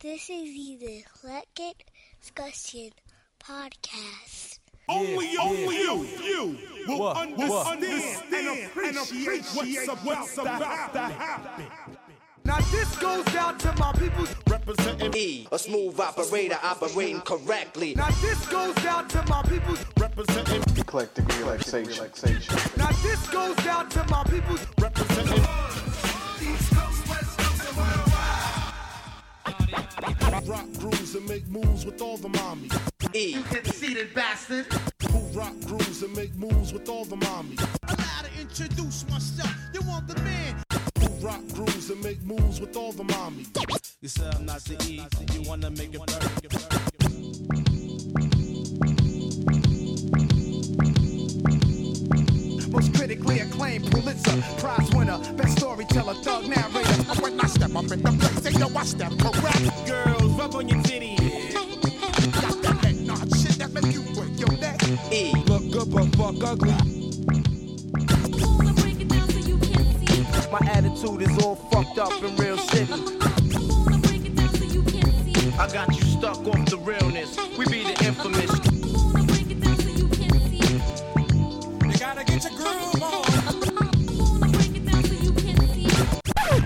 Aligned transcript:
This 0.00 0.30
is 0.30 0.78
the 0.80 0.98
Eclectic 1.04 1.86
Discussion 2.22 2.90
Podcast. 3.38 4.60
Only 4.88 5.32
you, 5.32 5.38
only 5.42 5.76
you, 5.76 6.06
you 6.24 6.58
will 6.88 6.98
What? 7.00 7.16
understand, 7.18 7.82
What? 8.74 8.84
and 8.86 8.96
appreciate 8.96 9.88
what's 10.04 10.38
about 10.38 10.92
to 10.94 11.00
happen. 11.00 11.95
Now 12.46 12.58
this 12.70 12.96
goes 12.98 13.26
out 13.34 13.58
to 13.58 13.74
my 13.76 13.90
people. 13.94 14.24
Representing 14.48 15.12
E, 15.16 15.48
a 15.50 15.58
smooth 15.58 15.98
operator 15.98 16.56
operating 16.62 17.20
correctly. 17.22 17.96
Now 17.96 18.10
this 18.22 18.46
goes 18.46 18.76
out 18.86 19.10
to 19.10 19.24
my 19.28 19.42
people. 19.42 19.76
representing 19.98 20.62
eclectic 20.78 21.26
relaxation. 21.38 22.06
Now 22.76 22.90
this 23.02 23.26
goes 23.30 23.58
out 23.66 23.90
to 23.90 24.04
my 24.08 24.22
people. 24.24 24.56
representing 24.80 25.42
rock 30.46 30.66
grooves 30.78 31.16
and 31.16 31.28
make 31.28 31.48
moves 31.48 31.84
with 31.84 32.00
all 32.00 32.16
the 32.16 32.28
mommies. 32.28 32.78
E, 33.12 33.42
Conceited 33.50 34.14
bastard. 34.14 34.66
Who 35.10 35.18
rock 35.36 35.54
grooves 35.66 36.04
and 36.04 36.14
make 36.14 36.32
moves 36.36 36.72
with 36.72 36.88
all 36.88 37.04
the 37.04 37.16
mommies. 37.16 37.60
Allow 37.88 38.22
to 38.22 38.40
introduce 38.40 39.04
myself. 39.08 39.52
You 39.74 39.80
want 39.82 40.06
the 40.06 40.20
man. 40.22 40.65
Who 41.20 41.26
rock 41.26 41.40
grooves 41.52 41.90
and 41.90 42.02
make 42.02 42.22
moves 42.22 42.60
with 42.60 42.76
all 42.76 42.92
the 42.92 43.04
mommies. 43.04 43.48
You 44.00 44.08
said 44.08 44.34
I'm 44.34 44.46
not 44.46 44.60
the 44.64 44.74
E, 44.84 45.02
you 45.32 45.48
wanna 45.48 45.70
make 45.70 45.94
it 45.94 46.00
burn. 46.06 46.16
Most 52.70 52.94
critically 52.94 53.40
acclaimed 53.40 53.90
Pulitzer 53.90 54.42
Prize 54.58 54.90
winner, 54.94 55.18
best 55.34 55.58
storyteller, 55.58 56.14
thug 56.14 56.48
narrator. 56.48 57.22
When 57.22 57.40
I 57.40 57.46
step 57.46 57.74
up 57.74 57.90
in 57.90 58.02
the 58.02 58.12
place, 58.12 58.40
they 58.40 58.52
know 58.58 58.70
I 58.76 58.84
step 58.84 59.12
correct. 59.18 59.86
Girls, 59.86 60.32
rub 60.32 60.54
on 60.54 60.68
your 60.68 60.82
titties. 60.82 61.54
Got 61.54 62.62
that 62.62 62.82
neck 62.82 62.96
nod 62.96 63.36
shit 63.36 63.58
that 63.58 63.72
make 63.72 63.92
you 63.92 64.02
break 64.14 64.38
your 64.38 64.52
neck. 64.58 64.82
E, 65.12 65.32
Look 65.46 65.70
good 65.70 65.90
but 65.90 66.14
fuck 66.16 66.42
ugly. 66.44 67.05
My 70.52 70.60
attitude 70.70 71.22
is 71.22 71.44
all 71.44 71.56
fucked 71.56 71.98
up 71.98 72.22
in 72.22 72.34
real 72.36 72.56
city. 72.58 72.92
I 75.58 75.68
got 75.72 75.88
you 75.94 76.02
stuck 76.02 76.38
off 76.46 76.64
the 76.70 76.78
realness. 76.78 77.36
We 77.58 77.64
be 77.66 77.82
the 77.82 78.04
infamous. 78.04 78.50
You 81.84 81.98
gotta 81.98 82.24
get 82.24 82.44
your 82.44 82.52
groove 82.52 83.02
on. 83.02 83.24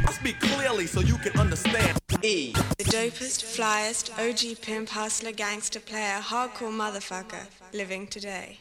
I 0.07 0.13
speak 0.13 0.39
clearly 0.41 0.87
so 0.87 1.01
you 1.01 1.17
can 1.19 1.39
understand. 1.39 1.99
E, 2.23 2.53
The 2.77 2.85
dopest, 2.85 3.45
flyest, 3.45 4.11
OG 4.19 4.61
pimp, 4.61 4.91
hustler, 4.91 5.33
gangster 5.33 5.81
player, 5.81 6.21
hardcore 6.21 6.71
motherfucker 6.71 7.47
living 7.73 8.07
today. 8.07 8.59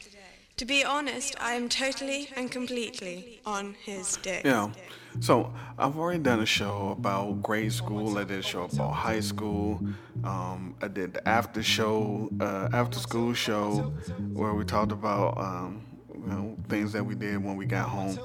To 0.60 0.66
be 0.66 0.84
honest, 0.84 1.36
I 1.40 1.54
am 1.54 1.70
totally 1.70 2.28
and 2.36 2.50
completely 2.50 3.40
on 3.46 3.74
his 3.82 4.18
dick. 4.18 4.44
Know, 4.44 4.70
so 5.18 5.54
I've 5.78 5.96
already 5.96 6.22
done 6.22 6.40
a 6.40 6.44
show 6.44 6.94
about 6.98 7.42
grade 7.42 7.72
school. 7.72 8.18
I 8.18 8.24
did 8.24 8.40
a 8.40 8.42
show 8.42 8.64
about 8.64 8.90
high 8.90 9.20
school. 9.20 9.80
Um, 10.22 10.76
I 10.82 10.88
did 10.88 11.14
the 11.14 11.26
after 11.26 11.62
show, 11.62 12.28
uh, 12.42 12.68
after 12.74 12.98
school 12.98 13.32
show, 13.32 13.94
where 14.34 14.52
we 14.52 14.66
talked 14.66 14.92
about 14.92 15.38
um, 15.38 15.82
you 16.12 16.26
know 16.26 16.58
things 16.68 16.92
that 16.92 17.06
we 17.06 17.14
did 17.14 17.42
when 17.42 17.56
we 17.56 17.64
got 17.64 17.88
home. 17.88 18.18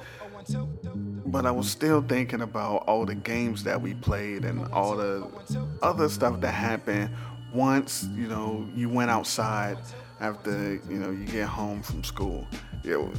But 1.27 1.45
I 1.45 1.51
was 1.51 1.71
still 1.71 2.01
thinking 2.01 2.41
about 2.41 2.83
all 2.85 3.05
the 3.05 3.15
games 3.15 3.63
that 3.63 3.81
we 3.81 3.93
played 3.93 4.43
and 4.43 4.67
all 4.73 4.97
the 4.97 5.25
other 5.81 6.09
stuff 6.09 6.41
that 6.41 6.51
happened 6.51 7.11
once 7.53 8.09
you 8.13 8.27
know 8.27 8.67
you 8.75 8.89
went 8.89 9.09
outside 9.09 9.77
after 10.19 10.79
you 10.89 10.97
know 10.97 11.11
you 11.11 11.25
get 11.25 11.47
home 11.47 11.81
from 11.81 12.03
school. 12.03 12.47
Know, 12.83 13.11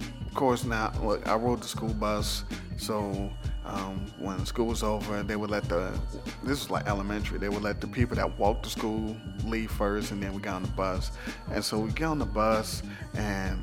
of 0.00 0.34
course 0.34 0.64
now 0.64 0.92
look, 1.02 1.26
I 1.26 1.34
rode 1.34 1.62
the 1.62 1.68
school 1.68 1.94
bus, 1.94 2.44
so 2.76 3.30
um, 3.64 4.06
when 4.18 4.46
school 4.46 4.66
was 4.66 4.82
over, 4.82 5.22
they 5.22 5.36
would 5.36 5.50
let 5.50 5.68
the 5.68 5.98
this 6.42 6.60
was 6.60 6.70
like 6.70 6.86
elementary. 6.86 7.38
They 7.38 7.48
would 7.48 7.62
let 7.62 7.80
the 7.80 7.86
people 7.86 8.16
that 8.16 8.38
walked 8.38 8.64
to 8.64 8.70
school 8.70 9.16
leave 9.44 9.70
first, 9.70 10.10
and 10.10 10.22
then 10.22 10.32
we 10.32 10.40
got 10.40 10.56
on 10.56 10.62
the 10.62 10.68
bus. 10.68 11.10
And 11.50 11.64
so 11.64 11.78
we 11.78 11.90
get 11.92 12.06
on 12.06 12.18
the 12.18 12.26
bus 12.26 12.82
and 13.14 13.62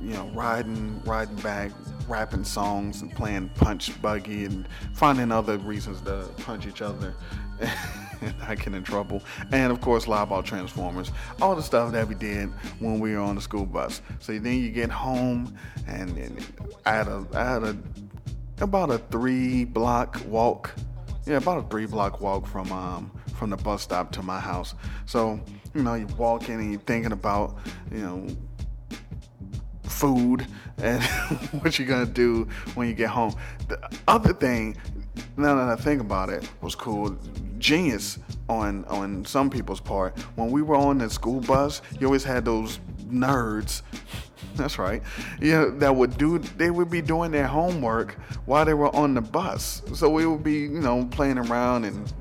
you 0.00 0.14
know, 0.14 0.26
riding, 0.28 1.02
riding 1.04 1.36
back, 1.36 1.72
rapping 2.06 2.44
songs 2.44 3.02
and 3.02 3.14
playing 3.14 3.48
punch 3.50 4.00
buggy 4.00 4.44
and 4.44 4.66
finding 4.92 5.32
other 5.32 5.58
reasons 5.58 6.00
to 6.02 6.28
punch 6.38 6.66
each 6.66 6.82
other 6.82 7.14
not 8.38 8.58
get 8.58 8.74
in 8.74 8.82
trouble. 8.82 9.22
And 9.52 9.72
of 9.72 9.80
course, 9.80 10.06
lie 10.06 10.22
about 10.22 10.44
Transformers. 10.44 11.10
All 11.40 11.54
the 11.54 11.62
stuff 11.62 11.92
that 11.92 12.08
we 12.08 12.14
did 12.14 12.48
when 12.80 13.00
we 13.00 13.14
were 13.14 13.20
on 13.20 13.34
the 13.34 13.40
school 13.40 13.66
bus. 13.66 14.02
So 14.20 14.38
then 14.38 14.58
you 14.58 14.70
get 14.70 14.90
home 14.90 15.56
and, 15.86 16.16
and 16.16 16.46
I 16.86 16.92
had 16.92 17.08
a, 17.08 17.26
I 17.34 17.44
had 17.44 17.62
a, 17.62 17.76
about 18.60 18.90
a 18.90 18.98
three 18.98 19.64
block 19.64 20.20
walk. 20.26 20.74
Yeah, 21.26 21.36
about 21.36 21.64
a 21.64 21.68
three 21.68 21.86
block 21.86 22.20
walk 22.20 22.46
from 22.46 22.72
um 22.72 23.12
from 23.34 23.50
the 23.50 23.56
bus 23.56 23.82
stop 23.82 24.10
to 24.12 24.22
my 24.22 24.40
house. 24.40 24.74
So, 25.06 25.40
you 25.74 25.82
know, 25.82 25.94
you're 25.94 26.08
walking 26.08 26.56
and 26.56 26.72
you're 26.72 26.80
thinking 26.80 27.12
about, 27.12 27.56
you 27.92 27.98
know, 27.98 28.26
food 29.84 30.46
and 30.78 31.02
what 31.60 31.78
you're 31.78 31.88
gonna 31.88 32.06
do 32.06 32.48
when 32.74 32.88
you 32.88 32.94
get 32.94 33.10
home. 33.10 33.34
The 33.68 33.78
other 34.08 34.32
thing, 34.32 34.76
now 35.36 35.54
that 35.54 35.68
I 35.68 35.76
think 35.76 36.00
about 36.00 36.28
it, 36.28 36.48
was 36.60 36.74
cool. 36.74 37.16
Genius 37.58 38.18
on 38.48 38.84
on 38.86 39.24
some 39.24 39.50
people's 39.50 39.80
part. 39.80 40.18
When 40.36 40.50
we 40.50 40.62
were 40.62 40.76
on 40.76 40.98
the 40.98 41.10
school 41.10 41.40
bus, 41.40 41.82
you 41.98 42.06
always 42.06 42.24
had 42.24 42.44
those 42.44 42.78
nerds. 43.06 43.82
That's 44.54 44.78
right. 44.78 45.02
Yeah, 45.40 45.70
that 45.74 45.94
would 45.94 46.18
do. 46.18 46.38
They 46.38 46.70
would 46.70 46.90
be 46.90 47.00
doing 47.00 47.30
their 47.30 47.46
homework 47.46 48.14
while 48.44 48.64
they 48.64 48.74
were 48.74 48.94
on 48.94 49.14
the 49.14 49.20
bus. 49.20 49.82
So 49.94 50.10
we 50.10 50.26
would 50.26 50.42
be, 50.42 50.62
you 50.62 50.80
know, 50.80 51.06
playing 51.12 51.38
around 51.38 51.84
and, 51.84 52.12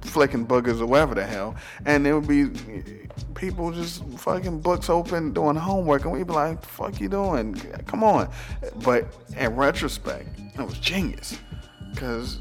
flicking 0.00 0.46
boogers 0.46 0.80
or 0.80 0.86
whatever 0.86 1.14
the 1.14 1.24
hell, 1.24 1.56
and 1.86 2.04
there 2.04 2.18
would 2.18 2.28
be 2.28 3.08
people 3.34 3.72
just 3.72 4.04
fucking 4.18 4.60
books 4.60 4.90
open 4.90 5.32
doing 5.32 5.56
homework, 5.56 6.04
and 6.04 6.12
we'd 6.12 6.26
be 6.26 6.32
like, 6.32 6.62
"Fuck 6.64 7.00
you 7.00 7.08
doing? 7.08 7.54
Come 7.86 8.04
on!" 8.04 8.30
But 8.84 9.06
in 9.36 9.56
retrospect, 9.56 10.28
it 10.38 10.62
was 10.62 10.78
genius, 10.78 11.38
because 11.94 12.40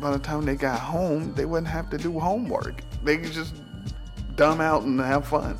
by 0.00 0.10
the 0.10 0.18
time 0.18 0.44
they 0.44 0.54
got 0.54 0.78
home, 0.78 1.34
they 1.34 1.44
wouldn't 1.44 1.68
have 1.68 1.90
to 1.90 1.98
do 1.98 2.18
homework. 2.18 2.82
They 3.02 3.16
could 3.18 3.32
just 3.32 3.54
dumb 4.36 4.60
out 4.60 4.82
and 4.82 5.00
have 5.00 5.26
fun. 5.26 5.58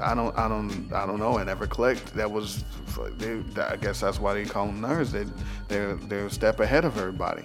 I 0.00 0.14
don't, 0.14 0.36
I 0.38 0.48
don't, 0.48 0.92
I 0.92 1.06
don't 1.06 1.18
know. 1.18 1.38
I 1.38 1.44
never 1.44 1.66
clicked. 1.66 2.14
That 2.14 2.30
was, 2.30 2.64
they, 3.18 3.42
I 3.60 3.76
guess 3.76 4.00
that's 4.00 4.20
why 4.20 4.34
they 4.34 4.44
call 4.44 4.66
them 4.66 4.80
nerds. 4.80 5.10
They, 5.10 5.26
they're, 5.68 5.96
they're 5.96 6.26
a 6.26 6.30
step 6.30 6.60
ahead 6.60 6.84
of 6.84 6.96
everybody. 6.98 7.44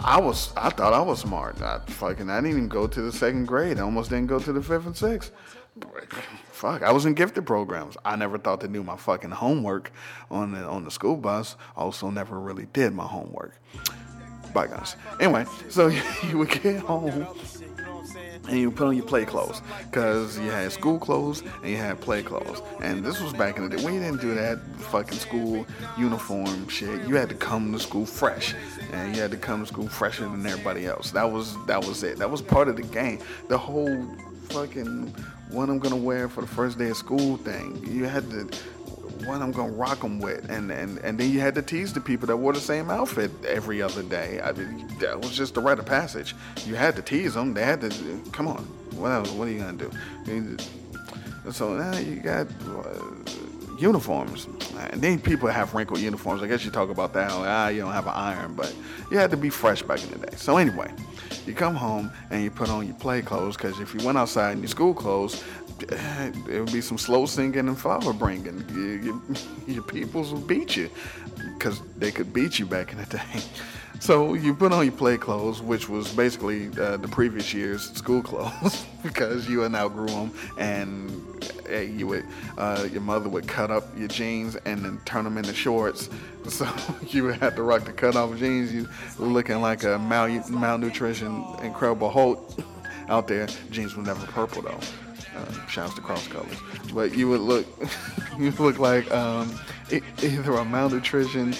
I 0.00 0.20
was, 0.20 0.52
I 0.56 0.68
thought 0.68 0.92
I 0.92 1.00
was 1.00 1.20
smart. 1.20 1.62
I 1.62 1.80
fucking, 1.86 2.28
I 2.28 2.36
didn't 2.36 2.50
even 2.50 2.68
go 2.68 2.86
to 2.86 3.02
the 3.02 3.12
second 3.12 3.46
grade. 3.46 3.78
I 3.78 3.82
almost 3.82 4.10
didn't 4.10 4.26
go 4.26 4.38
to 4.38 4.52
the 4.52 4.62
fifth 4.62 4.86
and 4.86 4.96
sixth. 4.96 5.32
Fuck, 6.64 6.82
I 6.82 6.92
was 6.92 7.04
in 7.04 7.12
gifted 7.12 7.44
programs. 7.44 7.98
I 8.06 8.16
never 8.16 8.38
thought 8.38 8.62
to 8.62 8.68
do 8.68 8.82
my 8.82 8.96
fucking 8.96 9.32
homework 9.32 9.92
on 10.30 10.52
the 10.52 10.64
on 10.64 10.82
the 10.82 10.90
school 10.90 11.14
bus. 11.14 11.56
Also, 11.76 12.08
never 12.08 12.40
really 12.40 12.68
did 12.72 12.94
my 12.94 13.04
homework. 13.04 13.60
Bygones. 14.54 14.96
Anyway, 15.20 15.44
so 15.68 15.88
you 16.26 16.38
would 16.38 16.48
get 16.48 16.80
home 16.80 17.26
and 18.48 18.58
you 18.58 18.70
put 18.70 18.86
on 18.86 18.96
your 18.96 19.04
play 19.04 19.26
clothes 19.26 19.60
because 19.90 20.38
you 20.38 20.50
had 20.50 20.72
school 20.72 20.98
clothes 20.98 21.42
and 21.62 21.70
you 21.70 21.76
had 21.76 22.00
play 22.00 22.22
clothes. 22.22 22.62
And 22.80 23.04
this 23.04 23.20
was 23.20 23.34
back 23.34 23.58
in 23.58 23.68
the 23.68 23.76
day 23.76 23.84
when 23.84 23.92
you 23.92 24.00
didn't 24.00 24.22
do 24.22 24.34
that 24.34 24.58
fucking 24.78 25.18
school 25.18 25.66
uniform 25.98 26.66
shit. 26.68 27.06
You 27.06 27.16
had 27.16 27.28
to 27.28 27.34
come 27.34 27.74
to 27.74 27.78
school 27.78 28.06
fresh, 28.06 28.54
and 28.90 29.14
you 29.14 29.20
had 29.20 29.32
to 29.32 29.36
come 29.36 29.60
to 29.60 29.66
school 29.66 29.88
fresher 29.88 30.26
than 30.26 30.46
everybody 30.46 30.86
else. 30.86 31.10
That 31.10 31.30
was 31.30 31.62
that 31.66 31.84
was 31.84 32.02
it. 32.02 32.16
That 32.16 32.30
was 32.30 32.40
part 32.40 32.68
of 32.68 32.76
the 32.76 32.84
game. 32.84 33.18
The 33.48 33.58
whole 33.58 34.02
fucking 34.48 35.14
what 35.54 35.70
I'm 35.70 35.78
gonna 35.78 35.96
wear 35.96 36.28
for 36.28 36.40
the 36.40 36.46
first 36.46 36.78
day 36.78 36.90
of 36.90 36.96
school 36.96 37.36
thing. 37.38 37.82
You 37.86 38.04
had 38.04 38.28
to 38.30 38.48
what 39.26 39.40
I'm 39.40 39.52
gonna 39.52 39.72
rock 39.72 40.00
them 40.00 40.18
with, 40.18 40.50
and, 40.50 40.70
and 40.70 40.98
and 40.98 41.18
then 41.18 41.30
you 41.30 41.40
had 41.40 41.54
to 41.54 41.62
tease 41.62 41.92
the 41.92 42.00
people 42.00 42.26
that 42.26 42.36
wore 42.36 42.52
the 42.52 42.60
same 42.60 42.90
outfit 42.90 43.30
every 43.46 43.80
other 43.80 44.02
day. 44.02 44.40
I 44.42 44.52
that 44.52 45.20
was 45.20 45.36
just 45.36 45.54
the 45.54 45.60
rite 45.60 45.78
of 45.78 45.86
passage. 45.86 46.34
You 46.66 46.74
had 46.74 46.96
to 46.96 47.02
tease 47.02 47.34
them. 47.34 47.54
They 47.54 47.62
had 47.64 47.80
to 47.82 48.20
come 48.32 48.48
on. 48.48 48.64
What 48.96 49.12
else? 49.12 49.30
What 49.30 49.48
are 49.48 49.50
you 49.50 49.60
gonna 49.60 49.90
do? 50.24 50.56
So 51.52 51.74
now 51.76 51.96
you 51.98 52.16
got 52.16 52.48
uh, 52.68 52.98
uniforms, 53.78 54.46
and 54.90 55.00
then 55.00 55.18
people 55.20 55.48
have 55.48 55.74
wrinkled 55.74 56.00
uniforms. 56.00 56.42
I 56.42 56.46
guess 56.46 56.64
you 56.64 56.70
talk 56.70 56.90
about 56.90 57.12
that. 57.14 57.30
Like, 57.32 57.48
ah, 57.48 57.68
you 57.68 57.80
don't 57.80 57.92
have 57.92 58.06
an 58.06 58.14
iron, 58.14 58.54
but 58.54 58.74
you 59.10 59.18
had 59.18 59.30
to 59.30 59.36
be 59.36 59.50
fresh 59.50 59.82
back 59.82 60.02
in 60.02 60.10
the 60.10 60.26
day. 60.26 60.36
So 60.36 60.56
anyway, 60.56 60.92
you 61.46 61.54
come 61.54 61.74
home 61.74 62.10
and 62.30 62.42
you 62.42 62.50
put 62.50 62.70
on 62.70 62.86
your 62.86 62.96
play 62.96 63.22
clothes 63.22 63.56
because 63.56 63.80
if 63.80 63.94
you 63.94 64.04
went 64.04 64.18
outside 64.18 64.52
in 64.52 64.58
your 64.60 64.68
school 64.68 64.94
clothes, 64.94 65.44
there 65.78 66.62
would 66.62 66.72
be 66.72 66.80
some 66.80 66.98
slow 66.98 67.26
singing 67.26 67.68
and 67.68 67.78
flower 67.78 68.12
bringing. 68.12 68.64
You, 68.72 68.82
you, 69.02 69.22
your 69.74 69.82
peoples 69.82 70.32
would 70.32 70.46
beat 70.46 70.76
you. 70.76 70.90
because 71.58 71.80
they 71.98 72.10
could 72.10 72.32
beat 72.32 72.58
you 72.58 72.66
back 72.66 72.92
in 72.92 72.98
the 72.98 73.06
day. 73.06 73.42
So 74.00 74.34
you 74.34 74.54
put 74.54 74.72
on 74.72 74.84
your 74.84 74.92
play 74.92 75.16
clothes, 75.16 75.62
which 75.62 75.88
was 75.88 76.12
basically 76.12 76.68
uh, 76.78 76.96
the 76.98 77.08
previous 77.08 77.54
year's 77.54 77.90
school 77.92 78.22
clothes, 78.22 78.84
because 79.02 79.48
you 79.48 79.60
had 79.60 79.72
now 79.72 79.88
grew 79.88 80.08
them, 80.08 80.32
and 80.58 81.10
uh, 81.70 81.76
you 81.78 82.06
would 82.08 82.24
uh, 82.58 82.86
your 82.92 83.00
mother 83.00 83.28
would 83.28 83.48
cut 83.48 83.70
up 83.70 83.84
your 83.96 84.08
jeans 84.08 84.56
and 84.66 84.84
then 84.84 85.00
turn 85.04 85.24
them 85.24 85.38
into 85.38 85.54
shorts. 85.54 86.08
So 86.46 86.68
you 87.08 87.24
would 87.24 87.36
have 87.36 87.56
to 87.56 87.62
rock 87.62 87.84
the 87.86 87.92
cut 87.94 88.16
off 88.16 88.36
jeans. 88.36 88.70
You 88.70 88.86
looking 89.18 89.62
like 89.62 89.82
a 89.84 89.98
mal- 89.98 90.44
malnutrition 90.50 91.42
Incredible 91.62 92.10
Hulk 92.10 92.52
out 93.08 93.28
there. 93.28 93.46
Jeans 93.70 93.96
were 93.96 94.02
never 94.02 94.26
purple 94.26 94.60
though. 94.60 94.78
Uh, 95.34 95.66
shouts 95.68 95.94
to 95.94 96.02
cross 96.02 96.28
colors, 96.28 96.58
but 96.92 97.16
you 97.16 97.30
would 97.30 97.40
look 97.40 97.64
you 98.38 98.50
look 98.50 98.78
like 98.78 99.10
um, 99.10 99.58
either 100.22 100.52
a 100.52 100.64
malnutrition 100.66 101.54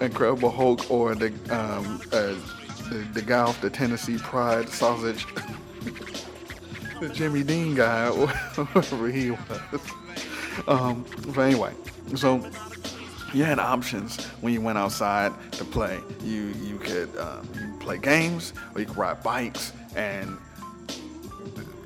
Incredible 0.00 0.50
Hulk 0.50 0.90
or 0.90 1.14
the 1.14 1.28
um, 1.50 2.00
uh, 2.12 2.34
the, 2.88 3.06
the 3.14 3.22
guy 3.22 3.40
off 3.40 3.60
the 3.60 3.70
Tennessee 3.70 4.18
Pride 4.18 4.68
sausage, 4.68 5.26
the 7.00 7.08
Jimmy 7.08 7.42
Dean 7.42 7.74
guy, 7.74 8.08
or 8.10 8.26
whoever 8.28 9.10
he 9.10 9.30
was. 9.30 9.80
Um, 10.68 11.04
but 11.34 11.42
anyway, 11.42 11.72
so 12.14 12.46
you 13.32 13.44
had 13.44 13.58
options 13.58 14.24
when 14.40 14.52
you 14.52 14.60
went 14.60 14.78
outside 14.78 15.32
to 15.52 15.64
play. 15.64 16.00
You 16.22 16.54
you 16.62 16.78
could 16.78 17.16
um, 17.16 17.48
you 17.54 17.78
play 17.80 17.98
games 17.98 18.52
or 18.74 18.80
you 18.80 18.86
could 18.86 18.96
ride 18.96 19.22
bikes, 19.22 19.72
and 19.94 20.38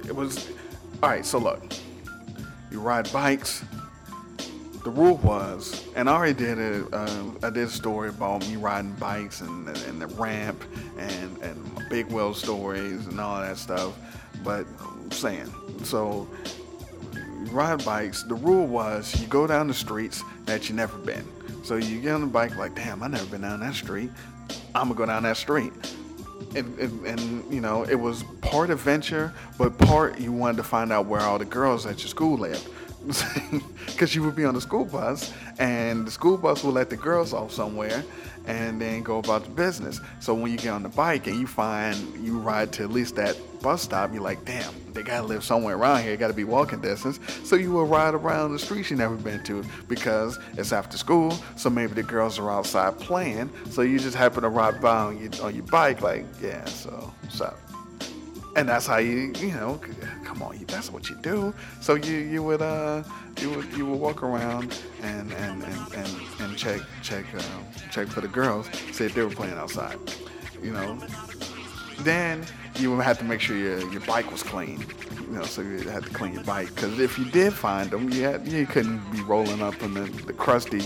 it 0.06 0.14
was 0.14 0.48
all 1.02 1.10
right. 1.10 1.24
So 1.24 1.38
look, 1.38 1.62
you 2.70 2.80
ride 2.80 3.10
bikes 3.12 3.64
the 4.82 4.90
rule 4.90 5.16
was, 5.18 5.86
and 5.94 6.08
I 6.08 6.14
already 6.14 6.34
did 6.34 6.58
it. 6.58 6.86
Uh, 6.92 7.24
I 7.42 7.50
did 7.50 7.64
a 7.64 7.70
story 7.70 8.08
about 8.08 8.46
me 8.48 8.56
riding 8.56 8.92
bikes 8.92 9.42
and, 9.42 9.68
and 9.68 10.00
the 10.00 10.06
ramp 10.06 10.62
and 10.98 11.38
and 11.42 11.88
big 11.90 12.06
wheel 12.06 12.32
stories 12.32 13.06
and 13.06 13.20
all 13.20 13.40
that 13.40 13.58
stuff. 13.58 13.94
But 14.42 14.66
I'm 14.80 15.10
saying, 15.10 15.52
so 15.84 16.26
ride 17.52 17.84
bikes. 17.84 18.22
The 18.22 18.34
rule 18.34 18.66
was 18.66 19.20
you 19.20 19.26
go 19.26 19.46
down 19.46 19.68
the 19.68 19.74
streets 19.74 20.22
that 20.46 20.68
you 20.68 20.74
never 20.74 20.96
been. 20.98 21.26
So 21.62 21.76
you 21.76 22.00
get 22.00 22.14
on 22.14 22.22
the 22.22 22.26
bike 22.26 22.56
like, 22.56 22.74
damn, 22.74 23.02
I 23.02 23.08
never 23.08 23.26
been 23.26 23.42
down 23.42 23.60
that 23.60 23.74
street. 23.74 24.10
I'm 24.74 24.88
gonna 24.88 24.94
go 24.94 25.06
down 25.06 25.24
that 25.24 25.36
street. 25.36 25.72
And, 26.56 26.78
and, 26.78 27.06
and, 27.06 27.52
you 27.52 27.60
know, 27.60 27.84
it 27.84 27.94
was 27.94 28.24
part 28.40 28.70
adventure, 28.70 29.32
but 29.56 29.76
part 29.78 30.18
you 30.18 30.32
wanted 30.32 30.56
to 30.56 30.62
find 30.64 30.90
out 30.90 31.06
where 31.06 31.20
all 31.20 31.38
the 31.38 31.44
girls 31.44 31.86
at 31.86 32.00
your 32.00 32.08
school 32.08 32.38
lived 32.38 32.66
because 33.86 34.14
you 34.14 34.22
would 34.22 34.36
be 34.36 34.44
on 34.44 34.54
the 34.54 34.60
school 34.60 34.84
bus 34.84 35.32
and 35.58 36.06
the 36.06 36.10
school 36.10 36.36
bus 36.36 36.62
will 36.62 36.72
let 36.72 36.90
the 36.90 36.96
girls 36.96 37.32
off 37.32 37.52
somewhere 37.52 38.04
and 38.46 38.80
then 38.80 39.02
go 39.02 39.18
about 39.18 39.44
the 39.44 39.50
business. 39.50 40.00
So 40.18 40.34
when 40.34 40.50
you 40.50 40.58
get 40.58 40.70
on 40.70 40.82
the 40.82 40.88
bike 40.88 41.26
and 41.26 41.38
you 41.38 41.46
find 41.46 41.96
you 42.24 42.38
ride 42.38 42.72
to 42.74 42.82
at 42.84 42.90
least 42.90 43.16
that 43.16 43.36
bus 43.62 43.82
stop, 43.82 44.12
you're 44.12 44.22
like, 44.22 44.44
damn, 44.44 44.72
they 44.92 45.02
gotta 45.02 45.26
live 45.26 45.44
somewhere 45.44 45.76
around 45.76 46.02
here, 46.02 46.12
It 46.12 46.18
gotta 46.18 46.34
be 46.34 46.44
walking 46.44 46.80
distance. 46.80 47.20
So 47.44 47.56
you 47.56 47.70
will 47.70 47.86
ride 47.86 48.14
around 48.14 48.52
the 48.52 48.58
streets 48.58 48.90
you 48.90 48.96
never 48.96 49.16
been 49.16 49.42
to 49.44 49.64
because 49.88 50.38
it's 50.56 50.72
after 50.72 50.96
school, 50.96 51.32
so 51.56 51.70
maybe 51.70 51.92
the 51.92 52.02
girls 52.02 52.38
are 52.38 52.50
outside 52.50 52.98
playing. 52.98 53.50
So 53.70 53.82
you 53.82 53.98
just 53.98 54.16
happen 54.16 54.42
to 54.42 54.48
ride 54.48 54.80
by 54.80 54.96
on 54.96 55.18
your, 55.18 55.44
on 55.44 55.54
your 55.54 55.64
bike, 55.64 56.00
like, 56.00 56.24
yeah, 56.42 56.64
so, 56.64 57.12
so 57.28 57.54
and 58.56 58.68
that's 58.68 58.86
how 58.86 58.98
you 58.98 59.32
you 59.38 59.52
know 59.52 59.80
come 60.24 60.42
on 60.42 60.56
that's 60.66 60.90
what 60.90 61.08
you 61.10 61.16
do. 61.16 61.52
So 61.80 61.94
you 61.94 62.16
you 62.18 62.42
would 62.42 62.62
uh 62.62 63.02
you 63.40 63.50
would 63.50 63.72
you 63.76 63.86
would 63.86 63.98
walk 64.00 64.22
around 64.22 64.80
and 65.02 65.32
and 65.32 65.62
and 65.62 65.94
and, 65.94 66.16
and 66.40 66.56
check 66.56 66.80
check 67.02 67.24
uh, 67.34 67.42
check 67.90 68.08
for 68.08 68.20
the 68.20 68.28
girls 68.28 68.68
see 68.92 69.04
if 69.04 69.14
they 69.14 69.22
were 69.22 69.30
playing 69.30 69.54
outside 69.54 69.98
you 70.62 70.72
know 70.72 70.98
then 72.04 72.44
you 72.76 72.94
would 72.94 73.02
have 73.04 73.18
to 73.18 73.24
make 73.24 73.40
sure 73.40 73.56
your 73.56 73.80
your 73.92 74.00
bike 74.02 74.30
was 74.30 74.42
clean 74.42 74.84
you 75.22 75.36
know 75.36 75.42
so 75.42 75.60
you 75.62 75.78
had 75.88 76.02
to 76.02 76.10
clean 76.10 76.34
your 76.34 76.44
bike 76.44 76.72
because 76.74 76.98
if 76.98 77.18
you 77.18 77.24
did 77.26 77.52
find 77.52 77.90
them 77.90 78.10
you 78.10 78.22
had 78.22 78.46
you 78.46 78.66
couldn't 78.66 79.00
be 79.10 79.20
rolling 79.22 79.62
up 79.62 79.82
in 79.82 79.94
the, 79.94 80.02
the 80.26 80.32
crusty 80.32 80.82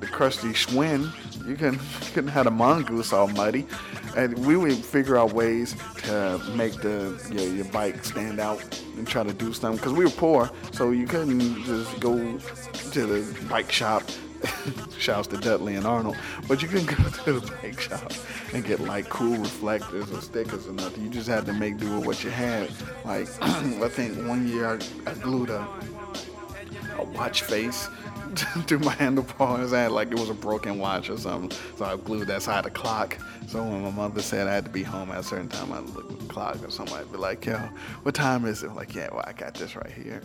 the 0.00 0.06
crusty 0.06 0.48
Schwinn. 0.48 1.12
You 1.46 1.56
couldn't, 1.56 1.74
you 2.00 2.12
couldn't 2.12 2.30
have 2.30 2.46
a 2.46 2.50
mongoose 2.50 3.12
all 3.12 3.28
muddy. 3.28 3.66
And 4.16 4.46
we 4.46 4.56
would 4.56 4.76
figure 4.76 5.16
out 5.16 5.32
ways 5.32 5.74
to 6.04 6.40
make 6.54 6.74
the 6.74 7.20
your, 7.32 7.52
your 7.52 7.64
bike 7.66 8.04
stand 8.04 8.38
out 8.38 8.62
and 8.96 9.06
try 9.06 9.24
to 9.24 9.32
do 9.32 9.52
something. 9.52 9.76
Because 9.76 9.92
we 9.92 10.04
were 10.04 10.10
poor, 10.10 10.50
so 10.72 10.90
you 10.90 11.06
couldn't 11.06 11.64
just 11.64 11.98
go 12.00 12.16
to 12.18 13.06
the 13.06 13.46
bike 13.48 13.72
shop. 13.72 14.02
Shouts 14.98 15.28
to 15.28 15.36
Dudley 15.36 15.74
and 15.74 15.86
Arnold. 15.86 16.16
But 16.48 16.62
you 16.62 16.68
couldn't 16.68 16.86
go 16.96 17.10
to 17.10 17.40
the 17.40 17.52
bike 17.62 17.80
shop 17.80 18.12
and 18.52 18.64
get 18.64 18.80
like 18.80 19.08
cool 19.08 19.36
reflectors 19.38 20.10
or 20.10 20.20
stickers 20.20 20.66
or 20.66 20.72
nothing. 20.72 21.04
You 21.04 21.10
just 21.10 21.28
had 21.28 21.46
to 21.46 21.52
make 21.52 21.78
do 21.78 21.96
with 21.96 22.06
what 22.06 22.24
you 22.24 22.30
had. 22.30 22.70
Like, 23.04 23.28
I 23.42 23.88
think 23.88 24.26
one 24.26 24.48
year 24.48 24.66
I, 24.66 25.10
I 25.10 25.14
glued 25.14 25.50
a, 25.50 25.66
a 26.98 27.04
watch 27.04 27.42
face 27.42 27.88
to 28.66 28.78
my 28.78 28.92
handlebars. 28.92 29.72
I 29.72 29.82
had 29.82 29.92
like 29.92 30.10
it 30.10 30.18
was 30.18 30.30
a 30.30 30.34
broken 30.34 30.78
watch 30.78 31.10
or 31.10 31.18
something. 31.18 31.56
So 31.76 31.84
I 31.84 31.96
glued 31.96 32.28
that 32.28 32.42
side 32.42 32.58
of 32.58 32.64
the 32.64 32.78
clock. 32.78 33.18
So 33.46 33.62
when 33.62 33.82
my 33.82 33.90
mother 33.90 34.22
said 34.22 34.48
I 34.48 34.54
had 34.54 34.64
to 34.64 34.70
be 34.70 34.82
home 34.82 35.10
at 35.10 35.18
a 35.18 35.22
certain 35.22 35.48
time, 35.48 35.72
I'd 35.72 35.88
look 35.90 36.10
at 36.10 36.18
the 36.18 36.26
clock 36.26 36.66
or 36.66 36.70
something. 36.70 36.96
I'd 36.96 37.12
be 37.12 37.18
like, 37.18 37.44
yo, 37.44 37.58
what 38.02 38.14
time 38.14 38.46
is 38.46 38.62
it? 38.62 38.70
I'm 38.70 38.76
like, 38.76 38.94
yeah, 38.94 39.08
well, 39.12 39.24
I 39.26 39.32
got 39.32 39.54
this 39.54 39.76
right 39.76 39.92
here. 39.92 40.22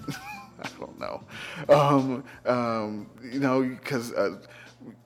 I 0.64 0.70
don't 0.80 1.00
know. 1.00 1.24
Um, 1.70 2.24
um, 2.46 3.10
you 3.24 3.40
know, 3.40 3.62
because 3.62 4.12
uh, 4.14 4.38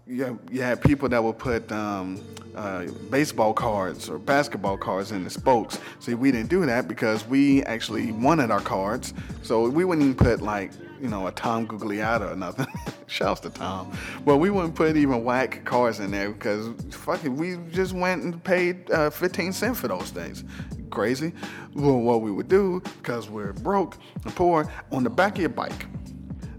you, 0.07 0.39
you 0.51 0.61
had 0.61 0.81
people 0.81 1.07
that 1.09 1.23
would 1.23 1.37
put 1.37 1.71
um, 1.71 2.21
uh, 2.55 2.85
baseball 3.09 3.53
cards 3.53 4.09
or 4.09 4.19
basketball 4.19 4.77
cards 4.77 5.11
in 5.11 5.23
the 5.23 5.29
spokes. 5.29 5.79
See, 5.99 6.13
we 6.13 6.31
didn't 6.31 6.49
do 6.49 6.65
that 6.65 6.87
because 6.87 7.25
we 7.27 7.63
actually 7.63 8.11
wanted 8.11 8.51
our 8.51 8.61
cards. 8.61 9.13
So 9.41 9.69
we 9.69 9.85
wouldn't 9.85 10.05
even 10.05 10.17
put 10.17 10.41
like 10.41 10.71
you 11.03 11.09
know, 11.09 11.27
a 11.27 11.31
Tom 11.33 11.67
Gugliotta 11.67 12.31
or 12.31 12.35
nothing. 12.37 12.65
Shouts 13.07 13.41
to 13.41 13.49
Tom. 13.49 13.91
But 14.23 14.37
we 14.37 14.49
wouldn't 14.49 14.73
put 14.73 14.95
even 14.95 15.25
whack 15.25 15.65
cars 15.65 15.99
in 15.99 16.11
there 16.11 16.31
because 16.31 16.69
fucking 16.91 17.35
we 17.35 17.57
just 17.71 17.91
went 17.91 18.23
and 18.23 18.41
paid 18.41 18.89
uh, 18.89 19.09
15 19.09 19.51
cents 19.51 19.81
for 19.81 19.89
those 19.89 20.11
things. 20.11 20.45
Crazy. 20.91 21.33
Well, 21.73 21.99
what 21.99 22.21
we 22.21 22.31
would 22.31 22.47
do, 22.47 22.81
because 22.99 23.29
we're 23.29 23.51
broke 23.51 23.97
and 24.23 24.33
poor, 24.33 24.71
on 24.93 25.03
the 25.03 25.09
back 25.09 25.33
of 25.33 25.41
your 25.41 25.49
bike, 25.49 25.87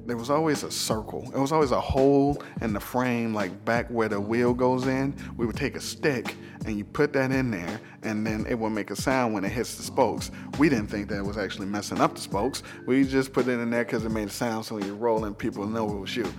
there 0.06 0.16
was 0.16 0.30
always 0.30 0.62
a 0.62 0.70
circle. 0.70 1.30
It 1.34 1.38
was 1.38 1.52
always 1.52 1.70
a 1.70 1.80
hole 1.80 2.42
in 2.60 2.72
the 2.72 2.80
frame, 2.80 3.34
like 3.34 3.64
back 3.64 3.88
where 3.88 4.08
the 4.08 4.20
wheel 4.20 4.54
goes 4.54 4.86
in. 4.86 5.14
We 5.36 5.46
would 5.46 5.56
take 5.56 5.76
a 5.76 5.80
stick 5.80 6.36
and 6.66 6.76
you 6.76 6.84
put 6.84 7.12
that 7.12 7.30
in 7.30 7.50
there, 7.50 7.80
and 8.02 8.26
then 8.26 8.46
it 8.48 8.58
would 8.58 8.70
make 8.70 8.90
a 8.90 8.96
sound 8.96 9.34
when 9.34 9.44
it 9.44 9.52
hits 9.52 9.76
the 9.76 9.82
spokes. 9.82 10.30
We 10.58 10.68
didn't 10.68 10.88
think 10.88 11.08
that 11.10 11.24
was 11.24 11.36
actually 11.36 11.66
messing 11.66 12.00
up 12.00 12.14
the 12.14 12.20
spokes. 12.20 12.62
We 12.86 13.04
just 13.04 13.32
put 13.32 13.48
it 13.48 13.58
in 13.58 13.70
there 13.70 13.84
because 13.84 14.04
it 14.04 14.10
made 14.10 14.28
a 14.28 14.32
sound 14.32 14.64
so 14.64 14.76
when 14.76 14.86
you 14.86 14.94
roll 14.94 15.24
and 15.24 15.36
people 15.36 15.66
know 15.66 15.88
it 15.90 16.00
was 16.00 16.16
you. 16.16 16.32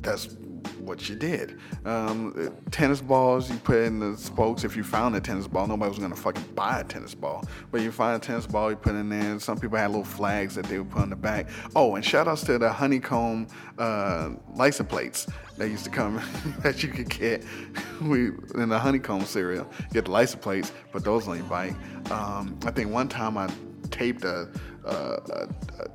That's 0.00 0.36
what 0.82 1.08
you 1.08 1.14
did. 1.14 1.58
Um, 1.84 2.54
tennis 2.70 3.00
balls, 3.00 3.50
you 3.50 3.56
put 3.58 3.78
in 3.78 4.00
the 4.00 4.16
spokes. 4.16 4.64
If 4.64 4.76
you 4.76 4.84
found 4.84 5.16
a 5.16 5.20
tennis 5.20 5.46
ball, 5.46 5.66
nobody 5.66 5.88
was 5.88 5.98
gonna 5.98 6.16
fucking 6.16 6.44
buy 6.54 6.80
a 6.80 6.84
tennis 6.84 7.14
ball. 7.14 7.44
But 7.70 7.80
you 7.82 7.92
find 7.92 8.22
a 8.22 8.24
tennis 8.24 8.46
ball, 8.46 8.70
you 8.70 8.76
put 8.76 8.94
in 8.94 9.08
there. 9.08 9.38
Some 9.38 9.58
people 9.58 9.78
had 9.78 9.88
little 9.88 10.04
flags 10.04 10.54
that 10.56 10.66
they 10.66 10.78
would 10.78 10.90
put 10.90 11.02
on 11.02 11.10
the 11.10 11.16
back. 11.16 11.48
Oh, 11.74 11.94
and 11.94 12.04
shout 12.04 12.28
outs 12.28 12.42
to 12.44 12.58
the 12.58 12.72
honeycomb 12.72 13.46
uh, 13.78 14.30
license 14.54 14.88
plates 14.88 15.26
that 15.56 15.68
used 15.68 15.84
to 15.84 15.90
come 15.90 16.20
that 16.62 16.82
you 16.82 16.88
could 16.88 17.08
get 17.08 17.44
in 18.00 18.68
the 18.68 18.78
honeycomb 18.78 19.24
cereal. 19.24 19.68
Get 19.92 20.06
the 20.06 20.10
license 20.10 20.42
plates, 20.42 20.72
put 20.90 21.04
those 21.04 21.28
on 21.28 21.38
your 21.38 21.46
bike. 21.46 21.74
Um, 22.10 22.58
I 22.64 22.70
think 22.70 22.90
one 22.90 23.08
time 23.08 23.38
I 23.38 23.48
taped 23.90 24.24
a, 24.24 24.48
a, 24.84 25.48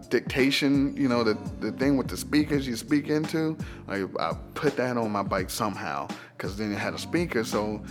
dictation, 0.09 0.95
you 0.95 1.07
know, 1.09 1.23
the, 1.23 1.37
the 1.59 1.71
thing 1.73 1.97
with 1.97 2.07
the 2.07 2.17
speakers 2.17 2.67
you 2.67 2.75
speak 2.75 3.09
into. 3.09 3.57
I, 3.87 4.05
I 4.19 4.33
put 4.53 4.77
that 4.77 4.97
on 4.97 5.11
my 5.11 5.23
bike 5.23 5.49
somehow 5.49 6.07
because 6.37 6.57
then 6.57 6.71
it 6.71 6.77
had 6.77 6.93
a 6.93 6.97
speaker, 6.97 7.43
so 7.43 7.83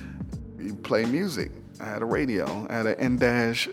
you 0.59 0.75
play 0.75 1.05
music. 1.05 1.51
I 1.81 1.85
had 1.85 2.03
a 2.03 2.07
radio. 2.07 2.67
I 2.71 2.75
had 2.75 2.87
an 2.87 2.95
N-Dash, 2.99 3.69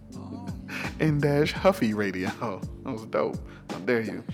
N-Dash 1.00 1.52
Huffy 1.52 1.94
radio. 1.94 2.60
That 2.84 2.92
was 2.92 3.04
dope. 3.04 3.36
How 3.70 3.78
dare 3.80 4.00
you? 4.00 4.24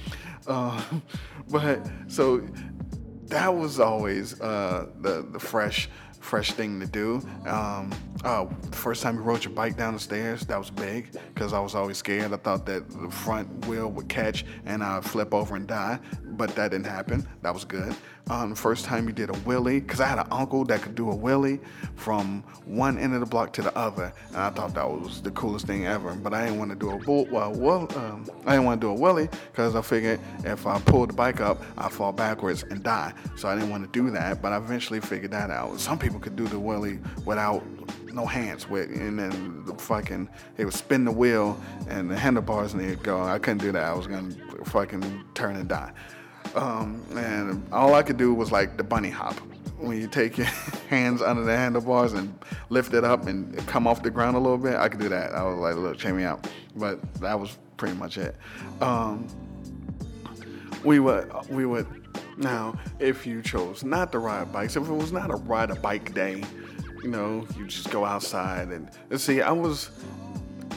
Uh, 0.47 0.80
but 1.50 1.80
so 2.06 2.47
that 3.26 3.52
was 3.52 3.80
always 3.80 4.40
uh, 4.40 4.87
the 5.00 5.23
the 5.23 5.40
fresh 5.40 5.88
fresh 6.25 6.52
thing 6.52 6.81
to 6.81 6.87
do. 6.87 7.21
Um, 7.47 7.93
uh, 8.25 8.47
first 8.73 9.02
time 9.02 9.16
you 9.16 9.23
rode 9.23 9.45
your 9.45 9.52
bike 9.52 9.76
down 9.76 9.93
the 9.93 10.00
stairs, 10.00 10.40
that 10.47 10.59
was 10.59 10.71
big 10.71 11.12
because 11.35 11.52
I 11.52 11.61
was 11.61 11.75
always 11.75 11.99
scared. 11.99 12.33
I 12.33 12.37
thought 12.37 12.64
that 12.66 12.88
the 12.90 13.11
front 13.11 13.66
wheel 13.66 13.90
would 13.90 14.09
catch 14.09 14.47
and 14.64 14.83
I'd 14.83 15.04
flip 15.04 15.35
over 15.35 15.54
and 15.54 15.66
die. 15.66 16.00
But 16.37 16.55
that 16.57 16.71
didn't 16.71 16.87
happen. 16.87 17.26
That 17.43 17.55
was 17.55 17.64
good. 17.64 17.95
Um, 18.31 18.55
first 18.55 18.87
time 18.87 19.07
you 19.07 19.12
did 19.12 19.29
a 19.29 19.35
wheelie, 19.35 19.81
because 19.81 20.00
I 20.00 20.07
had 20.07 20.19
an 20.19 20.26
uncle 20.31 20.64
that 20.64 20.81
could 20.81 20.95
do 20.95 21.11
a 21.11 21.14
wheelie 21.14 21.61
from 21.95 22.43
one 22.64 22.99
end 22.99 23.12
of 23.12 23.21
the 23.21 23.26
block 23.26 23.53
to 23.55 23.62
the 23.62 23.76
other, 23.76 24.12
and 24.29 24.37
I 24.37 24.50
thought 24.50 24.75
that 24.75 24.91
was 24.91 25.21
the 25.21 25.31
coolest 25.33 25.67
thing 25.67 25.87
ever. 25.87 26.14
But 26.14 26.33
I 26.33 26.45
didn't 26.45 26.59
want 26.59 26.71
to 26.71 26.76
do 26.76 26.91
a 26.91 26.99
bull, 26.99 27.26
well, 27.31 27.53
well 27.53 27.88
um, 27.97 28.26
I 28.47 28.53
didn't 28.53 28.64
want 28.64 28.81
to 28.81 28.87
do 28.87 28.93
a 28.93 28.97
wheelie 28.97 29.31
because 29.53 29.75
I 29.76 29.83
figured 29.83 30.21
if 30.45 30.67
I 30.67 30.81
pulled 30.81 31.11
the 31.11 31.14
bike 31.14 31.41
up, 31.41 31.62
I'd 31.76 31.93
fall 31.93 32.12
backwards 32.12 32.62
and 32.62 32.83
die. 32.83 33.12
So 33.37 33.49
I 33.49 33.55
didn't 33.55 33.71
want 33.71 33.85
to 33.85 33.99
do 34.03 34.11
that. 34.12 34.41
But 34.41 34.53
I 34.53 34.57
eventually 34.57 35.00
figured 35.00 35.33
that 35.33 35.50
out. 35.50 35.79
Some 35.79 35.99
people 35.99 36.19
could 36.19 36.37
do 36.37 36.47
the 36.47 36.57
wheelie 36.57 36.99
without 37.26 37.62
no 38.14 38.25
hands 38.25 38.69
with, 38.69 38.91
and 38.91 39.19
then 39.19 39.64
the 39.67 39.75
fucking 39.75 40.29
it 40.57 40.64
would 40.64 40.75
spin 40.75 41.05
the 41.05 41.11
wheel 41.11 41.61
and 41.88 42.11
the 42.11 42.17
handlebars 42.17 42.73
and 42.73 42.81
they'd 42.83 43.03
go. 43.03 43.23
I 43.23 43.38
couldn't 43.38 43.59
do 43.59 43.73
that. 43.73 43.85
I 43.85 43.93
was 43.93 44.07
gonna 44.07 44.35
fucking 44.64 45.25
turn 45.35 45.57
and 45.57 45.69
die. 45.69 45.93
Um, 46.54 47.02
and 47.16 47.66
all 47.73 47.94
I 47.94 48.02
could 48.02 48.16
do 48.16 48.32
was 48.32 48.52
like 48.52 48.76
the 48.76 48.84
bunny 48.84 49.11
hop. 49.11 49.34
When 49.78 50.00
you 50.00 50.06
take 50.06 50.38
your 50.38 50.46
hands 50.88 51.20
under 51.20 51.42
the 51.42 51.56
handlebars 51.56 52.12
and 52.12 52.38
lift 52.70 52.94
it 52.94 53.04
up 53.04 53.26
and 53.26 53.56
come 53.66 53.87
off 53.87 54.02
the 54.02 54.11
ground 54.11 54.37
a 54.37 54.40
little 54.40 54.58
bit, 54.58 54.76
I 54.76 54.88
could 54.88 55.00
do 55.00 55.08
that. 55.08 55.34
I 55.34 55.42
was 55.44 55.58
like, 55.58 55.76
look, 55.76 55.99
check 55.99 56.14
me 56.14 56.25
out. 56.25 56.49
But 56.76 57.00
that 57.20 57.38
was 57.38 57.58
pretty 57.76 57.96
much 57.96 58.16
it. 58.16 58.37
Um, 58.80 59.26
we 60.84 61.00
would 61.00 61.32
we 61.49 61.66
would 61.66 61.87
now 62.37 62.78
if 62.99 63.26
you 63.26 63.42
chose 63.42 63.82
not 63.82 64.12
to 64.12 64.18
ride 64.18 64.52
bikes, 64.52 64.76
if 64.76 64.88
it 64.88 64.92
was 64.92 65.12
not 65.12 65.30
a 65.30 65.37
ride 65.37 65.70
a 65.70 65.75
bike 65.75 66.14
day, 66.14 66.42
you 67.02 67.11
know, 67.11 67.46
you 67.56 67.66
just 67.66 67.90
go 67.90 68.04
outside 68.04 68.68
and, 68.68 68.90
and 69.11 69.20
see. 69.20 69.40
I 69.40 69.50
was 69.50 69.90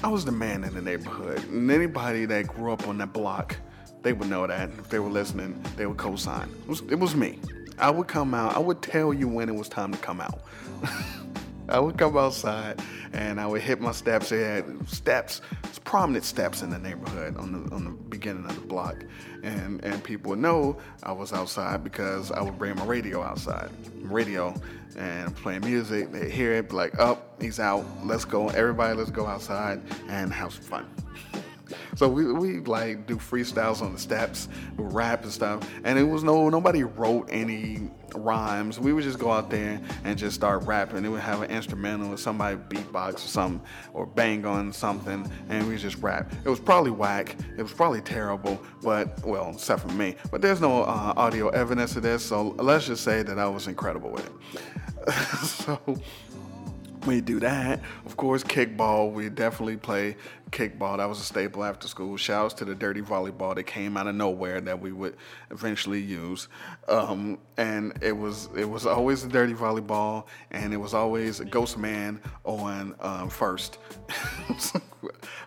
I 0.04 0.10
was 0.10 0.26
the 0.26 0.32
man 0.32 0.64
in 0.64 0.74
the 0.74 0.82
neighborhood, 0.82 1.44
and 1.50 1.70
anybody 1.72 2.26
that 2.26 2.48
grew 2.48 2.72
up 2.72 2.88
on 2.88 2.98
that 3.00 3.14
block, 3.14 3.58
they 4.04 4.14
would 4.14 4.30
know 4.30 4.48
that. 4.48 4.70
If 4.78 4.90
they 4.90 5.00
were 5.00 5.10
listening, 5.10 5.62
they 5.76 5.86
would 5.86 5.98
co-sign. 5.98 6.50
It 6.64 6.68
was, 6.68 6.82
it 6.90 7.00
was 7.00 7.16
me. 7.16 7.40
I 7.80 7.90
would 7.90 8.08
come 8.08 8.34
out. 8.34 8.56
I 8.56 8.60
would 8.60 8.82
tell 8.82 9.14
you 9.14 9.28
when 9.28 9.50
it 9.50 9.56
was 9.56 9.70
time 9.70 9.92
to 9.92 10.00
come 10.00 10.22
out. 10.22 10.42
I 11.70 11.80
would 11.80 11.98
come 11.98 12.18
outside 12.18 12.82
and 13.14 13.40
I 13.40 13.46
would 13.48 13.62
hit 13.62 13.82
my 13.82 13.92
steps. 13.92 14.30
They 14.30 14.42
had 14.42 14.90
steps, 14.90 15.42
prominent 15.84 16.24
steps 16.24 16.62
in 16.62 16.70
the 16.70 16.80
neighborhood 16.80 17.36
on 17.38 17.52
the 17.52 17.76
on 17.76 17.84
the 17.84 17.92
beginning 17.92 18.46
of 18.46 18.56
the 18.56 18.66
block, 18.68 19.04
and 19.44 19.84
and 19.84 20.02
people 20.04 20.30
would 20.30 20.40
know 20.40 20.78
I 21.04 21.12
was 21.12 21.34
outside 21.34 21.84
because 21.84 22.32
I 22.32 22.42
would 22.42 22.58
bring 22.58 22.76
my 22.78 22.86
radio 22.86 23.22
outside, 23.22 23.70
radio, 24.02 24.54
and 24.98 25.36
playing 25.36 25.62
music. 25.62 26.12
They 26.12 26.30
hear 26.30 26.54
it, 26.54 26.70
be 26.70 26.76
like, 26.76 26.98
"Up, 27.00 27.36
oh, 27.38 27.44
he's 27.44 27.60
out. 27.60 27.86
Let's 28.04 28.26
go, 28.26 28.48
everybody. 28.50 28.96
Let's 28.96 29.12
go 29.12 29.26
outside 29.26 29.82
and 30.08 30.32
have 30.32 30.54
some 30.54 30.64
fun." 30.64 30.86
So 31.96 32.08
we, 32.08 32.32
we 32.32 32.60
like 32.60 33.08
do 33.08 33.18
freestyles 33.18 33.82
on 33.82 33.94
the 33.94 34.00
steps, 34.00 34.50
rap 34.78 35.24
and 35.24 35.32
stuff. 35.32 35.70
And 35.84 35.98
it 35.98 36.04
was 36.04 36.24
no 36.24 36.50
nobody 36.50 36.84
wrote 36.84 37.28
any 37.32 37.90
rhymes. 38.16 38.80
We 38.80 38.94
would 38.94 39.04
just 39.04 39.20
go 39.20 39.32
out 39.32 39.50
there 39.50 39.82
and 40.04 40.18
just 40.18 40.36
start 40.36 40.64
rapping. 40.64 41.04
It 41.06 41.10
would 41.10 41.22
have 41.22 41.42
an 41.42 41.52
instrumental 41.52 42.14
or 42.14 42.18
somebody 42.18 42.58
beatbox 42.58 43.16
or 43.16 43.28
something 43.28 43.62
or 43.94 44.06
bang 44.06 44.46
on 44.46 44.72
something 44.72 45.30
and 45.50 45.68
we 45.68 45.78
just 45.78 45.98
rap. 45.98 46.32
It 46.44 46.50
was 46.50 46.60
probably 46.60 46.92
whack. 46.92 47.36
It 47.58 47.62
was 47.64 47.74
probably 47.74 48.02
terrible, 48.02 48.62
but 48.82 49.26
well, 49.26 49.52
except 49.54 49.82
for 49.82 49.94
me. 49.94 50.16
But 50.32 50.42
there's 50.42 50.62
no 50.62 50.84
uh, 50.84 51.14
audio 51.16 51.50
evidence 51.50 51.96
of 51.96 52.04
this, 52.04 52.24
so 52.24 52.56
let's 52.58 52.88
just 52.88 53.04
say 53.04 53.24
that 53.24 53.38
I 53.38 53.48
was 53.48 53.68
incredible 53.68 54.10
with 54.12 54.26
it. 54.26 55.12
so 55.44 55.80
we 57.08 57.22
do 57.22 57.40
that. 57.40 57.82
Of 58.06 58.18
course, 58.18 58.44
kickball. 58.44 59.12
We 59.12 59.30
definitely 59.30 59.78
play 59.78 60.18
kickball. 60.52 60.98
That 60.98 61.08
was 61.08 61.20
a 61.20 61.24
staple 61.24 61.64
after 61.64 61.88
school. 61.88 62.18
Shouts 62.18 62.54
to 62.56 62.66
the 62.66 62.76
dirty 62.76 63.02
volleyball 63.02 63.56
that 63.56 63.64
came 63.64 63.98
out 63.98 64.08
of 64.08 64.16
nowhere 64.16 64.62
that 64.62 64.80
we 64.80 64.92
would 64.92 65.16
eventually 65.52 66.02
use. 66.02 66.48
Um, 66.88 67.40
and 67.58 67.98
it 68.02 68.14
was 68.14 68.50
it 68.56 68.66
was 68.66 68.86
always 68.86 69.24
a 69.24 69.28
dirty 69.28 69.54
volleyball, 69.54 70.26
and 70.52 70.74
it 70.74 70.78
was 70.78 70.94
always 70.94 71.40
a 71.40 71.46
ghost 71.46 71.78
man 71.78 72.22
on 72.44 72.96
um, 73.00 73.30
first. 73.30 73.78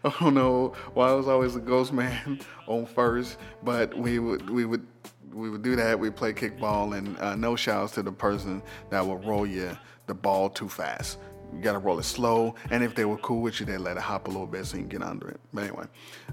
I 0.05 0.13
don't 0.21 0.35
know 0.35 0.75
why 0.95 1.13
it 1.13 1.17
was 1.17 1.29
always 1.29 1.57
a 1.57 1.61
ghost 1.61 1.93
man 1.93 2.41
on 2.67 2.87
first, 2.87 3.37
but 3.63 3.97
we 3.97 4.19
would 4.19 4.49
we 4.49 4.65
would 4.65 4.87
we 5.33 5.51
would 5.51 5.63
do 5.63 5.77
that. 5.77 5.99
We 5.99 6.11
play 6.11 6.33
kickball, 6.33 6.97
and 6.97 7.19
uh, 7.19 7.37
no 7.37 7.57
shouts 7.57 7.93
to 7.95 8.03
the 8.03 8.13
person 8.13 8.63
that 8.91 9.05
would 9.05 9.25
roll 9.25 9.47
you 9.47 9.77
the 10.07 10.15
ball 10.15 10.51
too 10.51 10.69
fast 10.69 11.19
you 11.55 11.61
gotta 11.61 11.79
roll 11.79 11.99
it 11.99 12.05
slow. 12.05 12.55
And 12.71 12.83
if 12.83 12.95
they 12.95 13.05
were 13.05 13.19
cool 13.19 13.41
with 13.41 13.61
you, 13.61 13.67
they 13.67 13.79
let 13.79 13.97
it 13.97 14.03
hop 14.03 14.27
a 14.29 14.31
little 14.31 14.47
bit 14.47 14.67
so 14.67 14.77
you 14.77 14.83
can 14.85 14.89
get 15.01 15.03
under 15.03 15.29
it. 15.29 15.41
But 15.53 15.65
anyway, 15.65 15.85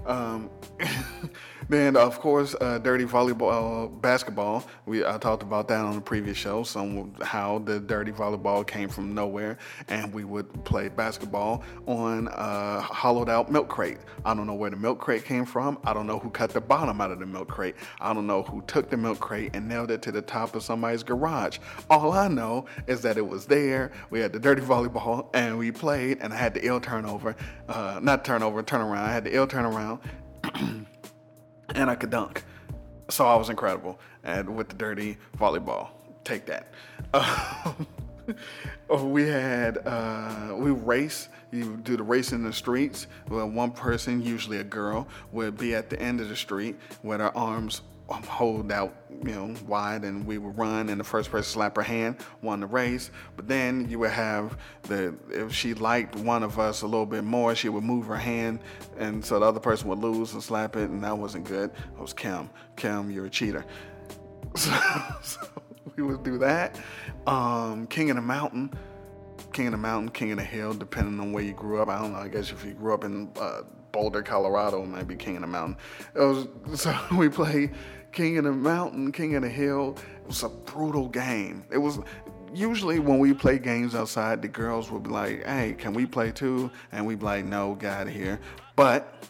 um, 0.06 0.50
then 1.68 1.96
of 1.96 2.18
course, 2.20 2.54
uh, 2.60 2.78
dirty 2.78 3.04
volleyball, 3.04 3.84
uh, 3.84 3.88
basketball. 3.88 4.64
We 4.86 5.04
I 5.04 5.18
talked 5.18 5.42
about 5.42 5.68
that 5.68 5.80
on 5.84 5.94
the 5.94 6.00
previous 6.00 6.36
show. 6.36 6.62
Some 6.62 7.14
how 7.22 7.58
the 7.60 7.80
dirty 7.80 8.12
volleyball 8.12 8.66
came 8.66 8.88
from 8.88 9.14
nowhere, 9.14 9.58
and 9.88 10.12
we 10.12 10.24
would 10.24 10.64
play 10.64 10.88
basketball 10.88 11.62
on 11.86 12.28
a 12.32 12.80
hollowed 12.80 13.28
out 13.28 13.50
milk 13.50 13.68
crate. 13.68 13.98
I 14.24 14.34
don't 14.34 14.46
know 14.46 14.54
where 14.54 14.70
the 14.70 14.76
milk 14.76 14.98
crate 14.98 15.24
came 15.24 15.44
from. 15.44 15.78
I 15.84 15.92
don't 15.92 16.06
know 16.06 16.18
who 16.18 16.30
cut 16.30 16.50
the 16.50 16.60
bottom 16.60 17.00
out 17.00 17.10
of 17.10 17.18
the 17.18 17.26
milk 17.26 17.48
crate. 17.48 17.76
I 18.00 18.12
don't 18.12 18.26
know 18.26 18.42
who 18.42 18.62
took 18.62 18.90
the 18.90 18.96
milk 18.96 19.20
crate 19.20 19.50
and 19.54 19.68
nailed 19.68 19.90
it 19.90 20.02
to 20.02 20.12
the 20.12 20.22
top 20.22 20.54
of 20.54 20.62
somebody's 20.62 21.02
garage. 21.02 21.58
All 21.90 22.12
I 22.12 22.28
know 22.28 22.66
is 22.86 23.02
that 23.02 23.16
it 23.16 23.26
was 23.26 23.46
there. 23.46 23.92
We 24.10 24.20
had 24.20 24.32
the 24.32 24.38
dirty 24.38 24.62
volleyball 24.62 25.07
and 25.34 25.58
we 25.58 25.70
played, 25.72 26.18
and 26.20 26.32
I 26.32 26.36
had 26.36 26.54
the 26.54 26.66
ill 26.66 26.80
turnover, 26.80 27.36
uh, 27.68 28.00
not 28.02 28.24
turnover, 28.24 28.62
turn 28.62 28.80
around. 28.80 29.04
I 29.04 29.12
had 29.12 29.24
the 29.24 29.34
ill 29.34 29.46
turn 29.46 29.64
around, 29.64 30.00
and 31.74 31.90
I 31.90 31.94
could 31.94 32.10
dunk. 32.10 32.44
So 33.08 33.26
I 33.26 33.36
was 33.36 33.48
incredible. 33.48 33.98
And 34.24 34.56
with 34.56 34.68
the 34.68 34.74
dirty 34.74 35.16
volleyball, 35.38 35.88
take 36.24 36.44
that. 36.46 36.72
Uh, 37.14 37.72
we 39.02 39.26
had 39.26 39.78
uh, 39.86 40.54
we 40.56 40.70
race. 40.70 41.28
You 41.50 41.78
do 41.78 41.96
the 41.96 42.02
race 42.02 42.32
in 42.32 42.42
the 42.42 42.52
streets. 42.52 43.06
Well, 43.28 43.48
one 43.48 43.70
person, 43.70 44.20
usually 44.20 44.58
a 44.58 44.64
girl, 44.64 45.08
would 45.32 45.56
be 45.56 45.74
at 45.74 45.88
the 45.88 46.00
end 46.00 46.20
of 46.20 46.28
the 46.28 46.36
street 46.36 46.76
with 47.02 47.20
her 47.20 47.34
arms 47.36 47.80
hold 48.08 48.72
out, 48.72 48.94
you 49.10 49.32
know, 49.32 49.54
wide, 49.66 50.04
and 50.04 50.26
we 50.26 50.38
would 50.38 50.56
run, 50.56 50.88
and 50.88 50.98
the 50.98 51.04
first 51.04 51.30
person 51.30 51.50
slap 51.50 51.76
her 51.76 51.82
hand 51.82 52.16
won 52.42 52.60
the 52.60 52.66
race. 52.66 53.10
But 53.36 53.48
then 53.48 53.88
you 53.90 53.98
would 53.98 54.10
have 54.10 54.56
the 54.82 55.14
if 55.30 55.52
she 55.52 55.74
liked 55.74 56.16
one 56.16 56.42
of 56.42 56.58
us 56.58 56.82
a 56.82 56.86
little 56.86 57.06
bit 57.06 57.24
more, 57.24 57.54
she 57.54 57.68
would 57.68 57.84
move 57.84 58.06
her 58.06 58.16
hand, 58.16 58.60
and 58.96 59.24
so 59.24 59.38
the 59.38 59.46
other 59.46 59.60
person 59.60 59.88
would 59.88 59.98
lose 59.98 60.32
and 60.32 60.42
slap 60.42 60.76
it, 60.76 60.90
and 60.90 61.02
that 61.04 61.16
wasn't 61.16 61.46
good. 61.46 61.70
It 61.70 62.00
was 62.00 62.12
Kim. 62.12 62.50
Kim, 62.76 63.10
you're 63.10 63.26
a 63.26 63.30
cheater. 63.30 63.64
So, 64.54 64.72
so 65.22 65.46
we 65.96 66.02
would 66.02 66.24
do 66.24 66.38
that. 66.38 66.80
Um, 67.26 67.86
King 67.86 68.10
of 68.10 68.16
the 68.16 68.22
Mountain. 68.22 68.72
King 69.52 69.66
of 69.66 69.72
the 69.72 69.78
Mountain, 69.78 70.10
King 70.10 70.32
of 70.32 70.38
the 70.38 70.44
Hill, 70.44 70.74
depending 70.74 71.20
on 71.20 71.32
where 71.32 71.42
you 71.42 71.52
grew 71.52 71.80
up. 71.82 71.88
I 71.88 72.00
don't 72.00 72.12
know. 72.12 72.18
I 72.18 72.28
guess 72.28 72.50
if 72.50 72.64
you 72.64 72.72
grew 72.72 72.94
up 72.94 73.04
in 73.04 73.30
uh, 73.40 73.62
Boulder, 73.92 74.22
Colorado, 74.22 74.82
it 74.82 74.86
might 74.86 75.08
be 75.08 75.16
King 75.16 75.36
of 75.36 75.42
the 75.42 75.48
Mountain. 75.48 75.76
It 76.14 76.20
was 76.20 76.48
so 76.80 76.96
we 77.16 77.28
play 77.28 77.70
King 78.12 78.38
of 78.38 78.44
the 78.44 78.52
Mountain, 78.52 79.12
King 79.12 79.36
of 79.36 79.42
the 79.42 79.48
Hill. 79.48 79.96
It 80.22 80.26
was 80.26 80.42
a 80.42 80.48
brutal 80.48 81.08
game. 81.08 81.64
It 81.70 81.78
was 81.78 82.00
usually 82.54 82.98
when 82.98 83.18
we 83.18 83.34
play 83.34 83.58
games 83.58 83.94
outside, 83.94 84.42
the 84.42 84.48
girls 84.48 84.90
would 84.90 85.04
be 85.04 85.10
like, 85.10 85.44
"Hey, 85.44 85.74
can 85.78 85.92
we 85.92 86.06
play 86.06 86.30
too?" 86.30 86.70
And 86.92 87.06
we'd 87.06 87.18
be 87.18 87.24
like, 87.24 87.44
"No, 87.44 87.72
of 87.72 88.08
here." 88.08 88.40
But 88.76 89.24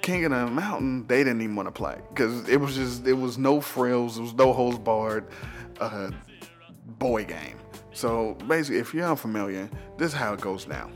King 0.00 0.24
of 0.26 0.30
the 0.32 0.46
Mountain, 0.46 1.06
they 1.06 1.24
didn't 1.24 1.42
even 1.42 1.56
want 1.56 1.66
to 1.66 1.72
play 1.72 1.98
because 2.10 2.48
it 2.48 2.60
was 2.60 2.76
just 2.76 3.06
it 3.06 3.14
was 3.14 3.38
no 3.38 3.60
frills, 3.60 4.18
it 4.18 4.22
was 4.22 4.34
no 4.34 4.52
holds 4.52 4.78
barred, 4.78 5.26
uh, 5.80 6.10
boy 6.98 7.24
game. 7.24 7.58
So 7.92 8.34
basically, 8.46 8.80
if 8.80 8.92
you're 8.92 9.08
unfamiliar, 9.08 9.70
this 9.98 10.12
is 10.12 10.18
how 10.18 10.34
it 10.34 10.40
goes 10.40 10.64
down. 10.64 10.92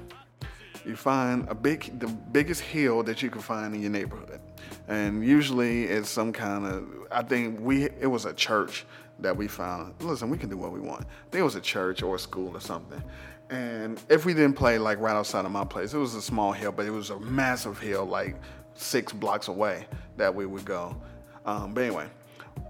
You 0.84 0.96
find 0.96 1.46
a 1.48 1.54
big, 1.54 1.98
the 2.00 2.08
biggest 2.08 2.60
hill 2.60 3.02
that 3.02 3.22
you 3.22 3.30
can 3.30 3.40
find 3.40 3.74
in 3.74 3.82
your 3.82 3.90
neighborhood 3.90 4.40
and 4.88 5.24
usually 5.24 5.84
it's 5.84 6.08
some 6.08 6.32
kind 6.32 6.66
of 6.66 6.88
i 7.10 7.22
think 7.22 7.60
we 7.60 7.84
it 7.84 8.10
was 8.10 8.24
a 8.24 8.32
church 8.32 8.84
that 9.20 9.36
we 9.36 9.48
found. 9.48 9.94
Listen 10.00 10.30
we 10.30 10.38
can 10.38 10.48
do 10.48 10.56
what 10.56 10.72
we 10.72 10.80
want. 10.80 11.02
I 11.02 11.30
think 11.30 11.40
it 11.40 11.44
was 11.44 11.56
a 11.56 11.60
church 11.60 12.02
or 12.02 12.16
a 12.16 12.18
school 12.18 12.56
or 12.56 12.60
something. 12.60 13.02
And 13.50 14.00
if 14.08 14.24
we 14.24 14.34
didn't 14.34 14.54
play 14.54 14.78
like 14.78 15.00
right 15.00 15.16
outside 15.16 15.44
of 15.44 15.50
my 15.50 15.64
place 15.64 15.94
it 15.94 15.98
was 15.98 16.14
a 16.14 16.22
small 16.22 16.52
hill 16.52 16.72
but 16.72 16.86
it 16.86 16.90
was 16.90 17.10
a 17.10 17.18
massive 17.20 17.78
hill 17.78 18.04
like 18.04 18.36
six 18.74 19.12
blocks 19.12 19.48
away 19.48 19.86
that 20.16 20.34
we 20.34 20.46
would 20.46 20.64
go. 20.64 20.96
Um, 21.44 21.74
but 21.74 21.84
anyway 21.84 22.06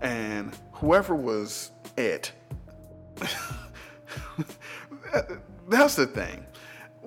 and 0.00 0.56
whoever 0.72 1.14
was 1.14 1.72
it 1.96 2.32
that's 5.68 5.96
the 5.96 6.06
thing 6.06 6.44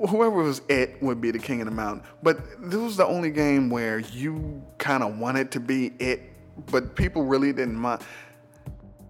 whoever 0.08 0.44
was 0.44 0.62
it 0.68 1.02
would 1.02 1.22
be 1.22 1.32
the 1.32 1.40
king 1.40 1.62
of 1.62 1.66
the 1.66 1.72
mountain. 1.72 2.04
But 2.24 2.40
this 2.60 2.80
was 2.80 2.98
the 2.98 3.06
only 3.06 3.32
game 3.32 3.70
where 3.70 4.00
you 4.00 4.62
kind 4.78 5.04
of 5.04 5.18
wanted 5.18 5.52
to 5.52 5.60
be 5.60 5.94
it, 6.00 6.22
but 6.68 6.96
people 6.96 7.24
really 7.24 7.54
didn't 7.54 7.76
mind. 7.76 8.02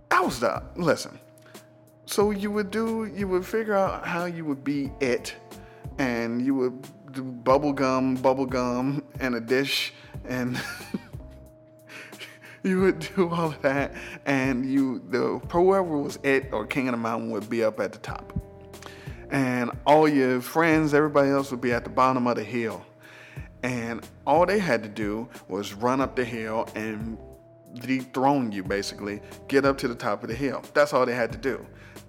That 0.10 0.24
was 0.24 0.40
the 0.40 0.62
listen. 0.76 1.20
So 2.06 2.32
you 2.32 2.52
would 2.52 2.72
do, 2.72 3.06
you 3.06 3.28
would 3.30 3.46
figure 3.46 3.76
out 3.76 4.06
how 4.06 4.26
you 4.26 4.44
would 4.46 4.64
be 4.64 4.92
it, 5.00 5.36
and 5.98 6.46
you 6.46 6.54
would 6.56 6.88
do 7.14 7.24
bubble 7.24 7.74
gum, 7.74 8.16
bubble 8.16 8.46
gum, 8.46 9.04
and 9.20 9.36
a 9.36 9.40
dish, 9.40 9.94
and 10.26 10.62
you 12.64 12.82
would 12.82 13.00
do 13.16 13.30
all 13.30 13.48
of 13.48 13.62
that, 13.62 13.94
and 14.26 14.66
you 14.66 15.02
the 15.10 15.40
whoever 15.50 15.98
was 15.98 16.20
it 16.24 16.50
or 16.52 16.66
king 16.66 16.88
of 16.88 16.92
the 16.92 16.98
mountain 16.98 17.32
would 17.32 17.50
be 17.50 17.64
up 17.64 17.80
at 17.80 17.94
the 17.94 18.00
top, 18.00 18.34
and 19.32 19.72
all 19.86 20.08
your 20.08 20.42
friends, 20.42 20.94
everybody 20.94 21.30
else 21.30 21.52
would 21.52 21.62
be 21.62 21.72
at 21.72 21.84
the 21.84 21.90
bottom 21.90 22.28
of 22.28 22.36
the 22.36 22.44
hill, 22.44 22.86
and 23.64 24.08
all 24.26 24.46
they 24.46 24.60
had 24.60 24.84
to 24.84 24.90
do 24.90 25.28
was 25.48 25.74
run 25.74 26.02
up 26.02 26.16
the 26.16 26.26
hill 26.26 26.68
and 26.76 27.18
dethrone 27.76 28.52
you, 28.52 28.64
basically, 28.64 29.22
get 29.48 29.66
up 29.66 29.78
to 29.78 29.88
the 29.88 29.96
top 29.96 30.24
of 30.24 30.30
the 30.30 30.36
hill. 30.36 30.62
That's 30.74 30.94
all 30.94 31.06
they 31.06 31.16
had 31.16 31.32
to 31.32 31.38
do. 31.38 31.66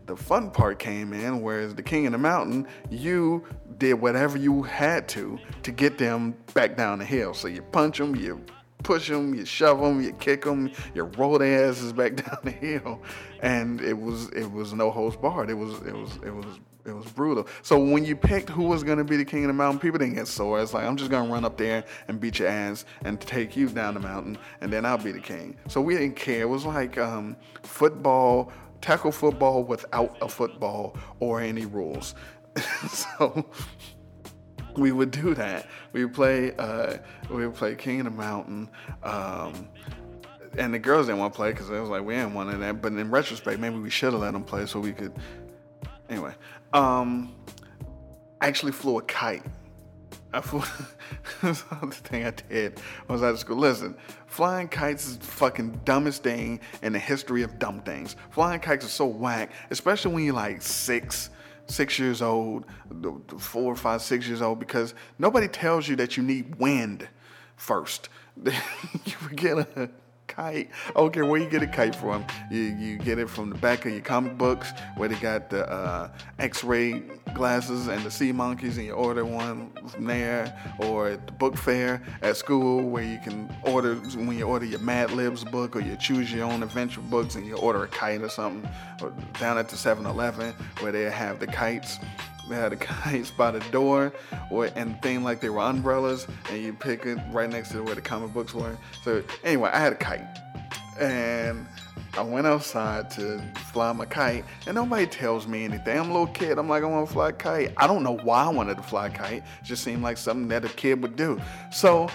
The 0.07 0.17
fun 0.17 0.51
part 0.51 0.79
came 0.79 1.13
in, 1.13 1.43
whereas 1.43 1.75
the 1.75 1.83
king 1.83 2.07
of 2.07 2.13
the 2.13 2.19
mountain, 2.19 2.67
you 2.91 3.45
did 3.79 3.95
whatever 3.95 4.37
you 4.37 4.63
had 4.63 5.09
to 5.11 5.39
to 5.63 5.71
get 5.71 5.97
them 5.97 6.35
back 6.55 6.77
down 6.77 6.99
the 6.99 7.05
hill. 7.05 7.35
So 7.35 7.47
you 7.49 7.63
punch 7.63 7.99
them, 7.99 8.17
you 8.17 8.45
push 8.83 9.09
them, 9.09 9.33
you 9.33 9.45
shove 9.45 9.81
them, 9.81 10.03
you 10.03 10.13
kick 10.15 10.43
them, 10.45 10.73
you 10.95 11.05
roll 11.05 11.39
their 11.39 11.69
asses 11.69 11.93
back 11.93 12.17
down 12.25 12.39
the 12.43 12.51
hill, 12.51 13.01
and 13.41 13.81
it 13.81 13.97
was 13.97 14.29
it 14.31 14.51
was 14.51 14.73
no 14.73 14.91
holds 14.91 15.17
barred. 15.17 15.51
It 15.51 15.55
was 15.55 15.75
it 15.83 15.95
was 15.95 16.19
it 16.25 16.35
was 16.35 16.59
it 16.85 16.93
was 16.93 17.07
brutal. 17.07 17.47
So 17.63 17.79
when 17.79 18.05
you 18.05 18.17
picked 18.17 18.49
who 18.49 18.65
was 18.65 18.83
gonna 18.83 19.05
be 19.05 19.17
the 19.17 19.25
king 19.25 19.45
of 19.45 19.49
the 19.49 19.55
mountain, 19.55 19.79
people 19.79 19.99
didn't 19.99 20.15
get 20.15 20.27
sore. 20.27 20.61
It's 20.61 20.75
like 20.75 20.85
I'm 20.85 20.97
just 20.97 21.11
gonna 21.11 21.33
run 21.33 21.45
up 21.45 21.57
there 21.57 21.85
and 22.09 22.21
beat 22.21 22.39
your 22.39 22.49
ass 22.49 22.85
and 23.05 23.21
take 23.21 23.57
you 23.57 23.69
down 23.69 23.95
the 23.95 24.01
mountain, 24.01 24.37
and 24.61 24.73
then 24.73 24.85
I'll 24.85 24.99
be 24.99 25.13
the 25.13 25.21
king. 25.21 25.57
So 25.69 25.81
we 25.81 25.95
didn't 25.95 26.17
care. 26.17 26.43
It 26.43 26.49
was 26.49 26.65
like 26.65 26.99
um, 26.99 27.37
football, 27.63 28.53
tackle 28.81 29.13
football 29.13 29.63
without 29.63 30.17
a 30.21 30.29
football 30.29 30.97
or 31.21 31.41
any 31.41 31.67
rules. 31.67 32.15
so 32.89 33.47
we 34.77 34.93
would 34.93 35.11
do 35.11 35.35
that. 35.35 35.69
We 35.93 36.05
would 36.05 36.15
play. 36.15 36.55
Uh, 36.57 36.99
we 37.31 37.47
would 37.47 37.57
play 37.57 37.75
King 37.75 38.01
of 38.01 38.05
the 38.07 38.11
Mountain. 38.11 38.69
Um, 39.03 39.69
and 40.59 40.75
the 40.75 40.79
girls 40.79 41.07
didn't 41.07 41.19
want 41.19 41.33
to 41.33 41.37
play 41.37 41.51
because 41.51 41.71
it 41.71 41.81
was 41.81 41.89
like 41.89 42.03
we 42.03 42.15
didn't 42.15 42.35
want 42.35 42.51
to 42.51 42.57
that. 42.59 42.83
But 42.83 42.93
in 42.93 43.11
retrospect, 43.11 43.59
maybe 43.59 43.79
we 43.79 43.91
should 43.91 44.13
have 44.13 44.21
let 44.21 44.33
them 44.33 44.45
play 44.45 44.67
so 44.67 44.81
we 44.81 44.93
could. 44.93 45.13
Anyway, 46.09 46.35
um, 46.73 47.35
I 48.41 48.49
actually 48.49 48.73
flew 48.73 48.99
a 48.99 49.03
kite. 49.03 49.45
I 50.33 50.41
flew. 50.41 50.63
The 51.43 51.63
other 51.71 51.93
thing 51.93 52.25
I 52.25 52.31
did 52.31 52.79
when 53.07 53.11
I 53.11 53.13
was 53.13 53.23
out 53.23 53.31
of 53.31 53.39
school. 53.39 53.57
Listen, 53.57 53.97
flying 54.27 54.69
kites 54.69 55.07
is 55.07 55.19
the 55.19 55.27
fucking 55.27 55.81
dumbest 55.85 56.23
thing 56.23 56.61
in 56.83 56.93
the 56.93 56.99
history 56.99 57.43
of 57.43 57.59
dumb 57.59 57.81
things. 57.83 58.17
Flying 58.31 58.61
kites 58.61 58.85
are 58.85 58.89
so 58.89 59.07
whack, 59.07 59.53
especially 59.71 60.15
when 60.15 60.25
you're 60.25 60.35
like 60.35 60.63
six 60.63 61.31
six 61.67 61.99
years 61.99 62.23
old, 62.23 62.65
four, 63.39 63.75
five, 63.77 64.03
six 64.03 64.27
years 64.27 64.43
old, 64.43 64.59
because 64.59 64.95
nobody 65.19 65.49
tells 65.49 65.89
you 65.89 65.97
that 65.97 66.17
you 66.17 66.23
need 66.23 66.57
wind 66.57 67.09
first. 67.57 68.09
you 68.45 68.53
get 69.35 69.59
a 69.59 69.91
kite. 70.35 70.71
Care 71.13 71.27
where 71.27 71.41
you 71.41 71.49
get 71.49 71.63
a 71.63 71.67
kite 71.67 71.95
from. 71.95 72.25
You, 72.51 72.61
you 72.61 72.97
get 72.97 73.19
it 73.19 73.29
from 73.29 73.51
the 73.51 73.57
back 73.57 73.85
of 73.85 73.93
your 73.93 74.01
comic 74.01 74.39
books 74.39 74.73
where 74.97 75.09
they 75.09 75.17
got 75.17 75.51
the 75.51 75.71
uh, 75.71 76.11
X-ray 76.39 77.03
glasses 77.35 77.89
and 77.89 78.03
the 78.03 78.11
sea 78.11 78.33
monkeys, 78.33 78.79
and 78.79 78.87
you 78.87 78.93
order 78.93 79.25
one 79.25 79.71
from 79.89 80.07
there, 80.07 80.57
or 80.79 81.11
at 81.11 81.27
the 81.27 81.33
book 81.33 81.57
fair 81.57 82.03
at 82.23 82.37
school 82.37 82.89
where 82.89 83.03
you 83.03 83.19
can 83.19 83.55
order 83.65 83.97
when 83.97 84.39
you 84.39 84.45
order 84.45 84.65
your 84.65 84.81
Mad 84.81 85.11
Libs 85.11 85.45
book 85.45 85.77
or 85.77 85.81
you 85.81 85.97
choose 85.97 86.33
your 86.33 86.45
own 86.45 86.63
adventure 86.63 87.03
books 87.03 87.35
and 87.35 87.47
you 87.47 87.57
order 87.57 87.85
a 87.85 87.89
kite 87.89 88.23
or 88.23 88.29
something, 88.29 88.69
or 89.03 89.13
down 89.39 89.59
at 89.59 89.69
the 89.69 89.77
7-Eleven 89.77 90.55
where 90.81 90.93
they 90.93 91.03
have 91.03 91.41
the 91.41 91.47
kites. 91.47 91.99
They 92.49 92.57
had 92.57 92.73
the 92.73 92.77
kites 92.77 93.31
by 93.31 93.51
the 93.53 93.61
door, 93.71 94.13
or 94.51 94.67
and 94.77 95.01
thing 95.01 95.23
like 95.23 95.41
they 95.41 95.49
were 95.49 95.63
umbrellas, 95.63 96.27
and 96.51 96.63
you 96.63 96.73
pick 96.73 97.07
it 97.07 97.19
right 97.31 97.49
next 97.49 97.71
to 97.73 97.83
where 97.83 97.95
the 97.95 98.01
comic 98.01 98.33
books 98.33 98.53
were. 98.53 98.77
So 99.05 99.23
anyway, 99.45 99.71
I 99.73 99.79
had 99.79 99.93
a 99.93 99.97
kite, 99.97 100.27
and 101.01 101.67
I 102.15 102.23
went 102.23 102.47
outside 102.47 103.11
to 103.13 103.41
fly 103.73 103.93
my 103.93 104.05
kite, 104.05 104.45
and 104.67 104.75
nobody 104.75 105.07
tells 105.07 105.47
me 105.47 105.65
anything. 105.65 105.99
I'm 105.99 106.11
a 106.11 106.13
little 106.13 106.27
kid. 106.27 106.59
I'm 106.59 106.69
like, 106.69 106.83
I 106.83 106.87
want 106.87 107.07
to 107.07 107.13
fly 107.13 107.31
a 107.31 107.33
kite. 107.33 107.73
I 107.77 107.87
don't 107.87 108.03
know 108.03 108.19
why 108.19 108.45
I 108.45 108.49
wanted 108.49 108.77
to 108.77 108.83
fly 108.83 109.07
a 109.07 109.11
kite. 109.11 109.45
It 109.61 109.65
just 109.65 109.85
seemed 109.85 110.03
like 110.03 110.19
something 110.19 110.49
that 110.49 110.65
a 110.65 110.69
kid 110.69 111.01
would 111.01 111.17
do. 111.17 111.41
So 111.71 112.11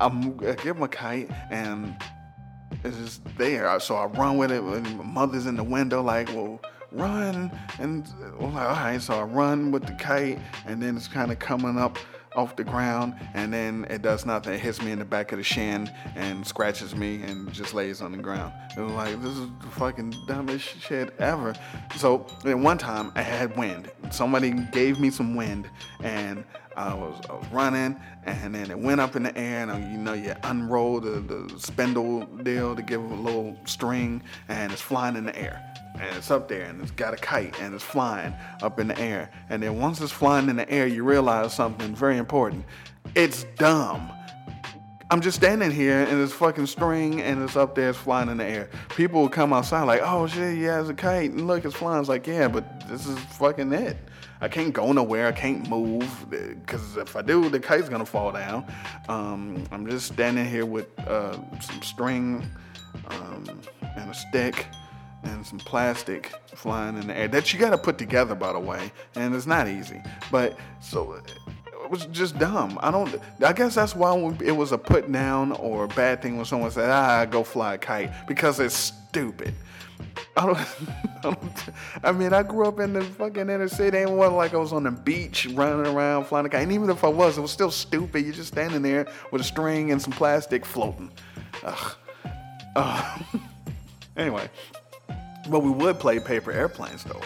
I'm, 0.00 0.38
I 0.40 0.54
get 0.54 0.78
my 0.78 0.86
kite, 0.86 1.30
and 1.50 1.96
it's 2.84 2.96
just 2.96 3.24
there. 3.36 3.78
So 3.80 3.96
I 3.96 4.06
run 4.06 4.38
with 4.38 4.52
it, 4.52 4.62
and 4.62 4.96
my 4.96 5.04
mother's 5.04 5.46
in 5.46 5.56
the 5.56 5.64
window, 5.64 6.02
like, 6.02 6.28
well 6.28 6.60
run. 6.92 7.50
And 7.78 8.06
I'm 8.38 8.44
all 8.44 8.50
right, 8.50 9.00
so 9.00 9.14
I 9.14 9.22
run 9.22 9.70
with 9.70 9.86
the 9.86 9.94
kite, 9.94 10.38
and 10.66 10.82
then 10.82 10.96
it's 10.96 11.08
kind 11.08 11.30
of 11.32 11.38
coming 11.38 11.78
up 11.78 11.98
off 12.36 12.56
the 12.56 12.64
ground, 12.64 13.14
and 13.34 13.52
then 13.52 13.86
it 13.90 14.02
does 14.02 14.24
nothing. 14.24 14.54
It 14.54 14.60
hits 14.60 14.80
me 14.80 14.92
in 14.92 14.98
the 14.98 15.04
back 15.04 15.32
of 15.32 15.38
the 15.38 15.44
shin 15.44 15.90
and 16.14 16.46
scratches 16.46 16.94
me 16.94 17.22
and 17.22 17.52
just 17.52 17.74
lays 17.74 18.00
on 18.00 18.12
the 18.12 18.18
ground. 18.18 18.52
It 18.76 18.80
was 18.80 18.92
like, 18.92 19.20
this 19.20 19.36
is 19.36 19.48
the 19.60 19.66
fucking 19.72 20.14
dumbest 20.26 20.80
shit 20.80 21.12
ever. 21.18 21.54
So 21.96 22.26
then 22.44 22.62
one 22.62 22.78
time 22.78 23.12
I 23.14 23.22
had 23.22 23.56
wind. 23.56 23.90
Somebody 24.10 24.52
gave 24.52 25.00
me 25.00 25.10
some 25.10 25.34
wind, 25.34 25.68
and 26.00 26.44
I 26.76 26.94
was, 26.94 27.20
I 27.28 27.32
was 27.34 27.46
running, 27.50 28.00
and 28.24 28.54
then 28.54 28.70
it 28.70 28.78
went 28.78 29.00
up 29.00 29.16
in 29.16 29.24
the 29.24 29.36
air, 29.36 29.68
and 29.68 29.92
you 29.92 29.98
know, 29.98 30.12
you 30.12 30.34
unroll 30.44 31.00
the, 31.00 31.20
the 31.20 31.58
spindle 31.58 32.24
deal 32.44 32.76
to 32.76 32.82
give 32.82 33.00
it 33.00 33.10
a 33.10 33.14
little 33.14 33.56
string, 33.64 34.22
and 34.48 34.72
it's 34.72 34.80
flying 34.80 35.16
in 35.16 35.24
the 35.24 35.36
air 35.36 35.69
and 35.94 36.16
it's 36.16 36.30
up 36.30 36.48
there 36.48 36.62
and 36.62 36.80
it's 36.80 36.90
got 36.92 37.14
a 37.14 37.16
kite 37.16 37.60
and 37.60 37.74
it's 37.74 37.84
flying 37.84 38.34
up 38.62 38.78
in 38.80 38.88
the 38.88 38.98
air. 38.98 39.30
And 39.48 39.62
then 39.62 39.78
once 39.78 40.00
it's 40.00 40.12
flying 40.12 40.48
in 40.48 40.56
the 40.56 40.70
air, 40.70 40.86
you 40.86 41.04
realize 41.04 41.54
something 41.54 41.94
very 41.94 42.16
important. 42.16 42.64
It's 43.14 43.44
dumb. 43.56 44.10
I'm 45.12 45.20
just 45.20 45.38
standing 45.38 45.72
here 45.72 46.04
and 46.04 46.20
it's 46.20 46.32
fucking 46.32 46.66
string 46.66 47.20
and 47.20 47.42
it's 47.42 47.56
up 47.56 47.74
there, 47.74 47.90
it's 47.90 47.98
flying 47.98 48.28
in 48.28 48.36
the 48.36 48.44
air. 48.44 48.70
People 48.90 49.22
will 49.22 49.28
come 49.28 49.52
outside 49.52 49.82
like, 49.82 50.02
oh 50.04 50.28
shit, 50.28 50.56
yeah, 50.58 50.80
it's 50.80 50.88
a 50.88 50.94
kite. 50.94 51.32
And 51.32 51.48
look, 51.48 51.64
it's 51.64 51.74
flying. 51.74 51.98
It's 51.98 52.08
like, 52.08 52.26
yeah, 52.28 52.46
but 52.46 52.88
this 52.88 53.06
is 53.06 53.18
fucking 53.18 53.72
it. 53.72 53.96
I 54.40 54.48
can't 54.48 54.72
go 54.72 54.92
nowhere. 54.92 55.26
I 55.26 55.32
can't 55.32 55.68
move 55.68 56.08
because 56.30 56.96
if 56.96 57.14
I 57.16 57.22
do, 57.22 57.48
the 57.50 57.60
kite's 57.60 57.88
gonna 57.88 58.06
fall 58.06 58.32
down. 58.32 58.64
Um, 59.08 59.64
I'm 59.70 59.86
just 59.86 60.12
standing 60.12 60.46
here 60.46 60.64
with 60.64 60.86
uh, 61.00 61.36
some 61.60 61.82
string 61.82 62.48
um, 63.08 63.60
and 63.82 64.10
a 64.10 64.14
stick 64.14 64.66
and 65.22 65.44
some 65.46 65.58
plastic 65.58 66.32
flying 66.54 66.96
in 66.96 67.06
the 67.06 67.16
air 67.16 67.28
that 67.28 67.52
you 67.52 67.58
got 67.58 67.70
to 67.70 67.78
put 67.78 67.98
together, 67.98 68.34
by 68.34 68.52
the 68.52 68.58
way, 68.58 68.92
and 69.14 69.34
it's 69.34 69.46
not 69.46 69.68
easy. 69.68 70.00
But 70.30 70.58
so 70.80 71.14
it 71.14 71.90
was 71.90 72.06
just 72.06 72.38
dumb. 72.38 72.78
I 72.82 72.90
don't. 72.90 73.14
I 73.44 73.52
guess 73.52 73.74
that's 73.74 73.94
why 73.94 74.14
it 74.42 74.52
was 74.52 74.72
a 74.72 74.78
put 74.78 75.10
down 75.10 75.52
or 75.52 75.84
a 75.84 75.88
bad 75.88 76.22
thing 76.22 76.36
when 76.36 76.44
someone 76.44 76.70
said, 76.70 76.90
"Ah, 76.90 77.24
go 77.24 77.42
fly 77.42 77.74
a 77.74 77.78
kite," 77.78 78.12
because 78.26 78.60
it's 78.60 78.74
stupid. 78.74 79.54
I 80.36 80.46
don't, 80.46 80.58
I 80.58 81.20
don't. 81.22 81.64
I 82.02 82.12
mean, 82.12 82.32
I 82.32 82.42
grew 82.42 82.66
up 82.66 82.80
in 82.80 82.92
the 82.92 83.02
fucking 83.02 83.50
inner 83.50 83.68
city. 83.68 83.98
It 83.98 84.10
wasn't 84.10 84.36
like 84.36 84.54
I 84.54 84.58
was 84.58 84.72
on 84.72 84.84
the 84.84 84.90
beach 84.90 85.46
running 85.52 85.92
around 85.92 86.24
flying 86.24 86.46
a 86.46 86.48
kite. 86.48 86.62
And 86.62 86.72
even 86.72 86.88
if 86.90 87.04
I 87.04 87.08
was, 87.08 87.38
it 87.38 87.40
was 87.40 87.50
still 87.50 87.70
stupid. 87.70 88.24
You're 88.24 88.34
just 88.34 88.52
standing 88.52 88.82
there 88.82 89.06
with 89.30 89.40
a 89.40 89.44
string 89.44 89.92
and 89.92 90.00
some 90.00 90.12
plastic 90.12 90.64
floating. 90.64 91.10
Ugh. 91.64 91.96
Uh, 92.76 93.18
anyway, 94.16 94.48
but 95.50 95.62
we 95.62 95.70
would 95.70 95.98
play 95.98 96.18
paper 96.20 96.52
airplanes 96.52 97.04
though. 97.04 97.20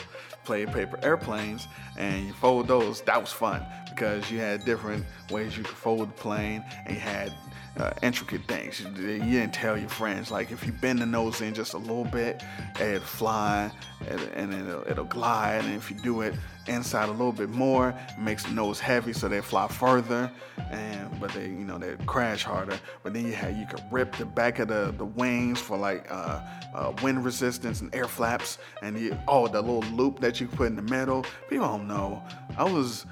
Play 0.45 0.67
paper 0.67 0.99
airplanes 1.03 1.69
and 1.97 2.27
you 2.27 2.33
fold 2.35 2.69
those. 2.69 3.01
That 3.03 3.21
was 3.21 3.33
fun 3.33 3.65
because 3.89 4.31
you 4.31 4.39
had 4.39 4.65
different 4.65 5.05
ways 5.31 5.57
you 5.57 5.63
could 5.63 5.77
fold 5.77 6.09
the 6.09 6.13
plane 6.13 6.65
and 6.87 6.95
you 6.95 7.01
had 7.01 7.33
uh, 7.77 7.93
intricate 8.03 8.43
things. 8.47 8.81
You, 8.81 9.19
didn't 9.19 9.53
tell 9.53 9.77
your 9.77 9.89
friends. 9.89 10.31
Like 10.31 10.53
if 10.53 10.65
you 10.65 10.73
bend 10.73 11.01
the 11.01 11.07
nose 11.07 11.41
in 11.41 11.55
just 11.55 11.75
a 11.75 11.79
little 11.79 12.05
bit, 12.05 12.43
it'll 12.81 13.01
fly 13.01 13.71
and, 14.09 14.55
it'll, 14.55 14.83
it'll, 14.89 15.05
glide. 15.05 15.65
And 15.65 15.75
if 15.75 15.91
you 15.91 15.97
do 15.97 16.21
it 16.23 16.35
inside 16.67 17.09
a 17.09 17.13
little 17.13 17.33
bit 17.33 17.51
more, 17.51 17.91
it 17.91 18.19
makes 18.19 18.45
the 18.45 18.53
nose 18.53 18.81
heavy 18.81 19.13
so 19.13 19.29
they 19.29 19.41
fly 19.41 19.67
further. 19.69 20.31
And 20.71 21.21
but 21.21 21.33
they 21.33 21.47
you 21.47 21.65
know 21.65 21.79
they 21.79 21.97
crash 22.07 22.45
harder. 22.45 22.79
But 23.03 23.13
then 23.13 23.27
you 23.27 23.33
had 23.33 23.57
you 23.57 23.67
could 23.67 23.83
rip 23.91 24.17
the 24.17 24.27
back 24.27 24.61
of 24.61 24.69
the, 24.69 24.95
the 24.97 25.05
wings 25.05 25.61
for 25.61 25.77
like 25.77 26.07
uh, 26.11 26.41
uh, 26.75 26.93
wind 27.03 27.25
resistance 27.25 27.81
and 27.81 27.95
air 27.95 28.07
flaps. 28.07 28.59
And 28.83 28.99
you, 28.99 29.19
oh 29.27 29.49
the 29.49 29.61
little 29.61 29.83
loop 29.95 30.21
that 30.21 30.41
you 30.41 30.47
put 30.47 30.69
in 30.69 30.77
the 30.77 30.83
middle. 30.83 31.25
People 31.49 31.67
don't 31.67 31.89
know. 31.89 32.23
I 32.57 32.65
was 32.65 33.07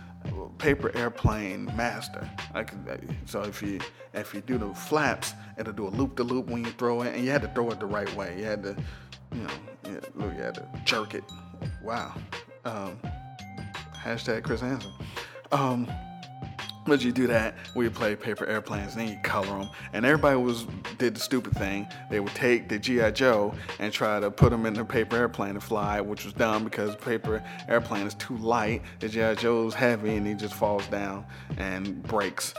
paper 0.59 0.91
airplane 0.97 1.67
master. 1.77 2.29
I 2.55 2.65
could, 2.65 3.17
so 3.27 3.43
if 3.43 3.63
you 3.63 3.81
if 4.15 4.35
you 4.35 4.41
do 4.41 4.59
the 4.59 4.73
flaps, 4.75 5.35
it'll 5.59 5.73
do 5.73 5.87
a 5.87 5.89
loop 5.89 6.17
the 6.17 6.25
loop 6.25 6.47
when 6.47 6.65
you 6.65 6.71
throw 6.73 7.03
it, 7.03 7.15
and 7.15 7.25
you 7.25 7.31
had 7.31 7.43
to 7.43 7.49
throw 7.49 7.71
it 7.71 7.81
the 7.81 7.87
right 7.87 8.13
way. 8.15 8.37
You 8.39 8.45
had 8.45 8.63
to, 8.63 8.77
you 9.35 9.43
know, 9.43 9.51
you 9.87 9.95
had, 9.95 10.37
you 10.37 10.43
had 10.43 10.55
to 10.55 10.69
jerk 10.85 11.15
it. 11.15 11.25
Wow. 11.83 12.15
Um, 12.65 12.99
hashtag 13.95 14.45
Chris 14.45 14.61
Hansen. 14.61 14.93
Um, 15.51 15.89
but 16.87 17.03
you 17.03 17.13
do 17.13 17.27
that, 17.29 17.55
we 17.75 17.89
play 17.89 18.17
paper 18.17 18.47
airplanes, 18.47 18.93
and 18.93 19.03
then 19.03 19.15
you 19.15 19.23
color 19.23 19.47
them. 19.47 19.69
And 19.93 20.05
everybody 20.05 20.37
was 20.37 20.67
did 20.99 21.15
the 21.15 21.21
stupid 21.21 21.55
thing. 21.55 21.87
They 22.11 22.21
would 22.21 22.35
take 22.35 22.69
the 22.69 22.79
GI 22.79 23.13
Joe 23.13 23.55
and 23.79 23.93
try 23.93 24.21
to 24.21 24.31
put 24.31 24.51
them 24.51 24.67
in 24.67 24.75
the 24.75 24.85
paper 24.85 25.17
airplane 25.17 25.55
to 25.55 25.61
fly, 25.61 26.01
which 26.01 26.25
was 26.25 26.35
dumb 26.35 26.65
because 26.65 26.97
paper 26.97 27.43
airplane 27.69 28.07
is 28.07 28.15
too 28.15 28.37
light. 28.39 28.83
The 29.01 29.09
GI 29.09 29.37
Joe's 29.37 29.75
heavy, 29.75 30.17
and 30.17 30.27
he 30.27 30.35
just 30.35 30.55
falls 30.55 30.87
down 30.89 31.25
and 31.57 32.03
breaks. 32.03 32.55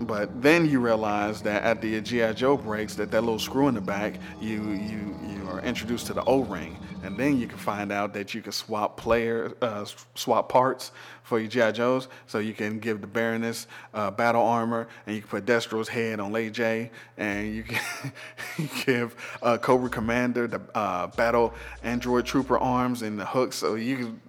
But 0.00 0.42
then 0.42 0.68
you 0.68 0.80
realize 0.80 1.42
that 1.42 1.62
at 1.62 1.80
the 1.80 2.00
GI 2.00 2.34
Joe 2.34 2.56
breaks, 2.56 2.94
that 2.96 3.10
that 3.10 3.22
little 3.22 3.38
screw 3.38 3.68
in 3.68 3.74
the 3.74 3.80
back, 3.80 4.14
you 4.40 4.70
you 4.70 5.16
you 5.26 5.48
are 5.48 5.60
introduced 5.60 6.06
to 6.08 6.12
the 6.12 6.24
O-ring, 6.24 6.76
and 7.02 7.16
then 7.16 7.38
you 7.38 7.46
can 7.46 7.58
find 7.58 7.92
out 7.92 8.12
that 8.14 8.34
you 8.34 8.42
can 8.42 8.52
swap 8.52 8.96
player 8.96 9.54
uh, 9.62 9.84
swap 10.14 10.48
parts 10.48 10.92
for 11.22 11.38
your 11.38 11.48
GI 11.48 11.72
Joes. 11.72 12.08
So 12.26 12.38
you 12.38 12.52
can 12.52 12.78
give 12.80 13.00
the 13.00 13.06
Baroness 13.06 13.66
uh, 13.94 14.10
battle 14.10 14.42
armor, 14.42 14.88
and 15.06 15.14
you 15.14 15.22
can 15.22 15.30
put 15.30 15.46
Destro's 15.46 15.88
head 15.88 16.20
on 16.20 16.32
Lady 16.32 16.50
Jaye, 16.50 16.90
and 17.16 17.54
you 17.54 17.62
can 17.62 18.12
give 18.86 19.14
uh, 19.42 19.58
Cobra 19.58 19.88
Commander 19.88 20.48
the 20.48 20.60
uh, 20.74 21.06
battle 21.08 21.54
android 21.82 22.26
trooper 22.26 22.58
arms 22.58 23.02
and 23.02 23.18
the 23.18 23.26
hooks. 23.26 23.56
So 23.56 23.76
you 23.76 23.96
can 23.96 24.20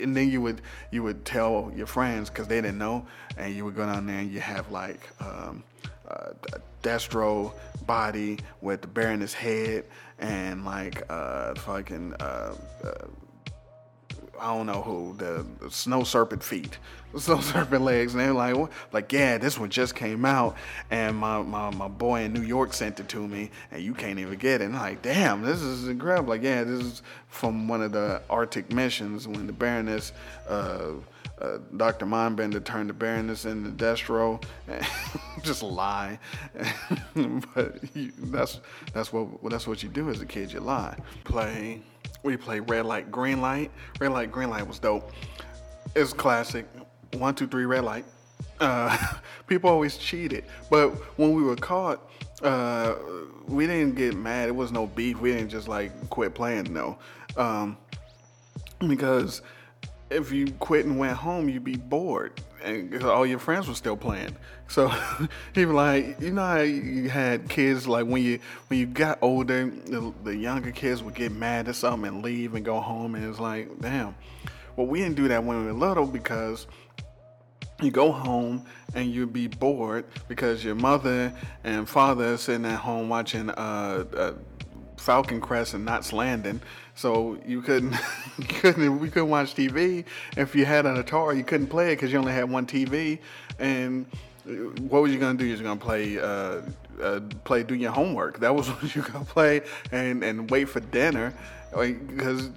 and 0.00 0.16
then 0.16 0.30
you 0.30 0.40
would 0.40 0.60
you 0.90 1.02
would 1.02 1.24
tell 1.24 1.72
your 1.74 1.86
friends 1.86 2.28
because 2.28 2.48
they 2.48 2.60
didn't 2.60 2.78
know, 2.78 3.06
and 3.36 3.54
you 3.54 3.64
would 3.64 3.74
go 3.74 3.86
down 3.86 4.06
there 4.06 4.18
and 4.18 4.30
you 4.30 4.40
have 4.40 4.70
like 4.70 5.08
um, 5.20 5.62
uh, 6.08 6.30
Destro 6.82 7.52
body 7.86 8.38
with 8.60 8.82
the 8.82 8.88
Baroness 8.88 9.32
head 9.32 9.84
and 10.18 10.64
like 10.64 11.02
uh, 11.10 11.54
fucking 11.54 12.14
uh, 12.20 12.54
uh, 12.84 13.06
I 14.42 14.56
don't 14.56 14.66
know 14.66 14.82
who 14.82 15.14
the, 15.18 15.46
the 15.60 15.70
snow 15.70 16.02
serpent 16.02 16.42
feet, 16.42 16.78
snow 17.16 17.40
serpent 17.40 17.82
legs, 17.82 18.14
and 18.14 18.20
they're 18.20 18.32
like, 18.32 18.56
what? 18.56 18.72
like 18.90 19.12
yeah, 19.12 19.38
this 19.38 19.56
one 19.56 19.70
just 19.70 19.94
came 19.94 20.24
out, 20.24 20.56
and 20.90 21.16
my, 21.16 21.40
my 21.42 21.70
my 21.70 21.86
boy 21.86 22.22
in 22.22 22.32
New 22.32 22.42
York 22.42 22.72
sent 22.72 22.98
it 22.98 23.08
to 23.10 23.26
me, 23.26 23.50
and 23.70 23.82
you 23.82 23.94
can't 23.94 24.18
even 24.18 24.36
get 24.38 24.60
it. 24.60 24.64
And 24.64 24.76
I'm 24.76 24.82
like, 24.82 25.02
damn, 25.02 25.42
this 25.42 25.62
is 25.62 25.86
incredible. 25.86 26.30
Like 26.30 26.42
yeah, 26.42 26.64
this 26.64 26.80
is 26.80 27.02
from 27.28 27.68
one 27.68 27.82
of 27.82 27.92
the 27.92 28.20
Arctic 28.28 28.72
missions 28.72 29.28
when 29.28 29.46
the 29.46 29.52
Baroness. 29.52 30.12
Uh, 30.48 30.92
uh, 31.42 31.58
Dr. 31.76 32.06
Mindbender 32.06 32.64
turned 32.64 32.88
the 32.88 32.94
Baroness 32.94 33.44
into 33.44 33.70
Destro. 33.70 34.42
And 34.68 34.86
just 35.42 35.62
lie, 35.62 36.18
but 37.54 37.96
you, 37.96 38.12
that's 38.18 38.60
that's 38.92 39.12
what 39.12 39.28
that's 39.50 39.66
what 39.66 39.82
you 39.82 39.88
do 39.88 40.08
as 40.08 40.20
a 40.20 40.26
kid. 40.26 40.52
You 40.52 40.60
lie. 40.60 40.96
Play 41.24 41.82
we 42.22 42.36
play 42.36 42.60
red 42.60 42.86
light, 42.86 43.10
green 43.10 43.40
light. 43.40 43.70
Red 43.98 44.12
light, 44.12 44.30
green 44.30 44.50
light 44.50 44.66
was 44.66 44.78
dope. 44.78 45.10
It's 45.94 46.12
classic. 46.12 46.66
One, 47.14 47.34
two, 47.34 47.46
three, 47.46 47.66
red 47.66 47.84
light. 47.84 48.04
Uh, 48.60 48.96
people 49.46 49.68
always 49.68 49.96
cheated, 49.96 50.44
but 50.70 50.90
when 51.18 51.34
we 51.34 51.42
were 51.42 51.56
caught, 51.56 52.08
uh, 52.42 52.94
we 53.48 53.66
didn't 53.66 53.96
get 53.96 54.16
mad. 54.16 54.48
It 54.48 54.54
was 54.54 54.70
no 54.70 54.86
beef. 54.86 55.20
We 55.20 55.32
didn't 55.32 55.50
just 55.50 55.68
like 55.68 56.10
quit 56.10 56.34
playing. 56.34 56.72
No, 56.72 56.98
um, 57.36 57.76
because 58.86 59.42
if 60.12 60.32
you 60.32 60.52
quit 60.52 60.86
and 60.86 60.98
went 60.98 61.16
home, 61.16 61.48
you'd 61.48 61.64
be 61.64 61.76
bored, 61.76 62.40
and 62.62 63.02
all 63.02 63.26
your 63.26 63.38
friends 63.38 63.68
were 63.68 63.74
still 63.74 63.96
playing. 63.96 64.36
So 64.68 64.92
even 65.56 65.74
like 65.74 66.20
you 66.20 66.32
know 66.32 66.42
how 66.42 66.60
you 66.60 67.08
had 67.08 67.48
kids 67.48 67.86
like 67.86 68.06
when 68.06 68.22
you 68.22 68.38
when 68.68 68.78
you 68.78 68.86
got 68.86 69.18
older, 69.22 69.70
the, 69.70 70.12
the 70.24 70.36
younger 70.36 70.70
kids 70.70 71.02
would 71.02 71.14
get 71.14 71.32
mad 71.32 71.68
at 71.68 71.76
something 71.76 72.08
and 72.08 72.22
leave 72.22 72.54
and 72.54 72.64
go 72.64 72.80
home, 72.80 73.14
and 73.14 73.24
it's 73.24 73.40
like 73.40 73.80
damn. 73.80 74.14
Well, 74.76 74.86
we 74.86 75.00
didn't 75.00 75.16
do 75.16 75.28
that 75.28 75.44
when 75.44 75.60
we 75.60 75.66
were 75.66 75.78
little 75.78 76.06
because 76.06 76.66
you 77.82 77.90
go 77.90 78.12
home 78.12 78.64
and 78.94 79.12
you'd 79.12 79.32
be 79.32 79.48
bored 79.48 80.04
because 80.28 80.64
your 80.64 80.74
mother 80.74 81.32
and 81.64 81.88
father 81.88 82.34
are 82.34 82.36
sitting 82.36 82.64
at 82.64 82.78
home 82.78 83.08
watching 83.08 83.50
uh, 83.50 84.04
uh, 84.16 84.32
Falcon 85.02 85.40
Crest 85.40 85.74
and 85.74 85.84
Knots 85.84 86.12
Landing. 86.12 86.60
So 86.94 87.38
you 87.46 87.60
couldn't, 87.60 87.92
you 88.38 88.44
couldn't, 88.44 89.00
we 89.00 89.08
couldn't 89.08 89.30
watch 89.30 89.54
TV. 89.54 90.04
If 90.36 90.54
you 90.54 90.64
had 90.64 90.86
an 90.86 91.02
Atari, 91.02 91.36
you 91.36 91.44
couldn't 91.44 91.66
play 91.66 91.92
it 91.92 91.96
because 91.96 92.12
you 92.12 92.18
only 92.18 92.32
had 92.32 92.48
one 92.48 92.66
TV. 92.66 93.18
And 93.58 94.06
what 94.80 95.02
was 95.02 95.12
you 95.12 95.18
gonna 95.18 95.38
do? 95.38 95.44
You're 95.44 95.58
gonna 95.58 95.76
play, 95.78 96.18
uh, 96.18 96.62
uh, 97.02 97.20
play, 97.44 97.64
do 97.64 97.74
your 97.74 97.90
homework. 97.92 98.38
That 98.40 98.54
was 98.54 98.68
what 98.70 98.94
you 98.94 99.02
gonna 99.02 99.24
play, 99.24 99.62
and 99.90 100.22
and 100.22 100.50
wait 100.50 100.68
for 100.68 100.80
dinner, 100.80 101.34
because 101.70 102.50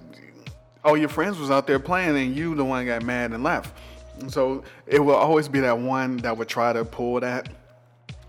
all 0.84 0.96
your 0.96 1.08
friends 1.08 1.38
was 1.38 1.50
out 1.50 1.66
there 1.66 1.78
playing, 1.78 2.16
and 2.16 2.36
you 2.36 2.54
the 2.54 2.64
one 2.64 2.86
got 2.86 3.02
mad 3.02 3.32
and 3.32 3.42
left. 3.42 3.76
So 4.28 4.64
it 4.86 4.98
will 4.98 5.14
always 5.14 5.48
be 5.48 5.60
that 5.60 5.78
one 5.78 6.16
that 6.18 6.36
would 6.36 6.48
try 6.48 6.72
to 6.72 6.84
pull 6.84 7.20
that 7.20 7.48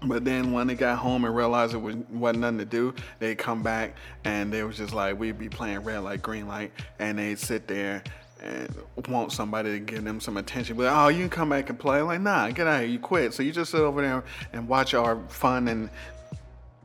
but 0.04 0.24
then 0.24 0.52
when 0.52 0.68
they 0.68 0.76
got 0.76 0.98
home 0.98 1.26
and 1.26 1.36
realized 1.36 1.74
it 1.74 1.78
was, 1.78 1.96
wasn't 2.12 2.42
nothing 2.42 2.60
to 2.60 2.66
do, 2.66 2.94
they'd 3.20 3.38
come 3.38 3.64
back 3.64 3.96
and 4.24 4.52
they 4.52 4.64
was 4.64 4.78
just 4.78 4.94
like, 4.94 5.20
we'd 5.20 5.40
be 5.40 5.50
playing 5.50 5.80
red 5.80 6.00
light, 6.00 6.22
green 6.22 6.48
light, 6.48 6.72
and 7.00 7.18
they'd 7.18 7.40
sit 7.40 7.68
there 7.68 8.04
and 8.42 8.70
want 9.08 9.32
somebody 9.32 9.72
to 9.72 9.80
give 9.80 10.04
them 10.04 10.20
some 10.20 10.38
attention. 10.38 10.78
But 10.78 10.94
oh, 10.94 11.08
you 11.08 11.20
can 11.20 11.30
come 11.30 11.50
back 11.50 11.70
and 11.70 11.80
play. 11.80 12.02
Like, 12.02 12.22
nah, 12.22 12.50
get 12.50 12.68
out 12.68 12.82
here, 12.82 12.90
you 12.90 13.00
quit. 13.00 13.34
So 13.34 13.42
you 13.42 13.52
just 13.52 13.72
sit 13.72 13.82
over 13.82 14.02
there 14.02 14.24
and 14.54 14.68
watch 14.68 14.94
our 14.94 15.20
fun 15.30 15.68
and 15.68 15.90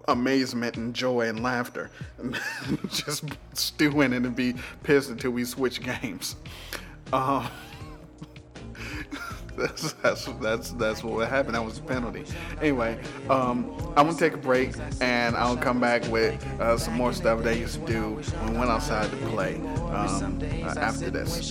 amazement 0.09 0.77
and 0.77 0.95
joy 0.95 1.29
and 1.29 1.43
laughter, 1.43 1.91
just 2.89 3.25
stewing 3.53 4.13
and 4.13 4.35
be 4.35 4.55
pissed 4.83 5.11
until 5.11 5.33
we 5.33 5.45
switch 5.45 5.83
games. 5.83 6.37
Um, 7.13 7.47
that's 9.57 9.93
that's 9.95 10.25
that's 10.41 10.71
that's 10.71 11.05
what 11.05 11.29
happened. 11.29 11.55
That 11.55 11.65
was 11.65 11.79
a 11.79 11.83
penalty. 11.83 12.25
Anyway, 12.61 12.99
um, 13.29 13.71
I'm 13.97 14.07
gonna 14.07 14.15
take 14.15 14.33
a 14.33 14.39
break 14.39 14.73
and 15.01 15.37
I'll 15.37 15.57
come 15.57 15.79
back 15.79 16.07
with 16.09 16.43
uh, 16.59 16.79
some 16.79 16.95
more 16.95 17.13
stuff 17.13 17.43
they 17.43 17.59
used 17.59 17.81
to 17.81 17.87
do 17.87 18.03
when 18.13 18.53
we 18.53 18.59
went 18.59 18.71
outside 18.71 19.11
to 19.11 19.17
play 19.29 19.57
um, 19.57 20.41
uh, 20.65 20.75
after 20.79 21.11
this. 21.11 21.51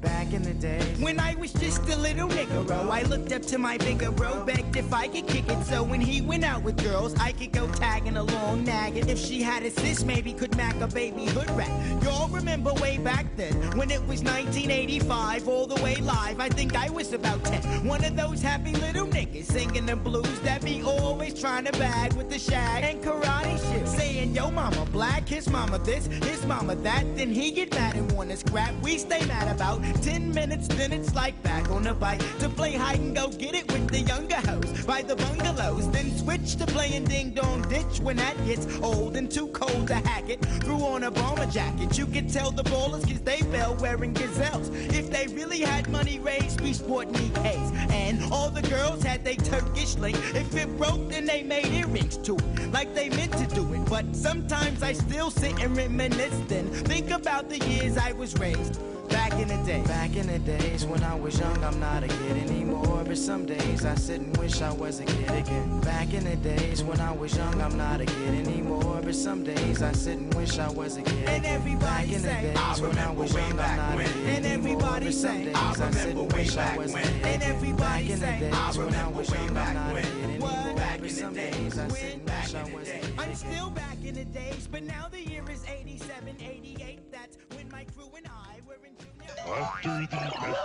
Back 0.00 0.32
in 0.32 0.42
the 0.42 0.54
day, 0.54 0.80
when 0.98 1.20
I 1.20 1.34
was 1.36 1.52
just 1.52 1.88
a 1.88 1.96
little 1.96 2.28
nigga, 2.28 2.90
I 2.90 3.02
looked 3.02 3.32
up 3.32 3.42
to 3.42 3.58
my 3.58 3.78
bigger 3.78 4.10
bro, 4.10 4.44
begged 4.44 4.76
if 4.76 4.92
I 4.92 5.06
could 5.06 5.28
kick 5.28 5.48
it. 5.48 5.64
So 5.64 5.84
when 5.84 6.00
he 6.00 6.20
went 6.20 6.44
out 6.44 6.62
with 6.62 6.82
girls, 6.82 7.14
I 7.20 7.32
could 7.32 7.52
go 7.52 7.68
tagging 7.68 8.16
along, 8.16 8.64
nagging. 8.64 9.08
If 9.08 9.18
she 9.18 9.40
had 9.40 9.62
a 9.62 9.70
sis, 9.70 10.04
maybe 10.04 10.32
could 10.32 10.56
mac 10.56 10.80
a 10.80 10.88
baby 10.88 11.26
hood 11.26 11.50
rat. 11.50 11.70
Y'all 12.02 12.28
remember 12.28 12.72
way 12.74 12.98
back 12.98 13.26
then 13.36 13.54
when 13.78 13.90
it 13.90 14.00
was 14.00 14.22
1985, 14.22 15.48
all 15.48 15.66
the 15.66 15.80
way 15.82 15.96
live. 15.96 16.40
I 16.40 16.48
think 16.48 16.71
I 16.76 16.90
was 16.90 17.12
about 17.12 17.44
10. 17.44 17.86
One 17.86 18.04
of 18.04 18.16
those 18.16 18.42
happy 18.42 18.72
little 18.72 19.06
niggas 19.06 19.46
singing 19.46 19.86
the 19.86 19.96
blues 19.96 20.40
that 20.40 20.64
be 20.64 20.82
always 20.82 21.38
trying 21.40 21.64
to 21.64 21.72
bag 21.72 22.12
with 22.14 22.30
the 22.30 22.38
shag 22.38 22.84
and 22.84 23.02
karate 23.02 23.58
shit. 23.72 23.88
Saying, 23.88 24.34
yo, 24.34 24.50
mama 24.50 24.86
black, 24.92 25.28
his 25.28 25.48
mama 25.48 25.78
this, 25.78 26.06
his 26.06 26.44
mama 26.46 26.74
that. 26.76 27.04
Then 27.16 27.32
he 27.32 27.50
get 27.50 27.72
mad 27.72 27.96
and 27.96 28.10
wanna 28.12 28.36
scrap. 28.36 28.74
We 28.82 28.98
stay 28.98 29.24
mad 29.26 29.48
about 29.54 29.82
10 30.02 30.32
minutes, 30.32 30.68
then 30.68 30.92
it's 30.92 31.14
like 31.14 31.40
back 31.42 31.70
on 31.70 31.82
the 31.82 31.94
bike 31.94 32.20
to 32.38 32.48
play 32.48 32.72
hide 32.72 33.00
and 33.00 33.14
go 33.14 33.28
get 33.28 33.54
it 33.54 33.70
with 33.72 33.88
the 33.88 34.00
younger 34.00 34.36
hoes 34.36 34.84
by 34.84 35.02
the 35.02 35.16
bungalows. 35.16 35.90
Then 35.90 36.16
switch 36.16 36.56
to 36.56 36.66
playing 36.66 37.04
ding 37.04 37.30
dong 37.30 37.62
ditch 37.68 38.00
when 38.00 38.16
that 38.16 38.36
gets 38.46 38.66
old 38.82 39.16
and 39.16 39.30
too 39.30 39.48
cold 39.48 39.88
to 39.88 39.94
hack 39.94 40.28
it. 40.28 40.40
Threw 40.64 40.80
on 40.84 41.04
a 41.04 41.10
bomber 41.10 41.46
jacket. 41.46 41.98
You 41.98 42.06
could 42.06 42.32
tell 42.32 42.50
the 42.50 42.64
ballers 42.64 43.06
cause 43.06 43.20
they 43.20 43.38
fell 43.52 43.74
wearing 43.76 44.14
gazelles. 44.14 44.68
If 44.94 45.10
they 45.10 45.26
really 45.34 45.60
had 45.60 45.88
money 45.88 46.18
raised, 46.18 46.60
we 46.62 46.72
sporting 46.72 47.14
EKs. 47.14 47.90
And 47.90 48.32
all 48.32 48.50
the 48.50 48.62
girls 48.62 49.02
had 49.02 49.24
they 49.24 49.36
Turkish 49.36 49.96
link. 49.96 50.16
If 50.34 50.54
it 50.56 50.76
broke, 50.78 51.08
then 51.08 51.26
they 51.26 51.42
made 51.42 51.66
earrings 51.66 52.16
to 52.18 52.36
it, 52.36 52.72
like 52.72 52.94
they 52.94 53.08
meant 53.10 53.32
to 53.32 53.46
do 53.54 53.72
it. 53.74 53.84
But 53.86 54.14
sometimes 54.14 54.82
I 54.82 54.92
still 54.92 55.30
sit 55.30 55.58
and 55.60 55.76
reminisce 55.76 56.38
then. 56.48 56.70
Think 56.70 57.10
about 57.10 57.48
the 57.48 57.58
years 57.58 57.96
I 57.96 58.12
was 58.12 58.38
raised. 58.38 58.80
Back 59.12 59.32
in 59.34 59.48
the 59.48 59.56
day. 59.66 59.82
Back 59.82 60.16
in 60.16 60.26
the 60.26 60.38
days 60.38 60.84
when 60.86 61.02
I 61.02 61.14
was 61.14 61.38
young, 61.38 61.62
I'm 61.64 61.78
not 61.78 62.02
a 62.02 62.08
kid 62.08 62.36
anymore. 62.48 63.04
But 63.06 63.18
some 63.18 63.44
days 63.46 63.84
I 63.84 63.94
sit 63.94 64.20
and 64.20 64.36
wish 64.36 64.60
I 64.62 64.72
was 64.72 65.00
a 65.00 65.04
kid 65.04 65.30
again. 65.30 65.80
Back 65.80 66.14
in 66.14 66.24
the 66.24 66.36
days 66.36 66.82
when 66.82 67.00
I 67.00 67.12
was 67.12 67.36
young, 67.36 67.60
I'm 67.60 67.76
not 67.76 68.00
a 68.00 68.06
kid 68.06 68.34
anymore. 68.46 69.00
But 69.04 69.14
some 69.14 69.44
days 69.44 69.82
I 69.82 69.92
sit 69.92 70.18
and 70.18 70.32
wish 70.34 70.58
I 70.58 70.70
was 70.70 70.96
a 70.96 71.02
kid. 71.02 71.28
And 71.28 71.44
everybody 71.46 71.82
Back 71.82 72.04
in 72.06 72.22
the 72.22 72.28
say, 72.28 72.54
days 72.54 72.80
when 72.80 72.98
I 72.98 73.10
was 73.12 73.34
young, 73.34 73.60
I'm 73.60 73.76
not 73.76 74.00
a 74.00 74.04
kid 74.04 74.16
And 74.16 74.46
anymore. 74.46 74.52
everybody 74.54 75.04
But 75.06 75.14
some 75.14 75.30
say, 75.30 75.44
days 75.44 75.56
I 75.80 75.90
sit 75.90 76.16
and 76.16 76.32
wish 76.32 76.56
I 76.56 76.76
was 76.76 76.94
a 76.94 76.98
kid. 77.00 77.10
And 77.12 77.40
Back 77.40 77.50
everybody 77.50 78.12
in 78.12 78.20
the 78.20 78.26
say, 78.26 78.40
days 78.40 78.78
when 78.78 78.94
I 78.94 79.08
was 79.08 79.30
young, 79.30 79.56
I'm 79.56 79.74
not 79.74 79.96
a 79.96 80.02
kid 80.02 80.24
anymore. 80.24 80.81
Back 81.12 81.20
But 81.20 81.28
in 81.28 81.34
the 81.34 81.50
some 81.50 81.52
days 81.52 81.54
days 81.74 81.78
I 81.78 81.88
sit 81.88 81.92
when- 81.92 82.12
and 82.12 82.22
wish 82.30 82.54
I 82.54 82.74
was 82.74 82.88
I'm 83.18 83.34
still 83.34 83.70
back 83.70 83.96
in 84.04 84.14
the 84.14 84.24
days, 84.24 84.66
but 84.70 84.82
now 84.82 85.08
the 85.10 85.20
year 85.20 85.44
is 85.50 85.64
87, 85.66 86.36
88. 86.40 87.12
That's 87.12 87.36
when 87.54 87.68
my 87.70 87.84
crew 87.84 88.10
and 88.16 88.26
I 88.28 88.60
were 88.66 88.78
in 88.86 88.96
junior. 88.96 89.30
After 89.54 89.88
the 89.88 90.16
messages, 90.16 90.56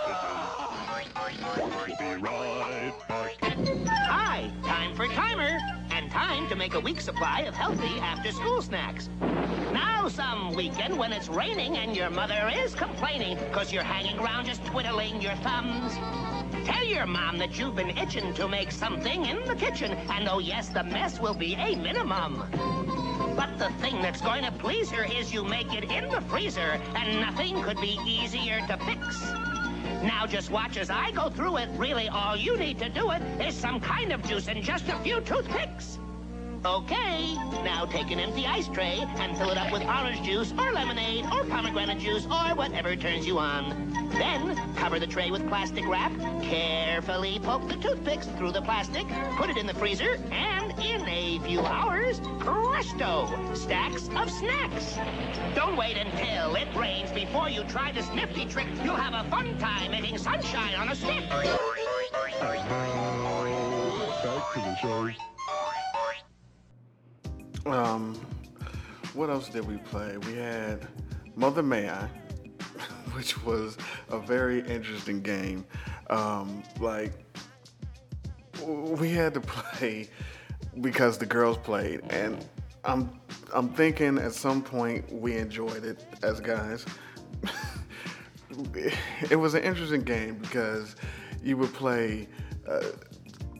we'll 1.56 1.96
be 1.98 2.22
right 2.22 2.92
back. 3.08 3.88
Hi, 4.08 4.50
time 4.64 4.94
for 4.96 5.06
timer, 5.08 5.58
and 5.82 5.87
time 6.18 6.48
to 6.48 6.56
make 6.56 6.74
a 6.74 6.80
week's 6.80 7.04
supply 7.04 7.42
of 7.42 7.54
healthy 7.54 8.00
after-school 8.00 8.60
snacks. 8.60 9.08
Now 9.72 10.08
some 10.08 10.52
weekend 10.52 10.98
when 10.98 11.12
it's 11.12 11.28
raining 11.28 11.76
and 11.76 11.96
your 11.96 12.10
mother 12.10 12.50
is 12.52 12.74
complaining 12.74 13.38
because 13.38 13.72
you're 13.72 13.84
hanging 13.84 14.18
around 14.18 14.46
just 14.46 14.64
twiddling 14.64 15.22
your 15.22 15.36
thumbs. 15.46 15.94
Tell 16.66 16.84
your 16.84 17.06
mom 17.06 17.38
that 17.38 17.56
you've 17.56 17.76
been 17.76 17.96
itching 17.96 18.34
to 18.34 18.48
make 18.48 18.72
something 18.72 19.26
in 19.26 19.44
the 19.44 19.54
kitchen, 19.54 19.92
and 19.92 20.28
oh 20.28 20.40
yes, 20.40 20.70
the 20.70 20.82
mess 20.82 21.20
will 21.20 21.34
be 21.34 21.54
a 21.54 21.76
minimum. 21.76 22.42
But 23.36 23.56
the 23.56 23.70
thing 23.80 24.02
that's 24.02 24.20
going 24.20 24.42
to 24.42 24.50
please 24.50 24.90
her 24.90 25.04
is 25.04 25.32
you 25.32 25.44
make 25.44 25.72
it 25.72 25.84
in 25.84 26.08
the 26.08 26.20
freezer, 26.22 26.80
and 26.96 27.20
nothing 27.20 27.62
could 27.62 27.80
be 27.80 27.96
easier 28.04 28.58
to 28.66 28.76
fix. 28.78 29.22
Now 30.02 30.26
just 30.26 30.50
watch 30.50 30.78
as 30.78 30.90
I 30.90 31.12
go 31.12 31.30
through 31.30 31.58
it. 31.58 31.68
Really, 31.76 32.08
all 32.08 32.36
you 32.36 32.56
need 32.56 32.80
to 32.80 32.88
do 32.88 33.12
it 33.12 33.22
is 33.40 33.54
some 33.54 33.78
kind 33.78 34.12
of 34.12 34.24
juice 34.24 34.48
and 34.48 34.64
just 34.64 34.88
a 34.88 34.98
few 34.98 35.20
toothpicks. 35.20 35.97
Okay, 36.64 37.34
now 37.62 37.86
take 37.86 38.10
an 38.10 38.18
empty 38.18 38.44
ice 38.44 38.66
tray 38.66 39.04
and 39.16 39.36
fill 39.38 39.50
it 39.50 39.56
up 39.56 39.72
with 39.72 39.82
orange 39.82 40.22
juice 40.24 40.52
or 40.58 40.72
lemonade 40.72 41.24
or 41.26 41.44
pomegranate 41.44 42.00
juice 42.00 42.24
or 42.26 42.56
whatever 42.56 42.96
turns 42.96 43.24
you 43.24 43.38
on. 43.38 43.92
Then 44.10 44.56
cover 44.74 44.98
the 44.98 45.06
tray 45.06 45.30
with 45.30 45.46
plastic 45.48 45.86
wrap, 45.86 46.12
carefully 46.42 47.38
poke 47.44 47.68
the 47.68 47.76
toothpicks 47.76 48.26
through 48.36 48.50
the 48.50 48.62
plastic, 48.62 49.06
put 49.36 49.50
it 49.50 49.56
in 49.56 49.66
the 49.68 49.74
freezer, 49.74 50.18
and 50.32 50.72
in 50.80 51.06
a 51.06 51.38
few 51.46 51.60
hours, 51.60 52.20
presto, 52.40 53.28
stacks 53.54 54.08
of 54.16 54.28
snacks. 54.28 54.98
Don't 55.54 55.76
wait 55.76 55.96
until 55.96 56.56
it 56.56 56.66
rains 56.74 57.12
before 57.12 57.48
you 57.48 57.62
try 57.64 57.92
this 57.92 58.12
nifty 58.12 58.46
trick. 58.46 58.66
You'll 58.82 58.96
have 58.96 59.14
a 59.14 59.30
fun 59.30 59.56
time 59.58 59.92
making 59.92 60.18
sunshine 60.18 60.74
on 60.74 60.88
a 60.88 60.96
stick. 60.96 61.28
Back 64.24 64.52
to 64.54 64.58
the 64.58 64.76
show. 64.82 65.27
Um, 67.70 68.14
what 69.12 69.28
else 69.28 69.48
did 69.48 69.66
we 69.66 69.76
play? 69.76 70.16
We 70.18 70.34
had 70.34 70.88
Mother 71.36 71.62
May 71.62 71.90
I, 71.90 72.06
which 73.12 73.42
was 73.44 73.76
a 74.10 74.18
very 74.18 74.60
interesting 74.60 75.20
game. 75.20 75.66
Um, 76.08 76.62
like 76.80 77.12
we 78.64 79.10
had 79.10 79.34
to 79.34 79.40
play 79.42 80.08
because 80.80 81.18
the 81.18 81.26
girls 81.26 81.58
played, 81.58 82.00
and 82.10 82.44
I'm 82.84 83.20
I'm 83.52 83.68
thinking 83.70 84.18
at 84.18 84.32
some 84.32 84.62
point 84.62 85.12
we 85.12 85.36
enjoyed 85.36 85.84
it 85.84 86.04
as 86.22 86.40
guys. 86.40 86.86
it 89.30 89.36
was 89.36 89.54
an 89.54 89.62
interesting 89.62 90.02
game 90.02 90.36
because 90.36 90.96
you 91.42 91.56
would 91.58 91.74
play. 91.74 92.28
Uh, 92.66 92.82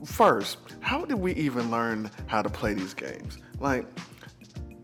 first, 0.05 0.59
how 0.81 1.05
did 1.05 1.19
we 1.19 1.35
even 1.35 1.71
learn 1.71 2.11
how 2.27 2.41
to 2.41 2.49
play 2.49 2.73
these 2.75 2.95
games? 2.95 3.39
Like, 3.61 3.87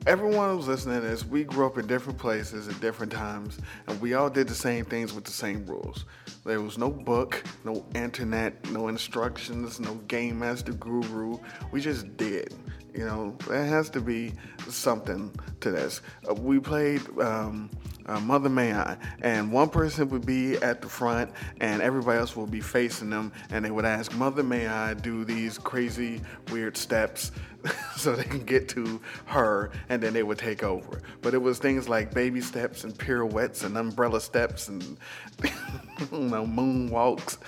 everyone 0.06 0.56
who's 0.56 0.66
listening 0.66 1.00
to 1.00 1.06
this, 1.06 1.24
we 1.24 1.44
grew 1.44 1.64
up 1.64 1.78
in 1.78 1.86
different 1.86 2.18
places 2.18 2.66
at 2.68 2.80
different 2.80 3.12
times, 3.12 3.58
and 3.86 4.00
we 4.00 4.14
all 4.14 4.28
did 4.28 4.48
the 4.48 4.54
same 4.54 4.84
things 4.84 5.12
with 5.12 5.24
the 5.24 5.30
same 5.30 5.64
rules. 5.64 6.04
There 6.44 6.60
was 6.60 6.76
no 6.76 6.90
book, 6.90 7.42
no 7.64 7.86
internet, 7.94 8.68
no 8.70 8.88
instructions, 8.88 9.80
no 9.80 9.94
game 10.08 10.40
master 10.40 10.72
guru. 10.72 11.38
We 11.70 11.80
just 11.80 12.16
did. 12.16 12.52
You 12.92 13.06
know, 13.06 13.36
there 13.48 13.64
has 13.64 13.90
to 13.90 14.00
be 14.00 14.34
something 14.68 15.32
to 15.60 15.70
this. 15.70 16.00
Uh, 16.28 16.34
we 16.34 16.60
played 16.60 17.00
um, 17.20 17.70
uh, 18.06 18.20
Mother 18.20 18.48
May 18.48 18.72
I, 18.72 18.96
and 19.22 19.50
one 19.50 19.68
person 19.68 20.08
would 20.10 20.26
be 20.26 20.56
at 20.56 20.82
the 20.82 20.88
front, 20.88 21.30
and 21.60 21.80
everybody 21.80 22.18
else 22.18 22.36
would 22.36 22.50
be 22.50 22.60
facing 22.60 23.10
them, 23.10 23.32
and 23.50 23.64
they 23.64 23.70
would 23.70 23.84
ask, 23.84 24.14
Mother 24.16 24.42
May 24.42 24.66
I 24.66 24.94
do 24.94 25.24
these 25.24 25.58
crazy, 25.58 26.20
weird 26.50 26.76
steps 26.76 27.32
so 27.96 28.14
they 28.14 28.24
can 28.24 28.44
get 28.44 28.68
to 28.70 29.00
her, 29.26 29.70
and 29.88 30.02
then 30.02 30.12
they 30.12 30.22
would 30.22 30.38
take 30.38 30.62
over. 30.62 31.00
But 31.22 31.34
it 31.34 31.38
was 31.38 31.58
things 31.58 31.88
like 31.88 32.12
baby 32.12 32.40
steps 32.40 32.84
and 32.84 32.96
pirouettes 32.96 33.64
and 33.64 33.76
umbrella 33.76 34.20
steps 34.20 34.68
and 34.68 34.82
you 35.42 36.18
know 36.18 36.46
moonwalks, 36.46 37.38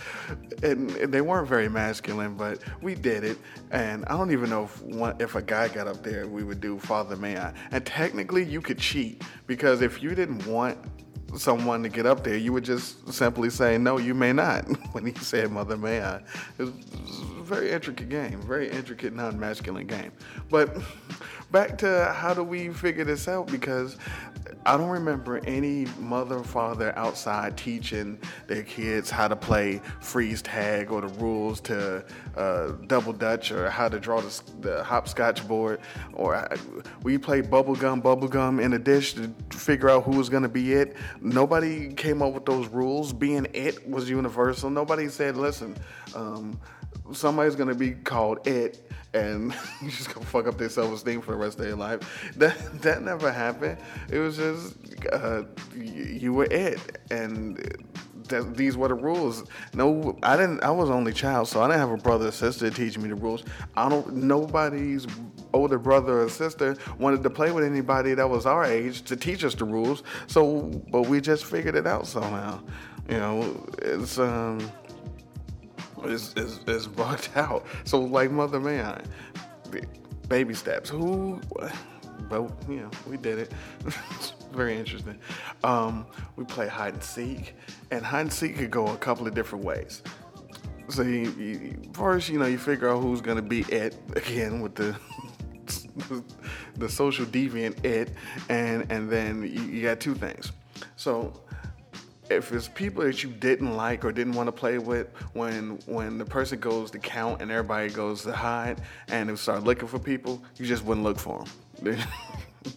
and 0.63 0.91
they 0.91 1.21
weren't 1.21 1.49
very 1.49 1.69
masculine, 1.69 2.35
but 2.35 2.61
we 2.83 2.95
did 2.95 3.25
it. 3.25 3.39
And 3.71 4.05
I 4.07 4.17
don't 4.17 4.31
even 4.31 4.51
know 4.51 4.65
if 4.65 4.83
one, 4.83 5.17
if 5.21 5.35
a 5.35 5.43
guy 5.43 5.69
got 5.69 5.87
up 5.87 6.03
there, 6.03 6.27
we 6.27 6.45
would 6.45 6.61
do 6.61 6.79
Father 6.79 7.17
May 7.17 7.37
I. 7.37 7.53
And 7.71 7.85
technically, 7.85 8.45
you 8.45 8.61
could 8.61 8.79
cheat 8.79 9.23
because 9.47 9.83
if 9.83 10.03
you 10.03 10.15
didn't 10.15 10.47
want 10.47 10.79
someone 11.38 11.83
to 11.83 11.88
get 11.88 12.07
up 12.07 12.25
there, 12.25 12.37
you 12.37 12.53
would 12.53 12.64
just 12.64 13.12
simply 13.12 13.51
say, 13.51 13.79
No, 13.79 13.99
you 13.99 14.14
may 14.14 14.33
not, 14.33 14.62
when 14.92 15.07
he 15.07 15.14
said, 15.14 15.51
Mother, 15.51 15.77
may 15.77 16.03
I. 16.03 16.16
It 16.59 16.64
was 16.64 16.70
a 17.38 17.42
very 17.42 17.70
intricate 17.70 18.09
game, 18.09 18.40
very 18.42 18.70
intricate, 18.70 19.14
non 19.14 19.38
masculine 19.38 19.87
game. 19.87 20.12
But 20.51 20.77
back 21.51 21.79
to 21.79 22.13
how 22.15 22.35
do 22.35 22.43
we 22.43 22.69
figure 22.71 23.05
this 23.05 23.29
out? 23.29 23.47
Because 23.47 23.97
I 24.65 24.77
don't 24.77 24.91
remember 24.91 25.39
any 25.47 25.87
mother 25.99 26.39
or 26.39 26.45
father 26.45 26.97
outside 26.97 27.57
teaching 27.57 28.19
their 28.47 28.63
kids 28.63 29.11
how 29.11 29.29
to 29.29 29.37
play 29.37 29.81
freeze 30.01 30.43
tag 30.43 30.91
or 30.91 31.01
the 31.01 31.09
rules 31.09 31.61
to 31.63 32.05
uh, 32.37 32.73
double 32.87 33.13
dutch 33.13 33.53
or 33.53 33.71
how 33.71 33.89
to 33.89 33.99
draw 33.99 34.21
the, 34.21 34.43
the 34.61 34.85
hopscotch 34.85 35.47
board. 35.47 35.81
Or 36.15 36.35
uh, 36.35 36.57
we 37.03 37.19
played 37.19 37.47
bubblegum, 37.47 38.03
bubblegum 38.03 38.63
in 38.63 38.73
a 38.73 38.79
dish 38.79 39.15
to 39.15 39.33
figure 39.51 39.89
out 39.89 40.05
who 40.05 40.17
was 40.17 40.29
going 40.29 40.43
to 40.43 40.49
be 40.49 40.73
it. 40.75 40.97
Nobody 41.21 41.93
came 41.95 42.23
up 42.23 42.33
with 42.33 42.45
those 42.45 42.67
rules. 42.69 43.13
Being 43.13 43.47
it 43.53 43.89
was 43.89 44.11
universal. 44.11 44.71
Nobody 44.71 45.09
said, 45.09 45.37
listen, 45.37 45.77
um, 46.15 46.59
somebody's 47.13 47.57
going 47.57 47.69
to 47.69 47.75
be 47.75 47.93
called 47.93 48.47
it 48.47 48.86
and 49.17 49.55
you're 49.81 49.91
just 49.91 50.13
gonna 50.13 50.27
fuck 50.27 50.47
up 50.47 50.59
their 50.59 50.69
self-esteem 50.69 51.23
for 51.23 51.33
the 51.33 51.39
rest 51.39 51.59
of 51.59 51.65
their 51.65 51.75
life. 51.75 52.33
That 52.37 52.57
that 52.83 53.03
never 53.03 53.33
happened. 53.33 53.79
It 54.11 54.19
was 54.19 54.37
just 54.37 54.77
uh, 55.13 55.45
you, 55.75 56.05
you 56.05 56.33
were 56.33 56.49
it, 56.51 56.99
and 57.11 57.59
these 58.55 58.77
were 58.77 58.89
the 58.89 58.95
rules. 58.95 59.45
No, 59.73 60.19
I 60.23 60.37
didn't. 60.37 60.63
I 60.63 60.71
was 60.71 60.91
only 60.91 61.13
child, 61.13 61.49
so 61.49 61.63
I 61.63 61.69
didn't 61.69 61.81
have 61.81 61.91
a 61.91 61.97
brother 61.97 62.29
or 62.29 62.33
sister 62.33 62.71
teaching 62.71 63.03
me 63.03 63.09
the 63.09 63.15
rules. 63.15 63.45
I 63.77 63.89
don't. 63.89 64.15
Nobody's 64.15 65.07
older 65.53 65.79
brother 65.79 66.23
or 66.23 66.29
sister 66.29 66.77
wanted 66.99 67.23
to 67.23 67.31
play 67.31 67.51
with 67.51 67.65
anybody 67.65 68.13
that 68.15 68.29
was 68.29 68.45
our 68.45 68.65
age 68.65 69.03
to 69.03 69.17
teach 69.17 69.43
us 69.45 69.55
the 69.55 69.65
rules. 69.65 70.03
So, 70.27 70.63
but 70.91 71.03
we 71.03 71.21
just 71.21 71.47
figured 71.47 71.77
it 71.77 71.87
out 71.87 72.07
somehow. 72.07 72.61
You 73.09 73.19
know, 73.19 73.67
it's 73.79 74.19
um 74.19 74.71
is, 76.05 76.35
is, 76.35 76.61
is 76.67 76.87
bugged 76.87 77.31
out. 77.37 77.67
So 77.85 78.01
like 78.01 78.31
Mother 78.31 78.61
May 78.61 78.83
I, 78.83 79.01
baby 80.29 80.55
steps. 80.55 80.89
Who? 80.91 81.41
But 82.29 82.51
you 82.69 82.81
know, 82.81 82.91
we 83.09 83.17
did 83.17 83.39
it. 83.39 83.53
Very 84.53 84.77
interesting. 84.77 85.19
Um, 85.65 86.07
we 86.37 86.45
play 86.45 86.67
hide 86.67 86.95
and 86.95 87.03
seek, 87.03 87.55
and 87.91 88.05
hide 88.05 88.21
and 88.23 88.33
seek 88.33 88.57
could 88.57 88.71
go 88.71 88.87
a 88.89 88.97
couple 88.97 89.27
of 89.27 89.35
different 89.35 89.65
ways. 89.65 90.03
So 90.89 91.03
you, 91.03 91.31
you, 91.33 91.83
first, 91.93 92.29
you 92.29 92.39
know, 92.39 92.47
you 92.47 92.59
figure 92.59 92.89
out 92.89 93.03
who's 93.03 93.21
gonna 93.21 93.43
be 93.43 93.63
it 93.63 93.97
again 94.15 94.61
with 94.61 94.75
the 94.75 94.97
the 96.77 96.89
social 96.89 97.27
deviant 97.27 97.85
it, 97.85 98.13
and 98.49 98.91
and 98.91 99.11
then 99.11 99.43
you, 99.43 99.63
you 99.63 99.83
got 99.83 100.01
two 100.01 100.15
things. 100.15 100.53
So 100.97 101.33
if 102.31 102.53
it's 102.53 102.69
people 102.69 103.05
that 103.05 103.23
you 103.23 103.31
didn't 103.31 103.77
like 103.77 104.05
or 104.05 104.12
didn't 104.12 104.35
want 104.35 104.49
to 104.49 104.53
play 104.53 104.79
with, 104.79 105.09
when 105.33 105.79
when 105.87 106.19
the 106.19 106.25
person 106.25 106.59
goes 106.59 106.91
to 106.93 106.99
count 106.99 107.43
and 107.43 107.51
everybody 107.51 107.89
goes 107.89 108.23
to 108.23 108.33
hide 108.33 108.81
and 109.09 109.29
they 109.29 109.37
start 109.37 109.65
looking 109.65 109.89
for 109.89 109.99
people, 109.99 110.43
you 110.57 110.67
just 110.67 110.85
wouldn't 110.85 111.05
look 111.05 111.19
for 111.19 111.45
them. 111.83 111.99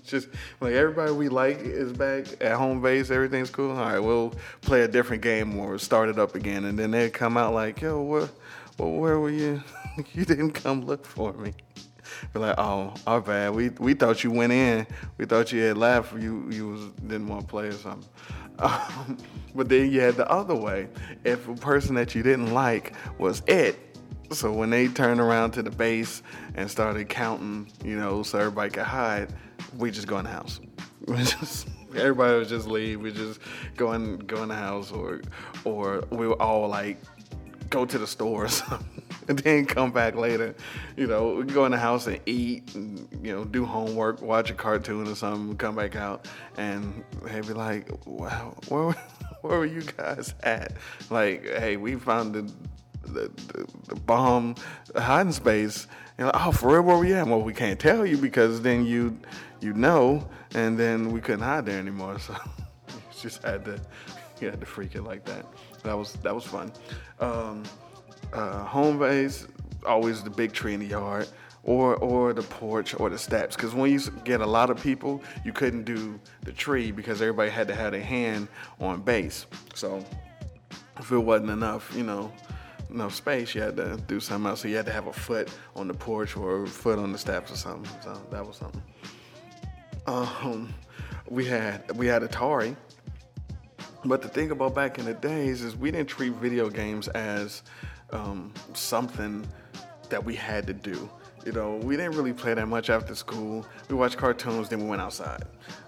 just 0.05 0.27
like 0.61 0.73
everybody 0.73 1.11
we 1.11 1.29
like 1.29 1.59
is 1.59 1.91
back 1.93 2.25
at 2.41 2.53
home 2.53 2.81
base, 2.81 3.09
everything's 3.09 3.49
cool. 3.49 3.71
All 3.71 3.77
right, 3.77 3.99
we'll 3.99 4.33
play 4.61 4.81
a 4.81 4.87
different 4.87 5.21
game 5.21 5.57
or 5.57 5.77
start 5.79 6.09
it 6.09 6.19
up 6.19 6.35
again, 6.35 6.65
and 6.65 6.77
then 6.77 6.91
they 6.91 7.09
come 7.09 7.37
out 7.37 7.53
like, 7.53 7.81
yo, 7.81 8.01
what, 8.01 8.29
well, 8.77 8.91
where 8.91 9.19
were 9.19 9.31
you? 9.31 9.63
you 10.13 10.25
didn't 10.25 10.51
come 10.51 10.85
look 10.85 11.05
for 11.05 11.33
me. 11.33 11.53
Be 12.33 12.39
like, 12.39 12.55
oh, 12.57 12.93
our 13.05 13.21
bad. 13.21 13.53
We 13.53 13.69
we 13.69 13.93
thought 13.93 14.23
you 14.23 14.31
went 14.31 14.51
in. 14.51 14.85
We 15.17 15.25
thought 15.25 15.51
you 15.51 15.61
had 15.61 15.77
left. 15.77 16.13
You 16.13 16.47
you 16.49 16.67
was, 16.69 16.81
didn't 17.07 17.27
want 17.27 17.41
to 17.41 17.47
play 17.47 17.67
or 17.67 17.73
something. 17.73 18.09
Um, 18.59 19.17
but 19.55 19.69
then 19.69 19.91
you 19.91 20.01
had 20.01 20.15
the 20.15 20.29
other 20.29 20.55
way. 20.55 20.89
If 21.23 21.47
a 21.47 21.55
person 21.55 21.95
that 21.95 22.13
you 22.13 22.23
didn't 22.23 22.53
like 22.53 22.93
was 23.17 23.41
it, 23.47 23.77
so 24.31 24.51
when 24.51 24.69
they 24.69 24.87
turned 24.87 25.19
around 25.19 25.51
to 25.51 25.63
the 25.63 25.71
base 25.71 26.21
and 26.55 26.69
started 26.69 27.09
counting, 27.09 27.71
you 27.83 27.97
know, 27.97 28.21
so 28.21 28.37
everybody 28.37 28.69
could 28.69 28.83
hide, 28.83 29.33
we 29.77 29.91
just 29.91 30.07
go 30.07 30.17
in 30.19 30.25
the 30.25 30.31
house. 30.31 30.59
We 31.07 31.17
just, 31.23 31.67
everybody 31.95 32.37
would 32.37 32.49
just 32.49 32.67
leave. 32.67 33.01
We 33.01 33.11
just 33.11 33.39
go 33.75 33.93
in, 33.93 34.19
go 34.19 34.43
in 34.43 34.49
the 34.49 34.55
house, 34.55 34.91
or, 34.91 35.21
or 35.63 36.03
we 36.11 36.27
were 36.27 36.39
all 36.39 36.67
like 36.67 37.01
go 37.69 37.85
to 37.85 37.97
the 37.97 38.07
store 38.07 38.45
or 38.45 38.47
something, 38.49 39.03
and 39.27 39.39
then 39.39 39.65
come 39.65 39.91
back 39.91 40.15
later. 40.15 40.55
You 40.97 41.07
know, 41.07 41.35
we 41.35 41.43
go 41.45 41.65
in 41.65 41.71
the 41.71 41.77
house 41.77 42.07
and 42.07 42.19
eat, 42.25 42.75
and 42.75 43.07
you 43.23 43.33
know, 43.33 43.45
do 43.45 43.65
homework, 43.65 44.21
watch 44.21 44.49
a 44.49 44.53
cartoon 44.53 45.07
or 45.07 45.15
something, 45.15 45.55
come 45.57 45.75
back 45.75 45.95
out, 45.95 46.27
and 46.57 47.03
they'd 47.23 47.47
be 47.47 47.53
like, 47.53 47.89
"Wow, 48.05 48.55
where, 48.67 48.91
where 49.41 49.59
were 49.59 49.65
you 49.65 49.81
guys 49.81 50.33
at?" 50.43 50.73
Like, 51.09 51.45
hey, 51.45 51.77
we 51.77 51.95
found 51.95 52.35
the 52.35 52.53
the, 53.03 53.31
the, 53.47 53.65
the 53.87 53.95
bomb 53.95 54.55
hiding 54.95 55.31
space. 55.31 55.87
You 56.17 56.25
know, 56.25 56.31
oh, 56.33 56.51
for 56.51 56.73
real, 56.73 56.81
where 56.81 56.97
we 56.97 57.13
at? 57.13 57.27
Well, 57.27 57.41
we 57.41 57.53
can't 57.53 57.79
tell 57.79 58.05
you 58.05 58.17
because 58.17 58.61
then 58.61 58.85
you 58.85 59.17
you 59.61 59.73
know, 59.73 60.27
and 60.53 60.77
then 60.77 61.11
we 61.11 61.21
couldn't 61.21 61.41
hide 61.41 61.65
there 61.65 61.79
anymore. 61.79 62.17
So 62.29 62.35
you 62.95 63.29
just 63.29 63.43
had 63.43 63.65
to 63.65 63.79
you 64.41 64.49
had 64.49 64.59
to 64.59 64.65
freak 64.65 64.95
it 64.95 65.03
like 65.03 65.25
that. 65.25 65.45
That 65.83 65.97
was 65.97 66.13
that 66.13 66.33
was 66.33 66.45
fun. 66.45 66.71
Um, 67.19 67.63
uh, 68.33 68.63
home 68.65 68.99
base, 68.99 69.47
always 69.85 70.23
the 70.23 70.29
big 70.29 70.53
tree 70.53 70.73
in 70.73 70.79
the 70.79 70.87
yard, 70.87 71.27
or 71.63 71.95
or 71.97 72.33
the 72.33 72.41
porch 72.43 72.99
or 72.99 73.09
the 73.09 73.17
steps. 73.17 73.55
Because 73.55 73.73
when 73.73 73.91
you 73.91 73.99
get 74.23 74.41
a 74.41 74.45
lot 74.45 74.69
of 74.69 74.81
people, 74.81 75.23
you 75.43 75.53
couldn't 75.53 75.83
do 75.83 76.19
the 76.43 76.51
tree 76.51 76.91
because 76.91 77.21
everybody 77.21 77.49
had 77.49 77.67
to 77.67 77.75
have 77.75 77.91
their 77.91 78.01
hand 78.01 78.47
on 78.79 79.01
base. 79.01 79.45
So 79.73 80.03
if 80.99 81.11
it 81.11 81.17
wasn't 81.17 81.51
enough, 81.51 81.95
you 81.95 82.03
know, 82.03 82.31
enough 82.91 83.15
space, 83.15 83.55
you 83.55 83.61
had 83.61 83.77
to 83.77 83.97
do 84.07 84.19
something 84.19 84.49
else. 84.49 84.61
So 84.61 84.67
you 84.67 84.75
had 84.75 84.85
to 84.87 84.91
have 84.91 85.07
a 85.07 85.13
foot 85.13 85.49
on 85.75 85.87
the 85.87 85.93
porch 85.93 86.35
or 86.35 86.63
a 86.63 86.67
foot 86.67 86.99
on 86.99 87.11
the 87.11 87.17
steps 87.17 87.51
or 87.51 87.55
something. 87.55 87.91
So 88.03 88.21
that 88.31 88.45
was 88.45 88.57
something. 88.57 88.83
Um, 90.07 90.73
we 91.29 91.45
had 91.45 91.95
we 91.95 92.07
had 92.07 92.23
Atari. 92.23 92.75
But 94.05 94.21
the 94.21 94.29
thing 94.29 94.51
about 94.51 94.75
back 94.75 94.97
in 94.97 95.05
the 95.05 95.13
days 95.13 95.61
is 95.61 95.75
we 95.75 95.91
didn't 95.91 96.07
treat 96.07 96.33
video 96.33 96.69
games 96.69 97.07
as 97.09 97.63
um, 98.11 98.53
something 98.73 99.45
that 100.09 100.23
we 100.23 100.35
had 100.35 100.65
to 100.67 100.73
do. 100.73 101.09
You 101.45 101.51
know, 101.53 101.75
we 101.77 101.95
didn't 101.95 102.15
really 102.15 102.33
play 102.33 102.53
that 102.53 102.67
much 102.67 102.89
after 102.89 103.15
school. 103.15 103.65
We 103.89 103.95
watched 103.95 104.17
cartoons, 104.17 104.69
then 104.69 104.79
we 104.79 104.89
went 104.89 105.01
outside. 105.01 105.43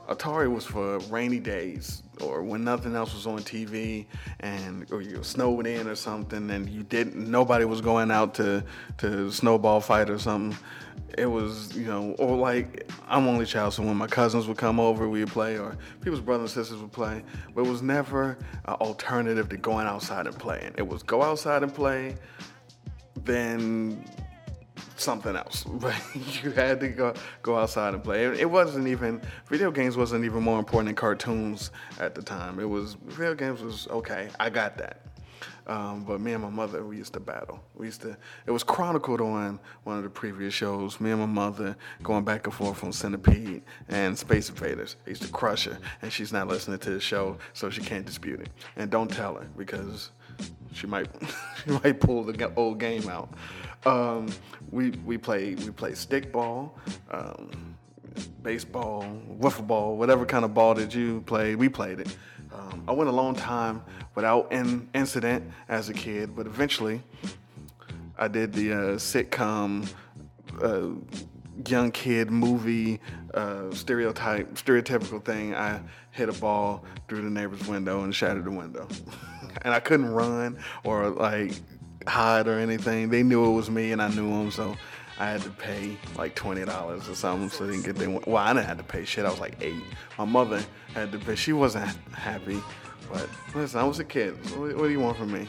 Atari 0.08 0.54
was 0.54 0.66
for 0.66 1.00
rainy 1.10 1.40
days 1.40 2.04
or 2.22 2.44
when 2.44 2.64
nothing 2.64 2.96
else 2.96 3.14
was 3.14 3.26
on 3.26 3.40
TV 3.40 4.06
and 4.42 4.86
or 4.92 5.02
you 5.02 5.24
snowed 5.24 5.66
in 5.66 5.88
or 5.88 5.96
something 5.96 6.50
and 6.52 6.70
you 6.70 6.84
didn't 6.84 7.16
nobody 7.16 7.66
was 7.66 7.82
going 7.82 8.12
out 8.12 8.34
to 8.36 8.64
to 8.98 9.32
snowball 9.32 9.80
fight 9.80 10.10
or 10.10 10.20
something. 10.20 10.58
It 11.18 11.26
was, 11.26 11.76
you 11.76 11.86
know, 11.86 12.16
or 12.20 12.36
like 12.36 12.90
I'm 13.08 13.28
only 13.28 13.46
child, 13.46 13.74
so 13.74 13.84
when 13.84 13.96
my 13.96 14.08
cousins 14.08 14.48
would 14.48 14.58
come 14.58 14.80
over, 14.80 15.08
we'd 15.10 15.28
play, 15.28 15.58
or 15.58 15.78
people's 16.02 16.22
brothers 16.22 16.56
and 16.56 16.66
sisters 16.66 16.82
would 16.82 16.92
play. 16.92 17.24
But 17.54 17.66
it 17.66 17.70
was 17.70 17.82
never 17.82 18.38
an 18.66 18.74
alternative 18.76 19.50
to 19.50 19.58
going 19.58 19.88
outside 19.88 20.28
and 20.28 20.38
playing. 20.38 20.74
It 20.78 20.88
was 20.88 21.04
go 21.04 21.22
outside 21.22 21.64
and 21.64 21.74
play, 21.74 22.16
then 23.24 24.06
something 24.96 25.36
else. 25.36 25.66
But 25.82 25.96
you 26.44 26.52
had 26.52 26.80
to 26.82 26.90
go 26.90 27.14
go 27.42 27.58
outside 27.58 27.94
and 27.94 28.04
play. 28.04 28.26
It 28.26 28.50
wasn't 28.50 28.88
even 28.88 29.22
video 29.48 29.72
games 29.72 29.98
wasn't 29.98 30.26
even 30.26 30.44
more 30.44 30.60
important 30.60 30.88
than 30.90 30.96
cartoons 30.96 31.72
at 32.00 32.16
the 32.16 32.22
time. 32.22 32.60
It 32.60 32.70
was 32.70 32.96
video 33.06 33.36
games 33.36 33.62
was 33.62 33.88
okay. 33.90 34.30
I 34.40 34.50
got 34.50 34.78
that. 34.78 35.11
Um, 35.68 36.04
but 36.04 36.20
me 36.20 36.34
and 36.34 36.44
my 36.44 36.50
mother, 36.50 36.84
we 36.84 36.98
used 36.98 37.14
to 37.14 37.20
battle. 37.20 37.64
We 37.76 37.86
used 37.88 38.02
to. 38.02 38.18
It 38.46 38.52
was 38.52 38.64
chronicled 38.64 39.22
on 39.22 39.60
one 39.84 39.98
of 39.98 40.04
the 40.04 40.10
previous 40.10 40.54
shows. 40.54 41.00
Me 41.00 41.12
and 41.12 41.20
my 41.20 41.26
mother 41.26 41.76
going 42.04 42.24
back 42.24 42.48
and 42.48 42.54
forth 42.54 42.84
on 42.84 42.92
Centipede 42.92 43.62
and 43.88 44.18
Space 44.18 44.50
Invaders. 44.50 44.96
I 45.06 45.10
used 45.10 45.22
to 45.24 45.30
crush 45.30 45.66
her, 45.66 45.78
and 46.02 46.12
she's 46.12 46.34
not 46.34 46.48
listening 46.48 46.80
to 46.80 46.90
the 46.90 47.00
show, 47.00 47.38
so 47.54 47.70
she 47.70 47.82
can't 47.82 48.06
dispute 48.06 48.42
it. 48.42 48.50
And 48.76 48.90
don't 48.90 49.10
tell 49.10 49.36
her 49.36 49.48
because 49.58 50.12
she 50.74 50.88
might 50.88 51.08
she 51.64 51.72
might 51.72 52.00
pull 52.00 52.24
the 52.24 52.52
old 52.56 52.80
game 52.80 53.08
out. 53.10 53.34
Um, 53.86 54.28
we 54.72 54.92
we 55.06 55.18
play 55.18 55.56
we 55.56 55.72
play 55.72 55.92
stickball, 55.92 56.72
um, 57.12 57.76
baseball, 58.44 59.06
wiffle 59.40 59.66
ball, 59.66 59.98
whatever 59.98 60.26
kind 60.26 60.46
of 60.46 60.54
ball 60.54 60.76
that 60.76 60.94
you 60.94 61.22
played, 61.22 61.56
we 61.56 61.70
played 61.70 62.00
it. 62.00 62.16
Um, 62.54 62.84
I 62.88 62.92
went 62.92 63.10
a 63.10 63.14
long 63.14 63.36
time 63.36 63.84
without 64.16 64.52
an 64.52 64.90
incident 64.94 65.50
as 65.70 65.90
a 65.90 65.94
kid, 65.94 66.36
but 66.36 66.46
eventually 66.46 67.02
I 68.18 68.28
did 68.28 68.54
the 68.54 68.74
uh, 68.74 68.78
sitcom 68.96 69.88
uh, 70.62 70.90
young 71.68 71.92
kid 71.92 72.30
movie 72.30 73.00
uh, 73.34 73.72
stereotype 73.72 74.54
stereotypical 74.56 75.24
thing. 75.24 75.56
I 75.56 75.82
hit 76.12 76.30
a 76.30 76.34
ball 76.34 76.86
through 77.08 77.22
the 77.22 77.30
neighbor's 77.30 77.66
window 77.68 78.04
and 78.04 78.14
shattered 78.14 78.46
the 78.46 78.52
window, 78.52 78.88
and 79.62 79.74
I 79.74 79.80
couldn't 79.80 80.12
run 80.12 80.60
or 80.84 81.10
like 81.10 81.54
hide 82.08 82.48
or 82.48 82.60
anything. 82.60 83.10
They 83.10 83.24
knew 83.24 83.46
it 83.46 83.54
was 83.54 83.70
me 83.70 83.92
and 83.92 84.02
I 84.02 84.10
knew 84.10 84.30
them, 84.30 84.52
so 84.52 84.76
I 85.20 85.26
had 85.28 85.42
to 85.42 85.50
pay 85.52 85.98
like 86.18 86.36
twenty 86.36 86.66
dollars 86.66 87.08
or 87.08 87.16
something 87.16 87.50
so 87.50 87.66
they 87.66 87.74
didn't 87.74 87.86
get 87.86 87.96
their. 87.96 88.10
Well, 88.10 88.38
I 88.38 88.54
didn't 88.54 88.66
have 88.66 88.78
to 88.78 88.84
pay 88.84 89.06
shit. 89.06 89.26
I 89.26 89.30
was 89.30 89.40
like 89.40 89.56
eight. 89.62 89.84
My 90.18 90.26
mother 90.26 90.64
had 90.94 91.12
to 91.12 91.20
pay. 91.20 91.36
She 91.36 91.54
wasn't 91.54 91.86
happy, 92.14 92.62
but 93.12 93.30
listen, 93.54 93.80
I 93.80 93.84
was 93.84 94.00
a 94.00 94.04
kid. 94.04 94.34
What, 94.58 94.76
what 94.76 94.84
do 94.84 94.90
you 94.90 95.00
want 95.00 95.18
from 95.18 95.32
me? 95.32 95.48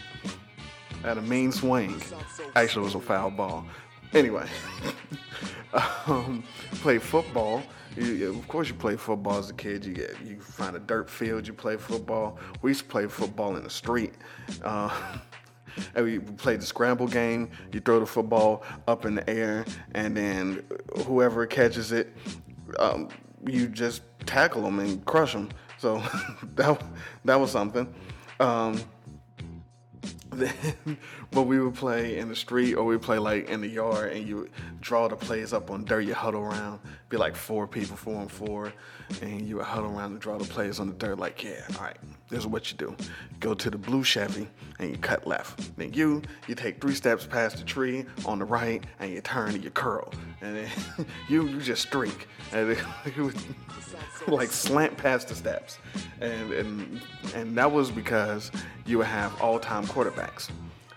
I 1.04 1.08
had 1.08 1.18
a 1.18 1.22
mean 1.22 1.52
swing. 1.52 2.00
Actually, 2.54 2.82
it 2.82 2.84
was 2.84 2.94
a 2.94 3.00
foul 3.00 3.30
ball. 3.30 3.64
Anyway, 4.12 4.46
um, 6.06 6.44
play 6.72 6.98
football. 6.98 7.62
You, 7.96 8.30
of 8.30 8.48
course, 8.48 8.68
you 8.68 8.74
play 8.74 8.96
football 8.96 9.38
as 9.38 9.50
a 9.50 9.54
kid. 9.54 9.84
You 9.84 9.92
get 9.94 10.16
you 10.24 10.40
find 10.40 10.76
a 10.76 10.78
dirt 10.78 11.10
field. 11.10 11.46
You 11.46 11.52
play 11.52 11.76
football. 11.76 12.38
We 12.62 12.70
used 12.70 12.82
to 12.82 12.88
play 12.88 13.06
football 13.06 13.56
in 13.56 13.64
the 13.64 13.70
street. 13.70 14.14
Uh, 14.62 14.90
and 15.94 16.04
we 16.04 16.18
played 16.18 16.60
the 16.60 16.66
scramble 16.66 17.06
game. 17.06 17.50
You 17.72 17.80
throw 17.80 18.00
the 18.00 18.06
football 18.06 18.64
up 18.86 19.04
in 19.04 19.14
the 19.14 19.28
air, 19.28 19.64
and 19.94 20.16
then 20.16 20.62
whoever 21.06 21.46
catches 21.46 21.92
it, 21.92 22.12
um, 22.78 23.08
you 23.46 23.66
just 23.68 24.02
tackle 24.26 24.62
them 24.62 24.78
and 24.78 25.04
crush 25.04 25.32
them. 25.32 25.50
So 25.78 26.02
that 26.54 26.82
that 27.24 27.40
was 27.40 27.50
something. 27.50 27.92
Um, 28.40 28.80
then, 30.30 30.98
but 31.32 31.42
we 31.44 31.58
would 31.58 31.74
play 31.74 32.18
in 32.18 32.28
the 32.28 32.36
street 32.36 32.74
or 32.74 32.84
we 32.84 32.98
play 32.98 33.18
like 33.18 33.48
in 33.48 33.62
the 33.62 33.68
yard, 33.68 34.12
and 34.12 34.28
you 34.28 34.48
draw 34.80 35.08
the 35.08 35.16
plays 35.16 35.52
up 35.52 35.70
on 35.70 35.84
dirt. 35.84 36.00
You 36.02 36.14
huddle 36.14 36.42
around, 36.42 36.78
be 37.08 37.16
like 37.16 37.34
four 37.34 37.66
people, 37.66 37.96
four 37.96 38.20
and 38.20 38.30
four, 38.30 38.72
and 39.22 39.48
you 39.48 39.56
would 39.56 39.64
huddle 39.64 39.96
around 39.96 40.12
and 40.12 40.20
draw 40.20 40.36
the 40.36 40.44
plays 40.44 40.78
on 40.78 40.88
the 40.88 40.94
dirt. 40.94 41.18
Like, 41.18 41.42
yeah, 41.42 41.62
all 41.76 41.84
right, 41.84 41.96
this 42.28 42.40
is 42.40 42.46
what 42.46 42.70
you 42.70 42.76
do. 42.76 42.94
Go 43.40 43.54
to 43.54 43.70
the 43.70 43.78
blue 43.78 44.04
Chevy 44.04 44.46
and 44.78 44.90
you 44.90 44.98
cut 44.98 45.26
left. 45.26 45.76
Then 45.76 45.92
you 45.94 46.22
you 46.46 46.54
take 46.54 46.80
three 46.80 46.94
steps 46.94 47.26
past 47.26 47.56
the 47.56 47.64
tree 47.64 48.04
on 48.26 48.38
the 48.38 48.44
right, 48.44 48.84
and 49.00 49.10
you 49.10 49.22
turn 49.22 49.54
and 49.54 49.64
you 49.64 49.70
curl, 49.70 50.12
and 50.42 50.56
then 50.56 50.68
you 51.28 51.46
you 51.48 51.60
just 51.60 51.82
streak, 51.82 52.28
and 52.52 52.68
would 53.16 53.34
like 54.28 54.50
slant 54.50 54.96
past 54.98 55.28
the 55.28 55.34
steps, 55.34 55.78
and 56.20 56.52
and 56.52 57.00
and 57.34 57.56
that 57.56 57.72
was 57.72 57.90
because 57.90 58.50
you 58.84 58.98
would 58.98 59.06
have 59.06 59.40
all-time 59.40 59.86
quarterbacks. 59.86 60.50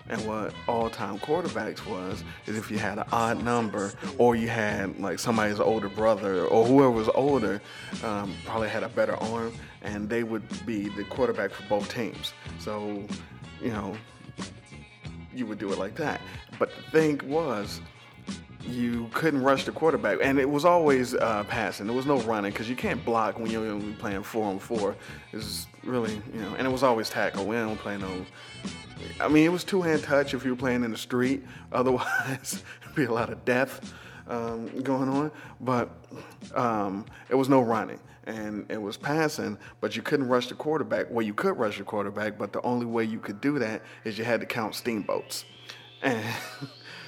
And 0.08 0.26
what 0.28 0.54
all-time 0.68 1.18
quarterbacks 1.18 1.86
was 1.86 2.24
is 2.46 2.58
if 2.58 2.70
you 2.70 2.78
had 2.78 3.00
an 3.00 3.06
odd 3.12 3.44
number, 3.44 3.91
or 4.20 4.36
you 4.36 4.48
had 4.48 5.00
like 5.00 5.18
somebody's 5.18 5.60
older 5.60 5.89
brother, 5.89 6.46
or 6.46 6.65
whoever 6.65 6.91
was 6.91 7.10
older, 7.15 7.60
um, 8.04 8.36
probably 8.46 8.70
had 8.70 8.84
a 8.84 8.89
better 8.89 9.15
arm, 9.15 9.52
and 9.82 10.08
they 10.08 10.24
would 10.24 10.44
be 10.65 10.89
the 10.89 11.04
quarterback 11.06 11.52
for 11.52 11.63
both 11.68 11.91
teams. 11.91 12.34
So, 12.60 13.04
you 13.62 13.72
know, 13.72 13.98
you 15.34 15.48
would 15.48 15.58
do 15.58 15.72
it 15.72 15.80
like 15.80 15.96
that. 15.96 16.22
But 16.60 16.70
the 16.76 16.91
thing 16.91 17.22
was, 17.28 17.82
you 18.67 19.09
couldn't 19.13 19.41
rush 19.41 19.65
the 19.65 19.71
quarterback, 19.71 20.19
and 20.21 20.39
it 20.39 20.49
was 20.49 20.65
always 20.65 21.13
uh, 21.13 21.43
passing. 21.47 21.88
There 21.88 21.95
was 21.95 22.05
no 22.05 22.19
running 22.21 22.51
because 22.51 22.69
you 22.69 22.75
can't 22.75 23.03
block 23.05 23.39
when 23.39 23.51
you're 23.51 23.67
only 23.67 23.93
playing 23.93 24.23
four 24.23 24.45
on 24.45 24.59
four. 24.59 24.95
It's 25.31 25.67
really, 25.83 26.13
you 26.33 26.41
know, 26.41 26.55
and 26.57 26.67
it 26.67 26.69
was 26.69 26.83
always 26.83 27.09
tackle. 27.09 27.45
We 27.45 27.55
don't 27.55 27.77
play 27.77 27.97
no. 27.97 28.25
I 29.19 29.27
mean, 29.27 29.45
it 29.45 29.51
was 29.51 29.63
two 29.63 29.81
hand 29.81 30.03
touch 30.03 30.33
if 30.33 30.43
you 30.43 30.51
were 30.51 30.57
playing 30.57 30.83
in 30.83 30.91
the 30.91 30.97
street. 30.97 31.43
Otherwise, 31.71 32.63
it'd 32.81 32.95
be 32.95 33.05
a 33.05 33.13
lot 33.13 33.29
of 33.29 33.43
death 33.45 33.93
um, 34.27 34.67
going 34.81 35.09
on. 35.09 35.31
But 35.61 35.89
um, 36.55 37.05
it 37.29 37.35
was 37.35 37.49
no 37.49 37.61
running, 37.61 37.99
and 38.25 38.65
it 38.69 38.81
was 38.81 38.97
passing. 38.97 39.57
But 39.79 39.95
you 39.95 40.01
couldn't 40.01 40.27
rush 40.27 40.47
the 40.47 40.55
quarterback. 40.55 41.07
Well, 41.11 41.25
you 41.25 41.35
could 41.35 41.57
rush 41.57 41.77
the 41.77 41.83
quarterback, 41.83 42.38
but 42.38 42.51
the 42.51 42.61
only 42.63 42.88
way 42.88 43.03
you 43.03 43.19
could 43.19 43.41
do 43.41 43.59
that 43.59 43.83
is 44.03 44.17
you 44.17 44.23
had 44.23 44.39
to 44.39 44.47
count 44.47 44.73
steamboats, 44.75 45.45
and. 46.01 46.23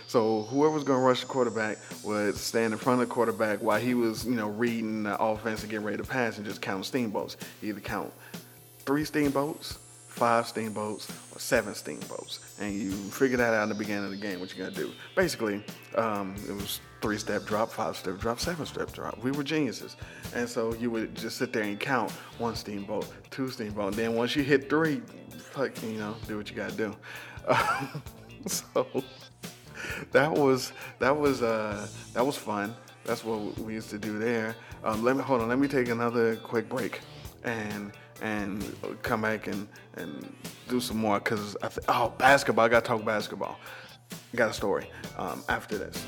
So 0.07 0.43
whoever 0.43 0.73
was 0.73 0.85
going 0.85 0.99
to 0.99 1.05
rush 1.05 1.19
the 1.19 1.27
quarterback 1.27 1.77
would 2.03 2.37
stand 2.37 2.71
in 2.71 2.79
front 2.79 3.01
of 3.01 3.09
the 3.09 3.13
quarterback 3.13 3.61
while 3.61 3.79
he 3.79 3.93
was, 3.93 4.25
you 4.25 4.35
know, 4.35 4.47
reading 4.47 5.03
the 5.03 5.21
offense 5.21 5.61
and 5.63 5.69
getting 5.69 5.85
ready 5.85 5.97
to 5.97 6.03
pass 6.03 6.37
and 6.37 6.45
just 6.45 6.61
count 6.61 6.85
steamboats. 6.85 7.35
either 7.61 7.81
count 7.81 8.13
three 8.79 9.03
steamboats, 9.03 9.77
five 10.07 10.47
steamboats, 10.47 11.09
or 11.35 11.39
seven 11.39 11.75
steamboats. 11.75 12.55
And 12.57 12.73
you 12.73 12.91
figure 12.91 13.35
that 13.35 13.53
out 13.53 13.63
in 13.63 13.69
the 13.69 13.75
beginning 13.75 14.05
of 14.05 14.11
the 14.11 14.17
game, 14.17 14.39
what 14.39 14.55
you're 14.55 14.65
going 14.65 14.75
to 14.75 14.81
do. 14.85 14.93
Basically, 15.13 15.61
um, 15.95 16.35
it 16.47 16.53
was 16.53 16.79
three 17.01 17.17
step 17.17 17.43
drop, 17.45 17.69
five 17.69 17.97
step 17.97 18.17
drop, 18.17 18.39
seven 18.39 18.65
step 18.65 18.93
drop. 18.93 19.21
We 19.21 19.31
were 19.31 19.43
geniuses. 19.43 19.97
And 20.33 20.47
so 20.47 20.73
you 20.75 20.89
would 20.89 21.15
just 21.15 21.37
sit 21.37 21.51
there 21.51 21.63
and 21.63 21.77
count 21.77 22.11
one 22.37 22.55
steamboat, 22.55 23.07
two 23.29 23.49
steamboat. 23.49 23.87
And 23.87 23.95
then 23.95 24.15
once 24.15 24.37
you 24.37 24.43
hit 24.43 24.69
three, 24.69 25.01
fuck, 25.37 25.83
you 25.83 25.99
know, 25.99 26.15
do 26.29 26.37
what 26.37 26.49
you 26.49 26.55
got 26.55 26.69
to 26.69 26.77
do. 26.77 26.95
Um, 27.45 28.01
so 28.45 28.87
that 30.11 30.31
was 30.31 30.73
that 30.99 31.15
was 31.15 31.41
uh, 31.41 31.87
that 32.13 32.25
was 32.25 32.37
fun. 32.37 32.75
That's 33.05 33.23
what 33.23 33.57
we 33.59 33.73
used 33.73 33.89
to 33.91 33.97
do 33.97 34.19
there. 34.19 34.55
Um, 34.83 35.03
let 35.03 35.15
me 35.15 35.23
hold 35.23 35.41
on. 35.41 35.47
Let 35.47 35.59
me 35.59 35.67
take 35.67 35.89
another 35.89 36.35
quick 36.37 36.67
break, 36.69 37.01
and 37.43 37.91
and 38.21 38.63
come 39.01 39.21
back 39.21 39.47
and 39.47 39.67
and 39.95 40.33
do 40.67 40.79
some 40.79 40.97
more. 40.97 41.19
Cause 41.19 41.55
I 41.61 41.67
th- 41.67 41.85
oh 41.87 42.13
basketball. 42.17 42.65
I 42.65 42.69
gotta 42.69 42.85
talk 42.85 43.05
basketball. 43.05 43.59
Got 44.35 44.49
a 44.49 44.53
story 44.53 44.89
um, 45.17 45.43
after 45.49 45.77
this. 45.77 46.05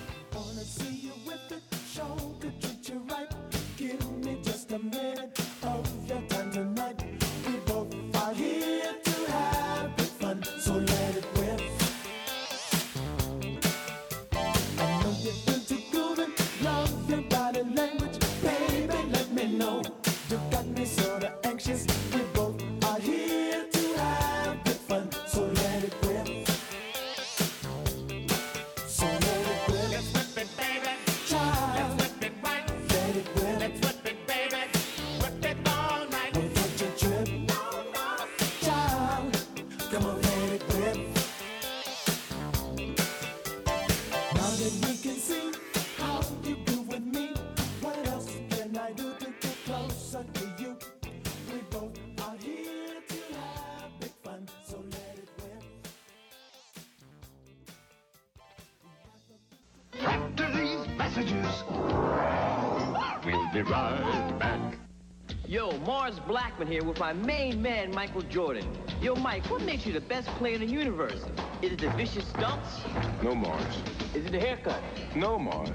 Blackmon 66.60 66.68
here 66.68 66.84
with 66.84 67.00
my 67.00 67.14
main 67.14 67.62
man, 67.62 67.92
Michael 67.92 68.22
Jordan. 68.24 68.66
Yo, 69.02 69.16
Mike, 69.16 69.46
what 69.50 69.62
makes 69.62 69.86
you 69.86 69.94
the 69.94 70.02
best 70.02 70.28
player 70.38 70.56
in 70.56 70.62
the 70.62 70.68
universe? 70.68 71.26
Is 71.62 71.74
it 71.74 71.80
the 71.80 71.90
vicious 71.92 72.28
stunts? 72.28 72.82
No, 73.24 73.34
Mars. 73.34 73.82
Is 74.14 74.26
it 74.26 74.32
the 74.32 74.40
haircut? 74.40 74.82
No, 75.16 75.40
Mars. 75.40 75.70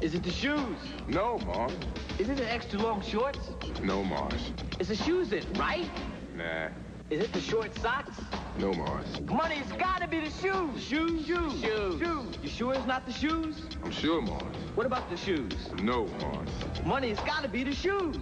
Is 0.00 0.14
it 0.14 0.22
the 0.22 0.30
shoes? 0.30 0.76
No, 1.06 1.38
Mars. 1.38 1.72
Is 2.18 2.28
it 2.28 2.38
the 2.38 2.52
extra 2.52 2.80
long 2.80 3.02
shorts? 3.02 3.50
No, 3.82 4.02
Mars. 4.02 4.52
It's 4.80 4.88
the 4.88 4.96
shoes 4.96 5.32
it, 5.32 5.46
right? 5.58 5.88
Nah. 6.36 6.68
Is 7.08 7.22
it 7.22 7.32
the 7.32 7.40
short 7.40 7.72
socks? 7.78 8.20
No, 8.58 8.72
Mars. 8.72 9.20
Money's 9.26 9.70
gotta 9.78 10.08
be 10.08 10.18
the 10.18 10.30
shoes. 10.30 10.82
Shoes, 10.82 11.24
shoes, 11.24 11.52
shoes. 11.60 12.00
Shoes. 12.00 12.38
You 12.42 12.48
sure 12.48 12.74
it's 12.74 12.86
not 12.86 13.06
the 13.06 13.12
shoes? 13.12 13.62
I'm 13.84 13.92
sure, 13.92 14.20
Mars. 14.20 14.42
What 14.74 14.86
about 14.86 15.08
the 15.08 15.16
shoes? 15.16 15.52
No, 15.82 16.06
Mars. 16.20 16.48
Money's 16.84 17.20
gotta 17.20 17.48
be 17.48 17.62
the 17.62 17.74
shoes. 17.74 18.16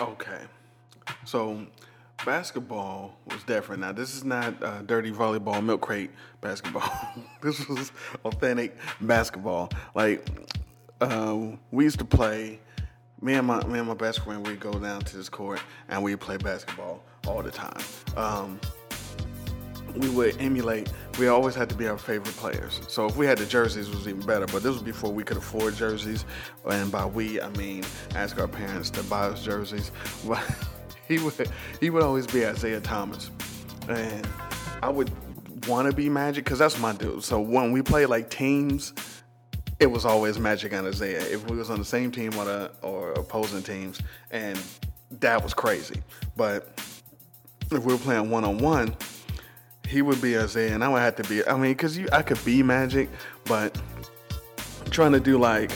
Okay. 0.00 0.42
So 1.24 1.66
basketball 2.24 3.16
was 3.30 3.42
different. 3.44 3.80
Now 3.80 3.92
this 3.92 4.14
is 4.14 4.24
not 4.24 4.62
uh, 4.62 4.82
dirty 4.82 5.10
volleyball 5.10 5.64
milk 5.64 5.80
crate 5.80 6.10
basketball. 6.40 6.90
this 7.42 7.66
was 7.68 7.92
authentic 8.24 8.76
basketball. 9.00 9.70
Like 9.94 10.28
uh, 11.00 11.38
we 11.70 11.84
used 11.84 11.98
to 11.98 12.04
play. 12.04 12.60
Me 13.22 13.32
and 13.32 13.46
my 13.46 13.64
me 13.64 13.78
and 13.78 13.88
my 13.88 13.94
best 13.94 14.20
friend 14.20 14.46
we'd 14.46 14.60
go 14.60 14.78
down 14.78 15.00
to 15.00 15.16
this 15.16 15.30
court 15.30 15.60
and 15.88 16.02
we'd 16.02 16.20
play 16.20 16.36
basketball 16.36 17.02
all 17.26 17.42
the 17.42 17.50
time. 17.50 17.80
Um, 18.14 18.60
we 19.96 20.08
would 20.10 20.40
emulate. 20.40 20.90
We 21.18 21.28
always 21.28 21.54
had 21.54 21.68
to 21.70 21.74
be 21.74 21.88
our 21.88 21.98
favorite 21.98 22.36
players. 22.36 22.80
So 22.88 23.06
if 23.06 23.16
we 23.16 23.26
had 23.26 23.38
the 23.38 23.46
jerseys, 23.46 23.88
it 23.88 23.94
was 23.94 24.08
even 24.08 24.24
better. 24.26 24.46
But 24.46 24.62
this 24.62 24.72
was 24.72 24.82
before 24.82 25.12
we 25.12 25.24
could 25.24 25.36
afford 25.36 25.74
jerseys, 25.76 26.24
and 26.68 26.90
by 26.90 27.06
we 27.06 27.40
I 27.40 27.48
mean 27.50 27.84
ask 28.14 28.38
our 28.38 28.48
parents 28.48 28.90
to 28.90 29.02
buy 29.04 29.26
us 29.26 29.42
jerseys. 29.42 29.90
But 30.26 30.44
he 31.08 31.18
would 31.18 31.50
he 31.80 31.90
would 31.90 32.02
always 32.02 32.26
be 32.26 32.42
Isiah 32.42 32.80
Thomas, 32.80 33.30
and 33.88 34.26
I 34.82 34.88
would 34.88 35.10
want 35.66 35.90
to 35.90 35.96
be 35.96 36.08
Magic 36.08 36.44
because 36.44 36.58
that's 36.58 36.78
my 36.78 36.92
dude. 36.92 37.24
So 37.24 37.40
when 37.40 37.72
we 37.72 37.82
play 37.82 38.06
like 38.06 38.30
teams, 38.30 38.92
it 39.80 39.86
was 39.86 40.04
always 40.04 40.38
Magic 40.38 40.72
and 40.72 40.86
Isiah. 40.86 41.20
If 41.20 41.48
we 41.50 41.56
was 41.56 41.70
on 41.70 41.78
the 41.78 41.84
same 41.84 42.10
team 42.10 42.36
or, 42.36 42.44
the, 42.44 42.70
or 42.82 43.12
opposing 43.12 43.62
teams, 43.62 44.00
and 44.30 44.60
that 45.10 45.42
was 45.42 45.54
crazy. 45.54 46.02
But 46.36 46.78
if 47.70 47.84
we 47.84 47.92
were 47.92 47.98
playing 47.98 48.30
one 48.30 48.44
on 48.44 48.58
one 48.58 48.96
he 49.86 50.02
would 50.02 50.20
be 50.20 50.34
Isiah, 50.34 50.74
and 50.74 50.84
I 50.84 50.88
would 50.88 51.00
have 51.00 51.16
to 51.16 51.24
be. 51.24 51.46
I 51.46 51.54
mean, 51.54 51.72
because 51.72 51.98
I 52.10 52.22
could 52.22 52.42
be 52.44 52.62
Magic, 52.62 53.08
but 53.44 53.80
trying 54.90 55.12
to 55.12 55.20
do 55.20 55.38
like 55.38 55.72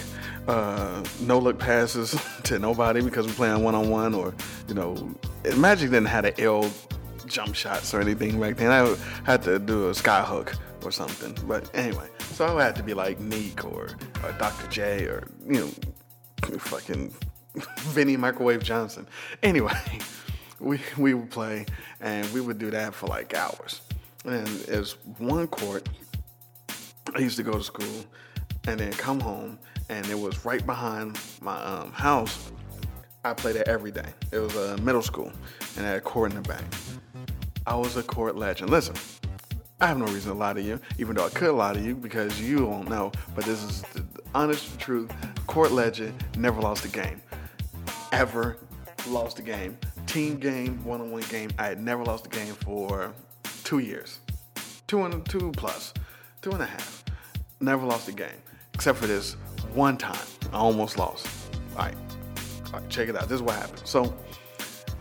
uh, 0.48 1.02
no 1.20 1.38
look 1.38 1.58
passes 1.58 2.20
to 2.44 2.58
nobody 2.58 3.00
because 3.02 3.26
we're 3.26 3.34
playing 3.34 3.62
one 3.62 3.74
on 3.74 3.90
one, 3.90 4.14
or 4.14 4.34
you 4.68 4.74
know, 4.74 5.14
Magic 5.56 5.90
didn't 5.90 6.06
have 6.06 6.24
the 6.24 6.40
L 6.42 6.70
jump 7.26 7.54
shots 7.54 7.94
or 7.94 8.00
anything 8.00 8.40
back 8.40 8.56
then. 8.56 8.70
I 8.70 8.96
had 9.24 9.42
to 9.42 9.58
do 9.58 9.88
a 9.88 9.94
sky 9.94 10.22
hook 10.22 10.54
or 10.84 10.90
something. 10.90 11.36
But 11.46 11.70
anyway, 11.74 12.08
so 12.32 12.46
I 12.46 12.54
would 12.54 12.62
have 12.62 12.74
to 12.74 12.82
be 12.82 12.94
like 12.94 13.20
Nique 13.20 13.64
or, 13.64 13.88
or 14.24 14.32
Dr. 14.32 14.66
J 14.68 15.04
or 15.04 15.28
you 15.46 15.60
know, 15.60 16.58
fucking 16.58 17.14
Vinnie 17.78 18.16
Microwave 18.16 18.62
Johnson. 18.62 19.06
Anyway, 19.42 19.72
we 20.60 20.80
we 20.98 21.14
would 21.14 21.30
play 21.30 21.66
and 22.00 22.30
we 22.32 22.40
would 22.40 22.58
do 22.58 22.70
that 22.70 22.94
for 22.94 23.06
like 23.06 23.34
hours. 23.34 23.82
And 24.24 24.46
there's 24.46 24.92
one 25.18 25.46
court. 25.46 25.88
I 27.14 27.20
used 27.20 27.36
to 27.38 27.42
go 27.42 27.52
to 27.52 27.62
school 27.62 28.04
and 28.66 28.78
then 28.78 28.92
come 28.92 29.20
home, 29.20 29.58
and 29.88 30.06
it 30.08 30.18
was 30.18 30.44
right 30.44 30.64
behind 30.64 31.18
my 31.40 31.60
um, 31.62 31.92
house. 31.92 32.52
I 33.24 33.34
played 33.34 33.56
it 33.56 33.68
every 33.68 33.90
day. 33.90 34.06
It 34.32 34.38
was 34.38 34.54
a 34.56 34.76
middle 34.78 35.02
school, 35.02 35.32
and 35.76 35.86
I 35.86 35.90
had 35.90 35.98
a 35.98 36.00
court 36.00 36.32
in 36.32 36.42
the 36.42 36.48
back. 36.48 36.64
I 37.66 37.74
was 37.74 37.96
a 37.96 38.02
court 38.02 38.36
legend. 38.36 38.70
Listen, 38.70 38.94
I 39.80 39.86
have 39.86 39.98
no 39.98 40.06
reason 40.06 40.32
to 40.32 40.38
lie 40.38 40.52
to 40.52 40.60
you, 40.60 40.78
even 40.98 41.16
though 41.16 41.26
I 41.26 41.30
could 41.30 41.54
lie 41.54 41.72
to 41.72 41.80
you 41.80 41.94
because 41.94 42.40
you 42.40 42.66
won't 42.66 42.88
know. 42.88 43.12
But 43.34 43.44
this 43.44 43.62
is 43.62 43.82
the 43.94 44.04
honest 44.34 44.78
truth. 44.78 45.10
Court 45.46 45.72
legend 45.72 46.14
never 46.36 46.60
lost 46.60 46.84
a 46.84 46.88
game. 46.88 47.22
Ever 48.12 48.58
lost 49.08 49.38
a 49.38 49.42
game. 49.42 49.78
Team 50.06 50.36
game, 50.36 50.84
one 50.84 51.00
on 51.00 51.10
one 51.10 51.22
game. 51.30 51.50
I 51.58 51.66
had 51.66 51.80
never 51.80 52.04
lost 52.04 52.26
a 52.26 52.28
game 52.28 52.54
for 52.54 53.12
two 53.70 53.78
years. 53.78 54.18
Two 54.88 55.04
and 55.04 55.24
two. 55.28 55.52
Two 56.42 56.50
and 56.50 56.60
a 56.60 56.66
half. 56.66 57.04
Never 57.60 57.86
lost 57.86 58.08
a 58.08 58.12
game. 58.12 58.42
Except 58.74 58.98
for 58.98 59.06
this 59.06 59.34
one 59.74 59.96
time. 59.96 60.26
I 60.52 60.56
almost 60.56 60.98
lost. 60.98 61.28
Alright. 61.76 61.94
All 62.74 62.80
right, 62.80 62.88
check 62.88 63.08
it 63.08 63.14
out. 63.14 63.28
This 63.28 63.36
is 63.36 63.42
what 63.42 63.54
happened. 63.54 63.82
So 63.84 64.12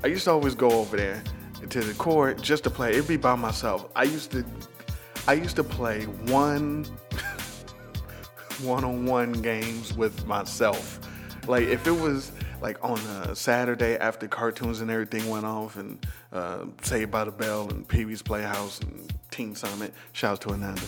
I 0.04 0.08
used 0.08 0.26
to 0.26 0.32
always 0.32 0.54
go 0.54 0.70
over 0.70 0.98
there 0.98 1.24
to 1.68 1.80
the 1.80 1.96
court 1.96 2.44
just 2.44 2.64
to 2.66 2.70
play. 2.70 2.92
It'd 2.92 3.08
be 3.08 3.18
by 3.18 3.34
myself. 3.34 3.90
I 3.96 4.04
used 4.04 4.30
to 4.34 4.46
I 5.28 5.34
used 5.34 5.56
to 5.56 5.64
play 5.64 6.04
one 6.28 6.86
one-on-one 8.62 9.32
games 9.42 9.96
with 9.96 10.28
myself. 10.28 11.00
Like 11.48 11.64
if 11.64 11.88
it 11.88 12.00
was 12.00 12.32
like 12.62 12.78
on 12.84 13.00
a 13.00 13.36
Saturday 13.36 13.98
after 13.98 14.28
cartoons 14.28 14.82
and 14.82 14.92
everything 14.92 15.30
went 15.30 15.46
off 15.46 15.78
and 15.78 16.06
uh, 16.32 16.66
Saved 16.82 17.12
by 17.12 17.24
the 17.24 17.32
Bell 17.32 17.70
and 17.70 17.88
Pee 17.88 18.06
Wee's 18.06 18.22
Playhouse 18.22 18.80
and 18.82 19.14
Teen 19.32 19.56
Summit, 19.56 19.94
shouts 20.12 20.40
to 20.40 20.50
Ananda. 20.50 20.82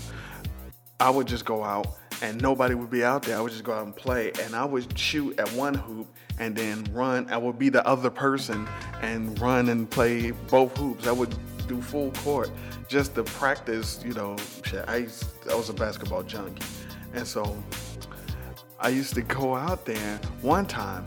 I 0.99 1.09
would 1.09 1.28
just 1.28 1.45
go 1.45 1.63
out 1.63 1.97
and 2.22 2.39
nobody 2.41 2.76
would 2.76 2.91
be 2.91 3.03
out 3.03 3.24
there. 3.24 3.38
I 3.38 3.41
would 3.41 3.51
just 3.51 3.63
go 3.63 3.74
out 3.74 3.86
and 3.86 3.95
play 3.95 4.32
and 4.41 4.55
I 4.55 4.65
would 4.65 4.97
shoot 4.97 5.39
at 5.39 5.51
one 5.53 5.74
hoop 5.74 6.07
and 6.39 6.55
then 6.55 6.86
run. 6.93 7.28
I 7.30 7.38
would 7.38 7.57
be 7.57 7.69
the 7.69 7.86
other 7.88 8.09
person 8.09 8.67
and 9.01 9.39
run 9.39 9.69
and 9.69 9.89
play 9.89 10.32
both 10.32 10.78
hoops. 10.78 11.07
I 11.07 11.11
would 11.11 11.34
do 11.67 11.82
full 11.82 12.11
court 12.11 12.51
just 12.88 13.15
to 13.15 13.24
practice, 13.24 14.03
you 14.05 14.13
know, 14.13 14.36
shit. 14.63 14.86
I, 14.88 14.97
used, 14.97 15.26
I 15.49 15.55
was 15.55 15.69
a 15.69 15.74
basketball 15.74 16.24
junkie. 16.24 16.63
And 17.13 17.26
so 17.26 17.61
I 18.80 18.89
used 18.89 19.13
to 19.15 19.22
go 19.22 19.55
out 19.55 19.86
there 19.86 20.19
one 20.41 20.65
time 20.65 21.05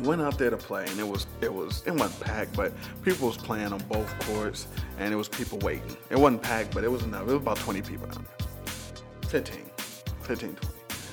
went 0.00 0.20
out 0.22 0.38
there 0.38 0.50
to 0.50 0.56
play, 0.56 0.84
and 0.86 0.98
it 0.98 1.06
was 1.06 1.26
it 1.40 1.52
was 1.52 1.82
it 1.86 1.92
wasn't 1.92 2.20
packed, 2.20 2.56
but 2.56 2.72
people 3.02 3.28
was 3.28 3.36
playing 3.36 3.72
on 3.72 3.80
both 3.90 4.08
courts, 4.26 4.66
and 4.98 5.12
it 5.12 5.16
was 5.16 5.28
people 5.28 5.58
waiting. 5.58 5.96
It 6.10 6.18
wasn't 6.18 6.42
packed, 6.42 6.74
but 6.74 6.84
it 6.84 6.90
was 6.90 7.02
enough. 7.02 7.22
It 7.22 7.32
was 7.32 7.34
about 7.34 7.58
20 7.58 7.82
people 7.82 8.06
out 8.06 8.14
there, 8.14 8.48
15, 9.28 9.70
15, 10.22 10.54
20. 10.54 10.68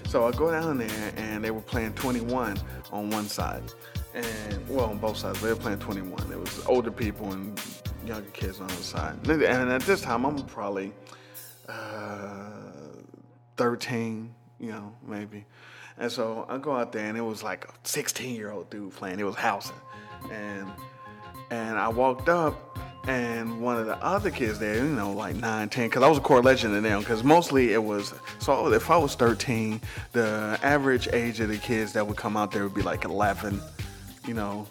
So 0.10 0.28
I 0.28 0.32
go 0.32 0.52
down 0.52 0.78
there, 0.78 1.14
and 1.18 1.44
they 1.44 1.52
were 1.52 1.62
playing 1.62 1.94
21 1.94 2.58
on 2.92 3.10
one 3.10 3.28
side, 3.28 3.64
and 4.14 4.70
well 4.70 4.86
on 4.86 4.98
both 4.98 5.18
sides. 5.18 5.42
They 5.42 5.50
were 5.50 5.56
playing 5.56 5.80
21. 5.80 6.32
It 6.32 6.40
was 6.40 6.66
older 6.68 6.92
people 6.92 7.32
and 7.34 7.60
younger 8.06 8.30
kids 8.32 8.62
on 8.62 8.68
the 8.68 8.74
side. 8.76 9.18
And 9.28 9.44
at 9.72 9.82
this 9.82 10.02
time, 10.02 10.26
I'm 10.26 10.38
probably 10.46 10.94
uh, 11.68 12.50
13, 13.58 14.34
you 14.60 14.72
know, 14.72 14.96
maybe. 15.06 15.46
And 15.98 16.12
so 16.12 16.46
I 16.50 16.58
go 16.58 16.76
out 16.76 16.92
there 16.92 17.06
and 17.06 17.18
it 17.18 17.22
was 17.22 17.44
like 17.44 17.66
a 17.66 17.74
16 17.84 18.36
year 18.36 18.52
old 18.52 18.70
dude 18.70 18.94
playing. 18.96 19.20
It 19.20 19.24
was 19.24 19.36
housing. 19.36 19.76
And 20.32 20.72
and 21.52 21.78
I 21.78 21.88
walked 21.90 22.30
up 22.30 22.78
and 23.08 23.62
one 23.62 23.78
of 23.78 23.86
the 23.86 23.98
other 24.04 24.32
kids 24.32 24.58
there, 24.58 24.78
you 24.78 24.84
know, 24.84 25.12
like 25.12 25.36
9, 25.36 25.70
10, 25.70 25.90
because 25.90 26.02
I 26.02 26.08
was 26.08 26.18
a 26.18 26.22
court 26.22 26.44
legend 26.44 26.76
in 26.76 26.84
them, 26.84 27.02
because 27.02 27.24
mostly 27.24 27.74
it 27.74 27.84
was, 27.84 28.16
so 28.40 28.74
if 28.74 28.90
I 28.90 28.98
was 28.98 29.14
13, 29.14 29.80
the 30.14 30.60
average 30.64 31.08
age 31.14 31.40
of 31.40 31.50
the 31.50 31.58
kids 31.58 31.94
that 31.94 32.08
would 32.08 32.18
come 32.18 32.36
out 32.36 32.52
there 32.52 32.64
would 32.64 32.74
be 32.74 32.82
like 32.82 33.06
11, 33.06 33.62
you 34.28 34.34
know, 34.34 34.68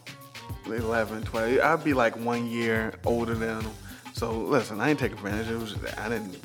11, 0.66 1.22
12. 1.22 1.60
I'd 1.60 1.84
be 1.84 1.94
like 1.94 2.16
one 2.16 2.46
year 2.48 2.94
older 3.04 3.34
than 3.34 3.60
them. 3.60 3.72
So 4.14 4.32
listen, 4.32 4.80
I 4.80 4.90
ain't 4.90 4.98
take 4.98 5.12
advantage. 5.12 5.48
It 5.48 5.58
was, 5.58 5.76
I 5.96 6.08
didn't, 6.08 6.36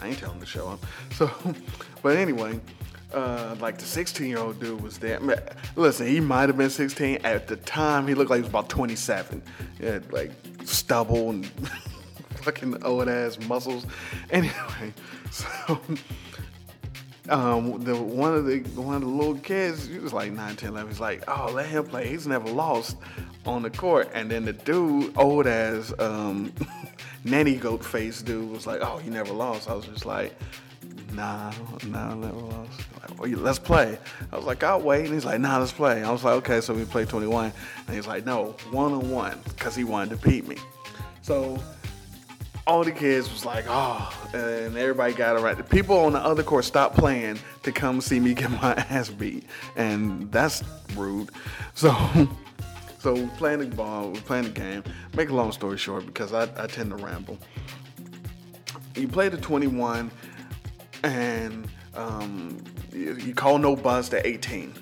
I 0.00 0.08
ain't 0.08 0.18
tell 0.18 0.30
them 0.30 0.40
to 0.40 0.46
show 0.46 0.68
up. 0.68 0.84
So, 1.14 1.30
but 2.02 2.16
anyway, 2.16 2.60
uh, 3.14 3.56
like 3.60 3.78
the 3.78 3.84
16 3.84 4.26
year 4.26 4.38
old 4.38 4.60
dude 4.60 4.80
was 4.80 4.98
there. 4.98 5.20
Listen, 5.76 6.06
he 6.06 6.20
might 6.20 6.48
have 6.48 6.56
been 6.56 6.70
16 6.70 7.18
at 7.24 7.48
the 7.48 7.56
time. 7.56 8.06
He 8.06 8.14
looked 8.14 8.30
like 8.30 8.38
he 8.38 8.42
was 8.42 8.50
about 8.50 8.68
27. 8.68 9.42
He 9.78 9.86
had 9.86 10.12
like 10.12 10.32
stubble 10.64 11.30
and 11.30 11.46
fucking 12.36 12.82
old 12.84 13.08
ass 13.08 13.38
muscles. 13.40 13.86
Anyway, 14.30 14.94
so 15.30 15.80
um, 17.28 17.82
the 17.84 17.94
one 17.94 18.34
of 18.34 18.46
the 18.46 18.58
one 18.80 18.96
of 18.96 19.02
the 19.02 19.08
little 19.08 19.36
kids, 19.36 19.86
he 19.86 19.98
was 19.98 20.12
like 20.12 20.32
9, 20.32 20.56
10, 20.56 20.70
11. 20.70 20.90
He's 20.90 21.00
like, 21.00 21.24
oh, 21.28 21.52
let 21.52 21.66
him 21.66 21.84
play. 21.84 22.08
He's 22.08 22.26
never 22.26 22.48
lost 22.48 22.96
on 23.46 23.62
the 23.62 23.70
court. 23.70 24.10
And 24.12 24.30
then 24.30 24.44
the 24.44 24.52
dude, 24.52 25.16
old 25.16 25.46
ass 25.46 25.92
um, 25.98 26.52
nanny 27.24 27.56
goat 27.56 27.84
face 27.84 28.22
dude, 28.22 28.50
was 28.50 28.66
like, 28.66 28.80
oh, 28.82 28.98
he 28.98 29.10
never 29.10 29.32
lost. 29.32 29.70
I 29.70 29.74
was 29.74 29.86
just 29.86 30.04
like, 30.04 30.34
nah, 31.12 31.52
nah. 31.86 32.14
Like, 33.18 33.36
let's 33.36 33.58
play. 33.58 33.98
I 34.32 34.36
was 34.36 34.44
like, 34.44 34.62
I'll 34.62 34.80
wait. 34.80 35.06
And 35.06 35.14
he's 35.14 35.24
like, 35.24 35.40
nah, 35.40 35.58
let's 35.58 35.72
play. 35.72 36.02
I 36.02 36.10
was 36.10 36.24
like, 36.24 36.34
okay, 36.34 36.60
so 36.60 36.74
we 36.74 36.84
play 36.84 37.04
21. 37.04 37.52
And 37.86 37.96
he's 37.96 38.06
like, 38.06 38.24
no, 38.24 38.54
one 38.70 38.92
on 38.92 39.10
one, 39.10 39.38
because 39.44 39.74
he 39.74 39.84
wanted 39.84 40.20
to 40.20 40.28
beat 40.28 40.46
me. 40.48 40.56
So 41.22 41.58
all 42.66 42.84
the 42.84 42.92
kids 42.92 43.30
was 43.30 43.44
like, 43.44 43.64
oh, 43.68 44.12
and 44.32 44.76
everybody 44.76 45.12
got 45.12 45.36
it 45.36 45.40
right. 45.40 45.56
The 45.56 45.64
people 45.64 45.98
on 45.98 46.12
the 46.12 46.20
other 46.20 46.42
court 46.42 46.64
stopped 46.64 46.96
playing 46.96 47.38
to 47.64 47.72
come 47.72 48.00
see 48.00 48.20
me 48.20 48.34
get 48.34 48.50
my 48.50 48.74
ass 48.74 49.08
beat, 49.08 49.44
and 49.76 50.30
that's 50.30 50.62
rude. 50.94 51.30
So, 51.74 51.94
so 52.98 53.26
playing 53.36 53.60
the 53.60 53.66
ball, 53.66 54.10
we're 54.10 54.20
playing 54.20 54.44
the 54.44 54.50
game. 54.50 54.84
Make 55.16 55.30
a 55.30 55.34
long 55.34 55.52
story 55.52 55.78
short, 55.78 56.06
because 56.06 56.32
I, 56.32 56.44
I 56.62 56.66
tend 56.66 56.90
to 56.90 56.96
ramble. 56.96 57.38
You 58.94 59.08
play 59.08 59.28
the 59.28 59.38
21, 59.38 60.10
and 61.02 61.68
um, 61.94 62.62
you, 62.92 63.14
you 63.16 63.34
call 63.34 63.58
no 63.58 63.76
bust 63.76 64.12
to 64.12 64.26
18. 64.26 64.72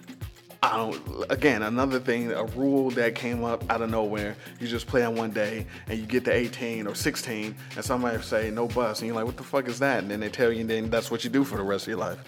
I 0.63 0.77
don't. 0.77 1.25
Again, 1.31 1.63
another 1.63 1.99
thing, 1.99 2.31
a 2.33 2.45
rule 2.45 2.91
that 2.91 3.15
came 3.15 3.45
up 3.45 3.69
out 3.71 3.81
of 3.81 3.89
nowhere. 3.89 4.37
You 4.61 4.69
just 4.69 4.87
play 4.87 5.03
on 5.05 5.17
one 5.17 5.31
day, 5.31 5.67
and 5.89 5.99
you 5.99 6.05
get 6.05 6.25
to 6.27 6.33
18 6.33 6.87
or 6.87 6.95
16, 6.95 7.55
and 7.77 7.85
somebody 7.85 8.21
say 8.23 8.51
no 8.51 8.69
bus, 8.69 9.01
and 9.01 9.07
you're 9.07 9.17
like, 9.17 9.25
"What 9.25 9.39
the 9.39 9.43
fuck 9.43 9.69
is 9.69 9.79
that?" 9.79 10.01
And 10.01 10.11
then 10.11 10.21
they 10.21 10.29
tell 10.29 10.53
you, 10.53 10.61
and 10.61 10.69
then 10.69 10.91
that's 10.91 11.11
what 11.11 11.25
you 11.25 11.31
do 11.31 11.45
for 11.45 11.57
the 11.57 11.63
rest 11.63 11.85
of 11.85 11.89
your 11.89 11.99
life. 11.99 12.19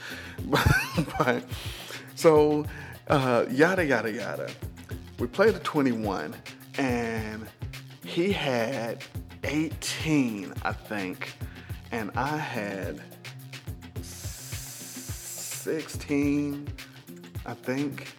but, 1.18 1.44
so, 2.14 2.64
uh, 3.08 3.44
yada 3.50 3.84
yada 3.84 4.10
yada. 4.10 4.50
We 5.18 5.26
played 5.26 5.54
the 5.54 5.60
21, 5.60 6.34
and 6.78 7.46
he 8.02 8.32
had 8.32 9.04
18, 9.44 10.54
I 10.62 10.72
think, 10.72 11.34
and 11.90 12.10
I 12.16 12.38
had 12.38 13.02
16, 15.62 16.66
I 17.46 17.54
think. 17.54 18.12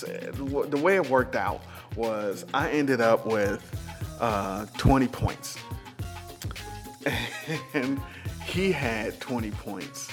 The 0.00 0.80
way 0.82 0.96
it 0.96 1.08
worked 1.08 1.36
out 1.36 1.62
was 1.94 2.44
I 2.52 2.70
ended 2.70 3.00
up 3.00 3.24
with 3.24 3.62
uh, 4.20 4.66
20 4.76 5.08
points. 5.08 5.58
And 7.74 8.00
he 8.46 8.72
had 8.72 9.20
20 9.20 9.50
points, 9.50 10.08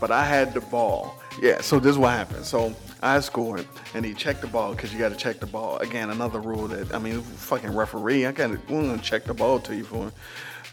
but 0.00 0.10
I 0.10 0.24
had 0.24 0.52
the 0.52 0.60
ball. 0.60 1.18
Yeah, 1.40 1.62
so 1.62 1.80
this 1.80 1.92
is 1.92 1.98
what 1.98 2.10
happened. 2.10 2.44
So 2.44 2.74
I 3.02 3.20
scored, 3.20 3.66
and 3.94 4.04
he 4.04 4.12
checked 4.12 4.42
the 4.42 4.48
ball 4.48 4.74
because 4.74 4.92
you 4.92 4.98
got 4.98 5.08
to 5.08 5.16
check 5.16 5.40
the 5.40 5.46
ball. 5.46 5.78
Again, 5.78 6.10
another 6.10 6.40
rule 6.40 6.68
that 6.68 6.94
I 6.94 6.98
mean, 6.98 7.22
fucking 7.22 7.74
referee. 7.74 8.26
I 8.26 8.32
got 8.32 8.50
to 8.68 8.98
check 8.98 9.24
the 9.24 9.32
ball 9.32 9.60
to 9.60 9.74
you 9.74 9.84
for. 9.84 10.12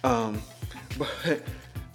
Um, 0.04 0.42
but 0.98 1.42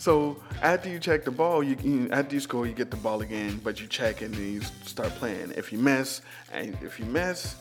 so 0.00 0.38
after 0.62 0.88
you 0.88 0.98
check 0.98 1.26
the 1.26 1.30
ball, 1.30 1.62
you, 1.62 1.76
you 1.82 2.08
after 2.10 2.34
you 2.34 2.40
score, 2.40 2.66
you 2.66 2.72
get 2.72 2.90
the 2.90 2.96
ball 2.96 3.20
again, 3.20 3.60
but 3.62 3.82
you 3.82 3.86
check 3.86 4.22
and 4.22 4.32
then 4.32 4.50
you 4.50 4.62
start 4.82 5.10
playing. 5.10 5.52
If 5.56 5.74
you 5.74 5.78
miss, 5.78 6.22
and 6.54 6.74
if 6.80 6.98
you 6.98 7.04
miss, 7.04 7.56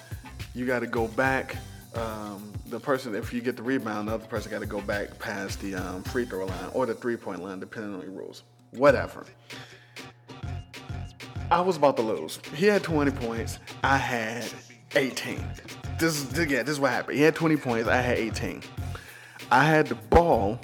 you 0.56 0.66
got 0.66 0.80
to 0.80 0.88
go 0.88 1.10
back. 1.10 1.58
Um, 1.96 2.54
the 2.68 2.80
person, 2.80 3.14
if 3.14 3.34
you 3.34 3.42
get 3.42 3.58
the 3.58 3.64
rebound, 3.64 4.08
the 4.08 4.14
other 4.14 4.26
person 4.26 4.52
got 4.52 4.60
to 4.60 4.66
go 4.66 4.80
back 4.80 5.20
past 5.20 5.60
the 5.60 5.76
um, 5.76 6.02
free 6.04 6.24
throw 6.24 6.46
line 6.46 6.70
or 6.74 6.86
the 6.86 6.94
three 6.94 7.18
point 7.18 7.44
line, 7.44 7.60
depending 7.60 7.94
on 7.94 8.04
your 8.04 8.12
rules. 8.12 8.44
Whatever. 8.72 9.26
I 11.52 11.60
was 11.60 11.76
about 11.76 11.98
to 11.98 12.04
lose. 12.04 12.40
He 12.56 12.68
had 12.68 12.84
20 12.84 13.12
points. 13.12 13.60
I 13.84 13.98
had 13.98 14.46
18. 14.96 15.44
This 16.00 16.24
is 16.24 16.50
yeah, 16.50 16.64
this 16.64 16.70
is 16.72 16.80
what 16.80 16.92
happened. 16.92 17.18
He 17.18 17.24
had 17.24 17.36
20 17.36 17.58
points. 17.58 17.90
I 17.90 17.98
had 17.98 18.18
18. 18.18 18.64
I 19.52 19.66
had 19.66 19.88
the 19.88 19.96
ball. 19.96 20.62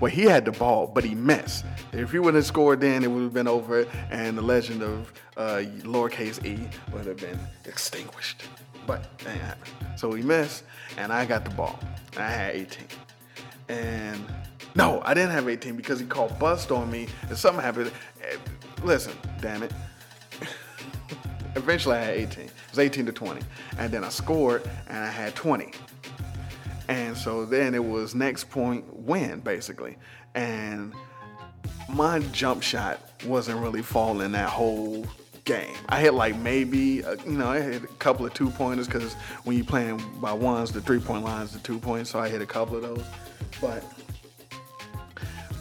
Well, 0.00 0.10
he 0.10 0.22
had 0.24 0.44
the 0.44 0.52
ball, 0.52 0.86
but 0.86 1.04
he 1.04 1.14
missed. 1.14 1.64
If 1.92 2.12
he 2.12 2.18
wouldn't 2.18 2.36
have 2.36 2.46
scored 2.46 2.80
then, 2.80 3.02
it 3.02 3.10
would 3.10 3.22
have 3.22 3.32
been 3.34 3.48
over, 3.48 3.86
and 4.10 4.36
the 4.36 4.42
legend 4.42 4.82
of 4.82 5.12
uh, 5.36 5.62
lowercase 5.82 6.44
e 6.44 6.68
would 6.92 7.06
have 7.06 7.16
been 7.16 7.38
extinguished. 7.64 8.42
But 8.86 9.18
that 9.20 9.36
happened. 9.38 9.72
So 9.96 10.12
he 10.12 10.22
missed, 10.22 10.64
and 10.98 11.12
I 11.12 11.24
got 11.24 11.44
the 11.44 11.50
ball. 11.50 11.78
I 12.18 12.28
had 12.28 12.54
18. 12.54 12.84
And 13.68 14.24
no, 14.74 15.00
I 15.04 15.14
didn't 15.14 15.30
have 15.32 15.48
18 15.48 15.76
because 15.76 15.98
he 15.98 16.06
called 16.06 16.38
bust 16.38 16.70
on 16.70 16.90
me, 16.90 17.08
and 17.28 17.36
something 17.36 17.62
happened. 17.62 17.90
Eh, 18.22 18.36
Listen, 18.84 19.14
damn 19.40 19.62
it. 19.62 19.72
Eventually, 21.56 21.96
I 21.96 22.04
had 22.04 22.16
18. 22.16 22.44
It 22.44 22.52
was 22.70 22.78
18 22.78 23.06
to 23.06 23.12
20. 23.12 23.40
And 23.78 23.90
then 23.90 24.04
I 24.04 24.10
scored, 24.10 24.62
and 24.88 24.98
I 24.98 25.10
had 25.10 25.34
20. 25.34 25.72
And 26.88 27.16
so 27.16 27.44
then 27.44 27.74
it 27.74 27.84
was 27.84 28.14
next 28.14 28.50
point 28.50 28.84
win, 28.94 29.40
basically. 29.40 29.96
And 30.34 30.92
my 31.88 32.18
jump 32.18 32.62
shot 32.62 33.00
wasn't 33.24 33.60
really 33.60 33.82
falling 33.82 34.32
that 34.32 34.48
whole 34.48 35.06
game. 35.44 35.74
I 35.88 36.00
hit 36.00 36.14
like 36.14 36.36
maybe, 36.36 37.04
uh, 37.04 37.16
you 37.24 37.38
know, 37.38 37.48
I 37.48 37.60
hit 37.60 37.84
a 37.84 37.86
couple 37.86 38.26
of 38.26 38.34
two 38.34 38.50
pointers 38.50 38.86
because 38.86 39.14
when 39.44 39.56
you're 39.56 39.64
playing 39.64 40.02
by 40.20 40.32
ones, 40.32 40.72
the 40.72 40.80
three 40.80 41.00
point 41.00 41.24
line 41.24 41.44
is 41.44 41.52
the 41.52 41.60
two 41.60 41.78
points. 41.78 42.10
So 42.10 42.18
I 42.18 42.28
hit 42.28 42.42
a 42.42 42.46
couple 42.46 42.76
of 42.76 42.82
those. 42.82 43.04
But 43.60 43.82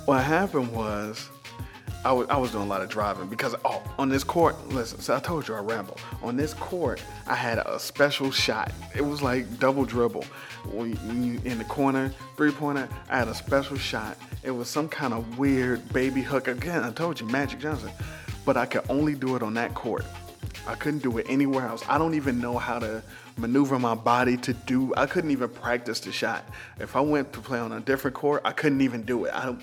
what 0.05 0.23
happened 0.23 0.71
was 0.71 1.29
I 2.05 2.11
was, 2.11 2.27
I 2.29 2.37
was 2.37 2.51
doing 2.51 2.65
a 2.65 2.67
lot 2.67 2.83
of 2.83 2.89
driving 2.89 3.25
because 3.27 3.55
oh 3.65 3.81
on 3.97 4.09
this 4.09 4.23
court 4.23 4.55
listen 4.69 4.99
so 4.99 5.15
I 5.15 5.19
told 5.19 5.47
you 5.47 5.55
I 5.55 5.59
ramble. 5.59 5.97
On 6.21 6.37
this 6.37 6.53
court 6.53 7.01
I 7.25 7.33
had 7.33 7.57
a 7.57 7.79
special 7.79 8.29
shot. 8.29 8.71
It 8.93 9.01
was 9.01 9.23
like 9.23 9.59
double 9.59 9.85
dribble. 9.85 10.23
In 10.71 11.57
the 11.57 11.65
corner 11.67 12.11
three 12.37 12.51
pointer 12.51 12.87
I 13.09 13.17
had 13.17 13.27
a 13.27 13.33
special 13.33 13.75
shot. 13.75 14.17
It 14.43 14.51
was 14.51 14.69
some 14.69 14.87
kind 14.87 15.15
of 15.15 15.39
weird 15.39 15.91
baby 15.93 16.21
hook. 16.21 16.47
Again 16.47 16.83
I 16.83 16.91
told 16.91 17.19
you 17.19 17.25
Magic 17.25 17.59
Johnson 17.59 17.89
but 18.45 18.55
I 18.55 18.67
could 18.67 18.83
only 18.87 19.15
do 19.15 19.35
it 19.35 19.41
on 19.41 19.55
that 19.55 19.73
court. 19.73 20.05
I 20.67 20.75
couldn't 20.75 21.01
do 21.01 21.17
it 21.17 21.25
anywhere 21.27 21.65
else. 21.65 21.83
I 21.89 21.97
don't 21.97 22.13
even 22.13 22.39
know 22.39 22.59
how 22.59 22.77
to 22.77 23.01
maneuver 23.37 23.79
my 23.79 23.95
body 23.95 24.37
to 24.37 24.53
do 24.53 24.93
I 24.95 25.07
couldn't 25.07 25.31
even 25.31 25.49
practice 25.49 26.01
the 26.01 26.11
shot. 26.11 26.45
If 26.79 26.95
I 26.95 27.01
went 27.01 27.33
to 27.33 27.39
play 27.39 27.57
on 27.57 27.71
a 27.71 27.79
different 27.79 28.15
court 28.15 28.43
I 28.45 28.51
couldn't 28.51 28.81
even 28.81 29.01
do 29.01 29.25
it. 29.25 29.33
I 29.33 29.55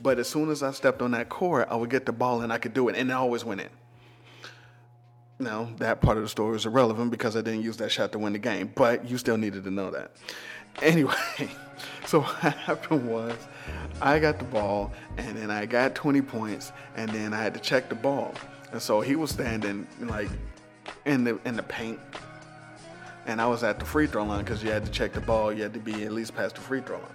but 0.00 0.18
as 0.18 0.28
soon 0.28 0.50
as 0.50 0.62
I 0.62 0.70
stepped 0.72 1.02
on 1.02 1.10
that 1.12 1.28
court, 1.28 1.68
I 1.70 1.76
would 1.76 1.90
get 1.90 2.06
the 2.06 2.12
ball 2.12 2.42
and 2.42 2.52
I 2.52 2.58
could 2.58 2.74
do 2.74 2.88
it, 2.88 2.96
and 2.96 3.10
it 3.10 3.14
always 3.14 3.44
went 3.44 3.60
in. 3.60 3.68
Now, 5.40 5.68
that 5.78 6.00
part 6.00 6.16
of 6.16 6.24
the 6.24 6.28
story 6.28 6.56
is 6.56 6.66
irrelevant 6.66 7.12
because 7.12 7.36
I 7.36 7.42
didn't 7.42 7.62
use 7.62 7.76
that 7.76 7.92
shot 7.92 8.10
to 8.12 8.18
win 8.18 8.32
the 8.32 8.40
game, 8.40 8.72
but 8.74 9.08
you 9.08 9.18
still 9.18 9.36
needed 9.36 9.64
to 9.64 9.70
know 9.70 9.90
that. 9.90 10.12
Anyway, 10.80 11.12
so 12.06 12.20
what 12.40 12.54
happened 12.54 13.10
was 13.10 13.36
I 14.00 14.20
got 14.20 14.38
the 14.38 14.44
ball, 14.44 14.92
and 15.16 15.36
then 15.36 15.50
I 15.50 15.66
got 15.66 15.96
20 15.96 16.22
points, 16.22 16.70
and 16.94 17.10
then 17.10 17.34
I 17.34 17.42
had 17.42 17.52
to 17.54 17.58
check 17.58 17.88
the 17.88 17.96
ball. 17.96 18.32
And 18.70 18.80
so 18.80 19.00
he 19.00 19.16
was 19.16 19.30
standing 19.30 19.88
like 20.00 20.28
in 21.04 21.24
the 21.24 21.40
in 21.44 21.56
the 21.56 21.64
paint, 21.64 21.98
and 23.26 23.40
I 23.40 23.46
was 23.46 23.64
at 23.64 23.80
the 23.80 23.84
free 23.84 24.06
throw 24.06 24.24
line 24.24 24.44
because 24.44 24.62
you 24.62 24.70
had 24.70 24.84
to 24.84 24.90
check 24.92 25.12
the 25.14 25.20
ball. 25.20 25.52
You 25.52 25.64
had 25.64 25.74
to 25.74 25.80
be 25.80 26.04
at 26.04 26.12
least 26.12 26.36
past 26.36 26.54
the 26.54 26.60
free 26.60 26.80
throw 26.80 26.98
line. 26.98 27.08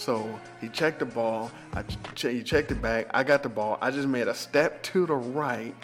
So 0.00 0.40
he 0.62 0.70
checked 0.70 1.00
the 1.00 1.04
ball. 1.04 1.50
I 1.74 1.82
ch- 1.82 2.22
he 2.22 2.42
checked 2.42 2.70
it 2.70 2.80
back. 2.80 3.08
I 3.10 3.22
got 3.22 3.42
the 3.42 3.50
ball. 3.50 3.76
I 3.82 3.90
just 3.90 4.08
made 4.08 4.28
a 4.28 4.34
step 4.34 4.82
to 4.84 5.04
the 5.04 5.14
right 5.14 5.74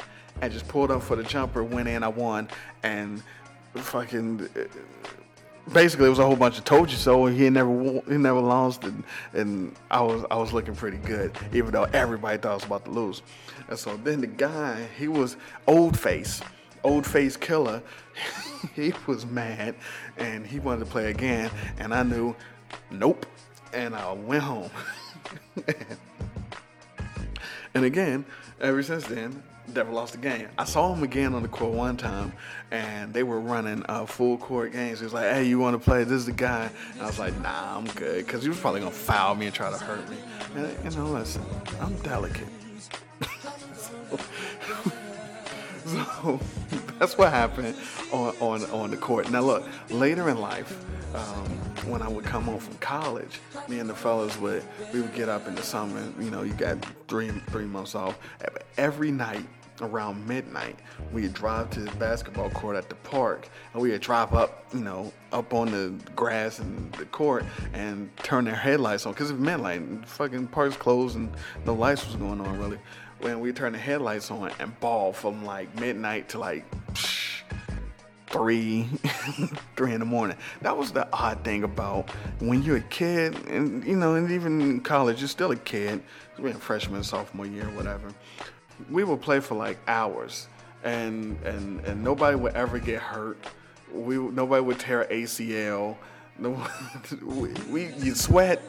and 0.41 0.51
just 0.51 0.67
pulled 0.69 0.91
up 0.91 1.03
for 1.03 1.17
the 1.17 1.23
jumper. 1.23 1.63
Went 1.63 1.87
in. 1.87 2.03
I 2.03 2.09
won. 2.09 2.49
And 2.83 3.23
fucking 3.75 4.49
uh, 4.57 4.61
basically 5.71 6.07
it 6.07 6.09
was 6.09 6.19
a 6.19 6.25
whole 6.25 6.35
bunch 6.35 6.57
of 6.57 6.65
told 6.65 6.91
you 6.91 6.97
so. 6.97 7.27
He 7.27 7.51
never 7.51 8.01
he 8.09 8.17
never 8.17 8.41
lost, 8.41 8.85
and, 8.85 9.05
and 9.35 9.77
I 9.91 10.01
was 10.01 10.25
I 10.31 10.37
was 10.37 10.51
looking 10.51 10.75
pretty 10.75 10.97
good, 10.97 11.37
even 11.53 11.73
though 11.73 11.85
everybody 11.85 12.39
thought 12.39 12.53
I 12.53 12.55
was 12.55 12.65
about 12.65 12.87
to 12.87 12.91
lose. 12.91 13.21
And 13.69 13.79
so 13.79 13.99
then 13.99 14.23
the 14.23 14.29
guy, 14.29 14.89
he 14.97 15.09
was 15.09 15.37
old 15.67 15.99
face, 15.99 16.41
old 16.85 17.07
face 17.07 17.37
killer. 17.37 17.83
he 18.75 18.95
was 19.07 19.27
mad, 19.27 19.75
and 20.17 20.47
he 20.47 20.59
wanted 20.59 20.87
to 20.87 20.91
play 20.91 21.11
again. 21.11 21.51
And 21.79 21.93
I 21.93 22.03
knew, 22.03 22.35
nope 22.91 23.27
and 23.77 23.95
I 23.95 24.13
went 24.13 24.43
home. 24.43 24.71
and 27.75 27.85
again, 27.85 28.25
ever 28.61 28.83
since 28.83 29.05
then, 29.07 29.43
never 29.75 29.93
lost 29.93 30.15
a 30.15 30.19
game. 30.19 30.49
I 30.57 30.65
saw 30.65 30.95
him 30.95 31.03
again 31.03 31.35
on 31.35 31.43
the 31.43 31.49
court 31.49 31.75
one 31.75 31.99
time, 31.99 32.33
and 32.71 33.13
they 33.13 33.23
were 33.23 33.39
running 33.39 33.85
uh, 33.89 34.07
full 34.07 34.39
court 34.39 34.73
games. 34.73 35.01
He 35.01 35.05
was 35.05 35.13
like, 35.13 35.25
"Hey, 35.25 35.45
you 35.45 35.59
want 35.59 35.75
to 35.75 35.79
play? 35.79 36.05
This 36.05 36.13
is 36.15 36.27
the 36.27 36.33
guy." 36.33 36.71
And 36.95 37.03
I 37.03 37.07
was 37.07 37.19
like, 37.19 37.39
"Nah, 37.41 37.77
I'm 37.77 37.85
good," 37.85 38.25
because 38.25 38.43
he 38.43 38.49
was 38.49 38.59
probably 38.59 38.81
gonna 38.81 38.93
foul 38.93 39.35
me 39.35 39.47
and 39.47 39.55
try 39.55 39.71
to 39.71 39.77
hurt 39.77 40.09
me. 40.09 40.17
And 40.55 40.93
you 40.93 40.99
know, 40.99 41.07
listen, 41.07 41.43
I'm 41.81 41.95
delicate. 41.97 42.49
so 45.85 46.41
that's 46.99 47.19
what 47.19 47.31
happened 47.31 47.77
on, 48.13 48.35
on, 48.41 48.65
on 48.71 48.91
the 48.91 48.97
court. 48.97 49.31
Now 49.31 49.41
look, 49.41 49.65
later 49.91 50.29
in 50.29 50.41
life, 50.41 50.85
um, 51.15 51.49
when 51.91 52.03
I 52.03 52.09
would 52.09 52.25
come 52.25 52.45
home 52.45 52.59
from 52.59 52.77
college, 52.79 53.41
me 53.69 53.79
and 53.79 53.89
the 53.89 53.95
fellas 53.95 54.39
would 54.39 54.63
we 54.93 55.01
would 55.01 55.15
get 55.15 55.29
up 55.29 55.47
in 55.47 55.55
the 55.55 55.63
summer. 55.63 56.03
You 56.19 56.31
know, 56.31 56.43
you 56.43 56.53
got 56.53 56.79
three 57.09 57.31
three 57.51 57.65
months 57.65 57.95
off. 57.95 58.19
Every 58.77 59.11
night 59.11 59.47
around 59.81 60.27
midnight, 60.27 60.77
we'd 61.13 61.35
drive 61.35 61.71
to 61.71 61.81
the 61.81 61.91
basketball 61.97 62.51
court 62.51 62.77
at 62.77 62.89
the 62.89 62.95
park, 62.97 63.49
and 63.73 63.83
we'd 63.83 64.01
drive 64.01 64.33
up, 64.33 64.65
you 64.73 64.81
know, 64.81 65.13
up 65.33 65.53
on 65.53 65.71
the 65.71 65.95
grass 66.15 66.59
and 66.59 66.93
the 66.95 67.05
court 67.07 67.45
and 67.75 68.15
turn 68.19 68.45
their 68.45 68.55
headlights 68.55 69.07
on 69.07 69.13
because 69.13 69.31
it 69.31 69.39
meant 69.39 69.63
like 69.63 70.07
fucking 70.07 70.47
parks 70.49 70.77
closed 70.77 71.17
and 71.17 71.31
no 71.65 71.75
lights 71.75 72.07
was 72.07 72.17
going 72.17 72.41
on 72.41 72.59
really. 72.59 72.79
When 73.21 73.41
we 73.41 73.53
turn 73.53 73.73
the 73.73 73.79
headlights 73.79 74.31
on 74.31 74.53
and 74.59 74.79
ball 74.81 75.13
from 75.13 75.45
like 75.45 75.75
midnight 75.81 76.29
to 76.31 76.39
like 76.39 76.65
psh, 76.93 77.43
three, 78.37 78.85
three 79.77 79.93
in 79.93 80.01
the 80.01 80.07
morning. 80.07 80.37
That 80.63 80.77
was 80.77 80.93
the 80.93 81.09
odd 81.13 81.43
thing 81.45 81.65
about 81.65 82.11
when 82.41 82.63
you're 82.63 82.77
a 82.77 82.83
kid, 82.83 83.35
and 83.47 83.85
you 83.85 83.97
know, 83.97 84.15
and 84.15 84.31
even 84.31 84.61
in 84.61 84.81
college, 84.81 85.21
you're 85.21 85.29
still 85.29 85.53
a 85.53 85.57
kid. 85.57 86.03
We're 86.39 86.49
in 86.49 86.59
freshman, 86.59 87.03
sophomore 87.03 87.47
year, 87.47 87.65
whatever. 87.71 88.09
We 88.91 89.05
would 89.05 89.23
play 89.23 89.41
for 89.41 89.55
like 89.55 89.79
hours, 89.89 90.49
and 90.85 91.41
and 91.43 91.81
and 91.87 92.03
nobody 92.03 92.37
would 92.37 92.55
ever 92.55 92.79
get 92.79 93.01
hurt. 93.01 93.39
We 93.93 94.19
nobody 94.19 94.63
would 94.63 94.79
tear 94.79 95.07
ACL. 95.11 95.97
No, 96.39 96.63
we, 97.25 97.49
we 97.71 97.87
you 97.95 98.15
sweat. 98.15 98.61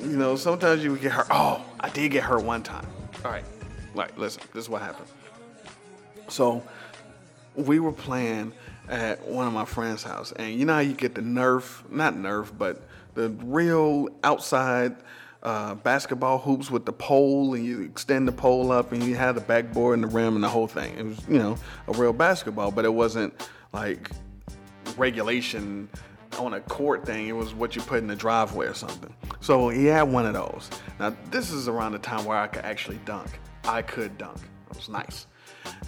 You 0.00 0.16
know, 0.16 0.34
sometimes 0.34 0.82
you 0.82 0.90
would 0.90 1.00
get 1.00 1.12
hurt. 1.12 1.28
Oh, 1.30 1.64
I 1.78 1.88
did 1.88 2.10
get 2.10 2.24
hurt 2.24 2.42
one 2.42 2.64
time. 2.64 2.84
All 3.24 3.30
right, 3.30 3.44
like 3.94 4.16
listen, 4.18 4.42
this 4.52 4.64
is 4.64 4.68
what 4.68 4.82
happened. 4.82 5.08
So 6.28 6.62
we 7.54 7.80
were 7.80 7.92
playing 7.92 8.52
at 8.88 9.26
one 9.26 9.46
of 9.46 9.52
my 9.52 9.64
friends' 9.64 10.02
house, 10.02 10.32
and 10.32 10.54
you 10.54 10.64
know 10.64 10.74
how 10.74 10.80
you 10.80 10.94
get 10.94 11.14
the 11.14 11.20
Nerf, 11.20 11.88
not 11.90 12.14
Nerf, 12.14 12.50
but 12.56 12.82
the 13.14 13.30
real 13.44 14.08
outside 14.24 14.96
uh, 15.42 15.74
basketball 15.76 16.38
hoops 16.38 16.70
with 16.70 16.84
the 16.84 16.92
pole, 16.92 17.54
and 17.54 17.64
you 17.64 17.82
extend 17.82 18.28
the 18.28 18.32
pole 18.32 18.72
up, 18.72 18.92
and 18.92 19.02
you 19.02 19.14
had 19.14 19.34
the 19.34 19.40
backboard 19.40 19.94
and 19.94 20.04
the 20.04 20.14
rim 20.14 20.34
and 20.34 20.44
the 20.44 20.48
whole 20.48 20.66
thing. 20.66 20.96
It 20.98 21.04
was, 21.04 21.28
you 21.28 21.38
know, 21.38 21.56
a 21.88 21.92
real 21.92 22.12
basketball, 22.12 22.70
but 22.70 22.84
it 22.84 22.92
wasn't 22.92 23.48
like 23.72 24.10
regulation 24.96 25.88
on 26.38 26.54
a 26.54 26.60
court 26.60 27.04
thing. 27.04 27.28
It 27.28 27.36
was 27.36 27.54
what 27.54 27.74
you 27.74 27.82
put 27.82 27.98
in 27.98 28.06
the 28.06 28.16
driveway 28.16 28.66
or 28.66 28.74
something. 28.74 29.12
So 29.40 29.68
he 29.68 29.86
had 29.86 30.02
one 30.02 30.26
of 30.26 30.34
those. 30.34 30.70
Now 30.98 31.14
this 31.30 31.50
is 31.50 31.68
around 31.68 31.92
the 31.92 31.98
time 31.98 32.24
where 32.24 32.38
I 32.38 32.46
could 32.46 32.64
actually 32.64 32.98
dunk. 33.04 33.28
I 33.70 33.82
could 33.82 34.18
dunk. 34.18 34.38
It 34.68 34.76
was 34.76 34.88
nice. 34.88 35.26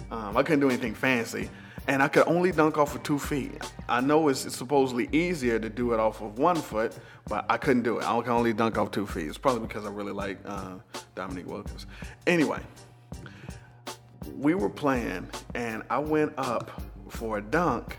Um, 0.09 0.37
I 0.37 0.43
couldn't 0.43 0.61
do 0.61 0.69
anything 0.69 0.95
fancy, 0.95 1.49
and 1.85 2.01
I 2.01 2.07
could 2.07 2.25
only 2.27 2.53
dunk 2.53 2.77
off 2.77 2.95
of 2.95 3.03
two 3.03 3.19
feet. 3.19 3.61
I 3.89 3.99
know 3.99 4.29
it's, 4.29 4.45
it's 4.45 4.55
supposedly 4.55 5.09
easier 5.11 5.59
to 5.59 5.69
do 5.69 5.93
it 5.93 5.99
off 5.99 6.21
of 6.21 6.39
one 6.39 6.55
foot, 6.55 6.97
but 7.27 7.45
I 7.49 7.57
couldn't 7.57 7.83
do 7.83 7.97
it. 7.97 8.05
I 8.05 8.21
can 8.21 8.31
only 8.31 8.53
dunk 8.53 8.77
off 8.77 8.91
two 8.91 9.05
feet. 9.05 9.27
It's 9.27 9.37
probably 9.37 9.67
because 9.67 9.85
I 9.85 9.89
really 9.89 10.13
like 10.13 10.39
uh, 10.45 10.75
Dominique 11.13 11.45
Wilkins. 11.45 11.85
Anyway, 12.25 12.61
we 14.37 14.55
were 14.55 14.69
playing, 14.69 15.27
and 15.53 15.83
I 15.89 15.99
went 15.99 16.31
up 16.37 16.81
for 17.09 17.39
a 17.39 17.41
dunk, 17.41 17.97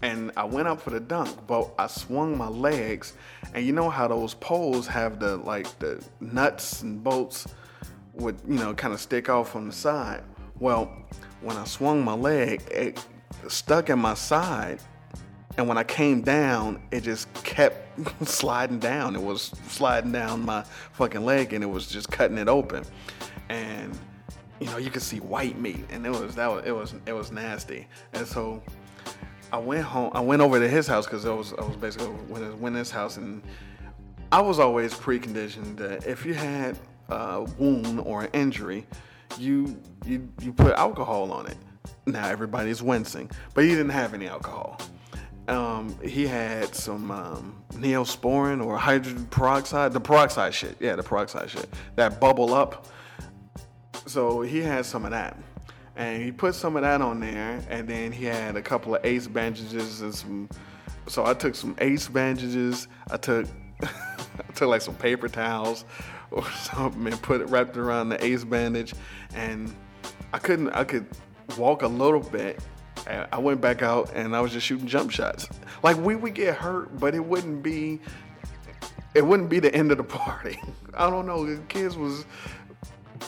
and 0.00 0.32
I 0.34 0.44
went 0.44 0.66
up 0.66 0.80
for 0.80 0.88
the 0.88 1.00
dunk, 1.00 1.46
but 1.46 1.74
I 1.78 1.88
swung 1.88 2.38
my 2.38 2.48
legs, 2.48 3.12
and 3.52 3.66
you 3.66 3.74
know 3.74 3.90
how 3.90 4.08
those 4.08 4.32
poles 4.32 4.86
have 4.86 5.20
the 5.20 5.36
like 5.36 5.78
the 5.78 6.02
nuts 6.20 6.80
and 6.80 7.04
bolts 7.04 7.46
would 8.16 8.36
you 8.48 8.56
know 8.56 8.74
kind 8.74 8.92
of 8.92 9.00
stick 9.00 9.28
off 9.28 9.52
from 9.52 9.66
the 9.68 9.72
side. 9.72 10.22
Well, 10.58 10.90
when 11.40 11.56
I 11.56 11.64
swung 11.64 12.04
my 12.04 12.14
leg, 12.14 12.62
it 12.70 13.04
stuck 13.48 13.90
in 13.90 13.98
my 13.98 14.14
side, 14.14 14.80
and 15.56 15.68
when 15.68 15.78
I 15.78 15.84
came 15.84 16.22
down, 16.22 16.82
it 16.90 17.02
just 17.02 17.32
kept 17.44 18.26
sliding 18.28 18.78
down. 18.78 19.14
It 19.14 19.22
was 19.22 19.52
sliding 19.68 20.12
down 20.12 20.44
my 20.44 20.64
fucking 20.92 21.24
leg, 21.24 21.52
and 21.52 21.62
it 21.62 21.68
was 21.68 21.86
just 21.86 22.10
cutting 22.10 22.38
it 22.38 22.48
open, 22.48 22.84
and 23.48 23.96
you 24.60 24.66
know 24.66 24.78
you 24.78 24.90
could 24.90 25.02
see 25.02 25.20
white 25.20 25.58
meat, 25.58 25.84
and 25.90 26.06
it 26.06 26.10
was 26.10 26.34
that 26.34 26.48
was 26.48 26.64
it 26.64 26.72
was 26.72 26.94
it 27.06 27.12
was 27.12 27.30
nasty, 27.30 27.86
and 28.12 28.26
so. 28.26 28.62
I 29.52 29.58
went 29.58 29.84
home. 29.84 30.10
I 30.12 30.18
went 30.18 30.42
over 30.42 30.58
to 30.58 30.68
his 30.68 30.88
house 30.88 31.06
because 31.06 31.24
I 31.24 31.32
was 31.32 31.52
I 31.52 31.62
was 31.62 31.76
basically 31.76 32.08
went 32.28 32.74
to 32.74 32.78
his 32.80 32.90
house, 32.90 33.16
and 33.16 33.40
I 34.32 34.40
was 34.40 34.58
always 34.58 34.92
preconditioned 34.92 35.76
that 35.76 36.04
if 36.04 36.26
you 36.26 36.34
had 36.34 36.76
a 37.08 37.42
wound 37.58 38.00
or 38.00 38.24
an 38.24 38.30
injury, 38.32 38.86
you 39.38 39.80
you 40.04 40.28
you 40.40 40.52
put 40.52 40.74
alcohol 40.74 41.32
on 41.32 41.46
it. 41.46 41.56
Now 42.06 42.28
everybody's 42.28 42.82
wincing, 42.82 43.30
but 43.54 43.64
he 43.64 43.70
didn't 43.70 43.90
have 43.90 44.14
any 44.14 44.28
alcohol. 44.28 44.80
Um, 45.48 45.96
he 46.02 46.26
had 46.26 46.74
some 46.74 47.10
um, 47.10 47.62
neosporin 47.74 48.64
or 48.64 48.76
hydrogen 48.76 49.26
peroxide, 49.26 49.92
the 49.92 50.00
peroxide 50.00 50.54
shit. 50.54 50.76
Yeah, 50.80 50.96
the 50.96 51.02
peroxide 51.02 51.50
shit 51.50 51.68
that 51.96 52.20
bubble 52.20 52.54
up. 52.54 52.86
So 54.06 54.40
he 54.42 54.60
had 54.60 54.86
some 54.86 55.04
of 55.04 55.10
that 55.10 55.36
and 55.96 56.22
he 56.22 56.30
put 56.30 56.54
some 56.54 56.76
of 56.76 56.82
that 56.82 57.00
on 57.00 57.20
there, 57.20 57.60
and 57.70 57.88
then 57.88 58.12
he 58.12 58.26
had 58.26 58.56
a 58.56 58.62
couple 58.62 58.94
of 58.94 59.04
ace 59.04 59.26
bandages 59.26 60.02
and 60.02 60.14
some. 60.14 60.48
So 61.08 61.24
I 61.24 61.34
took 61.34 61.54
some 61.54 61.74
ace 61.78 62.06
bandages. 62.08 62.88
I 63.10 63.16
took 63.16 63.46
I 63.82 64.52
took 64.54 64.68
like 64.68 64.82
some 64.82 64.94
paper 64.94 65.28
towels 65.28 65.84
or 66.30 66.44
something 66.50 67.06
and 67.06 67.22
put 67.22 67.40
it 67.40 67.48
wrapped 67.48 67.76
around 67.76 68.08
the 68.08 68.24
ace 68.24 68.44
bandage, 68.44 68.94
and 69.34 69.74
I 70.32 70.38
couldn't. 70.38 70.70
I 70.70 70.84
could 70.84 71.06
walk 71.56 71.82
a 71.82 71.88
little 71.88 72.20
bit. 72.20 72.60
And 73.06 73.28
I 73.30 73.38
went 73.38 73.60
back 73.60 73.82
out 73.82 74.10
and 74.14 74.34
I 74.34 74.40
was 74.40 74.52
just 74.52 74.66
shooting 74.66 74.88
jump 74.88 75.12
shots. 75.12 75.48
Like 75.84 75.96
we 75.96 76.16
would 76.16 76.34
get 76.34 76.56
hurt, 76.56 76.98
but 76.98 77.14
it 77.14 77.24
wouldn't 77.24 77.62
be. 77.62 78.00
It 79.14 79.24
wouldn't 79.24 79.48
be 79.48 79.60
the 79.60 79.74
end 79.74 79.92
of 79.92 79.98
the 79.98 80.04
party. 80.22 80.60
I 80.94 81.08
don't 81.08 81.26
know. 81.26 81.46
The 81.46 81.62
kids 81.68 81.96
was 81.96 82.26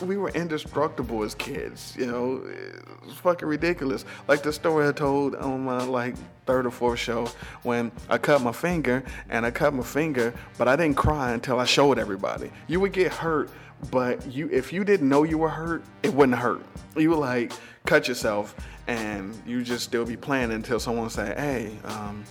we 0.01 0.17
were 0.17 0.29
indestructible 0.29 1.23
as 1.23 1.35
kids. 1.35 1.95
You 1.97 2.07
know, 2.07 2.43
it 2.45 3.05
was 3.05 3.15
fucking 3.15 3.47
ridiculous. 3.47 4.05
Like 4.27 4.43
the 4.43 4.53
story 4.53 4.87
I 4.87 4.91
told 4.91 5.35
on 5.35 5.63
my 5.63 5.83
like 5.83 6.15
third 6.45 6.65
or 6.65 6.71
fourth 6.71 6.99
show 6.99 7.27
when 7.63 7.91
I 8.09 8.17
cut 8.17 8.41
my 8.41 8.51
finger 8.51 9.03
and 9.29 9.45
I 9.45 9.51
cut 9.51 9.73
my 9.73 9.83
finger, 9.83 10.33
but 10.57 10.67
I 10.67 10.75
didn't 10.75 10.97
cry 10.97 11.31
until 11.31 11.59
I 11.59 11.65
showed 11.65 11.99
everybody. 11.99 12.51
You 12.67 12.79
would 12.79 12.93
get 12.93 13.11
hurt, 13.11 13.49
but 13.91 14.25
you 14.31 14.49
if 14.51 14.71
you 14.73 14.83
didn't 14.83 15.09
know 15.09 15.23
you 15.23 15.37
were 15.37 15.49
hurt, 15.49 15.83
it 16.03 16.13
wouldn't 16.13 16.37
hurt. 16.37 16.61
You 16.95 17.11
would 17.11 17.19
like 17.19 17.51
cut 17.85 18.07
yourself 18.07 18.55
and 18.87 19.39
you 19.45 19.63
just 19.63 19.83
still 19.83 20.05
be 20.05 20.17
playing 20.17 20.51
until 20.51 20.79
someone 20.79 21.09
say, 21.09 21.33
"Hey, 21.37 21.77
um, 21.85 22.23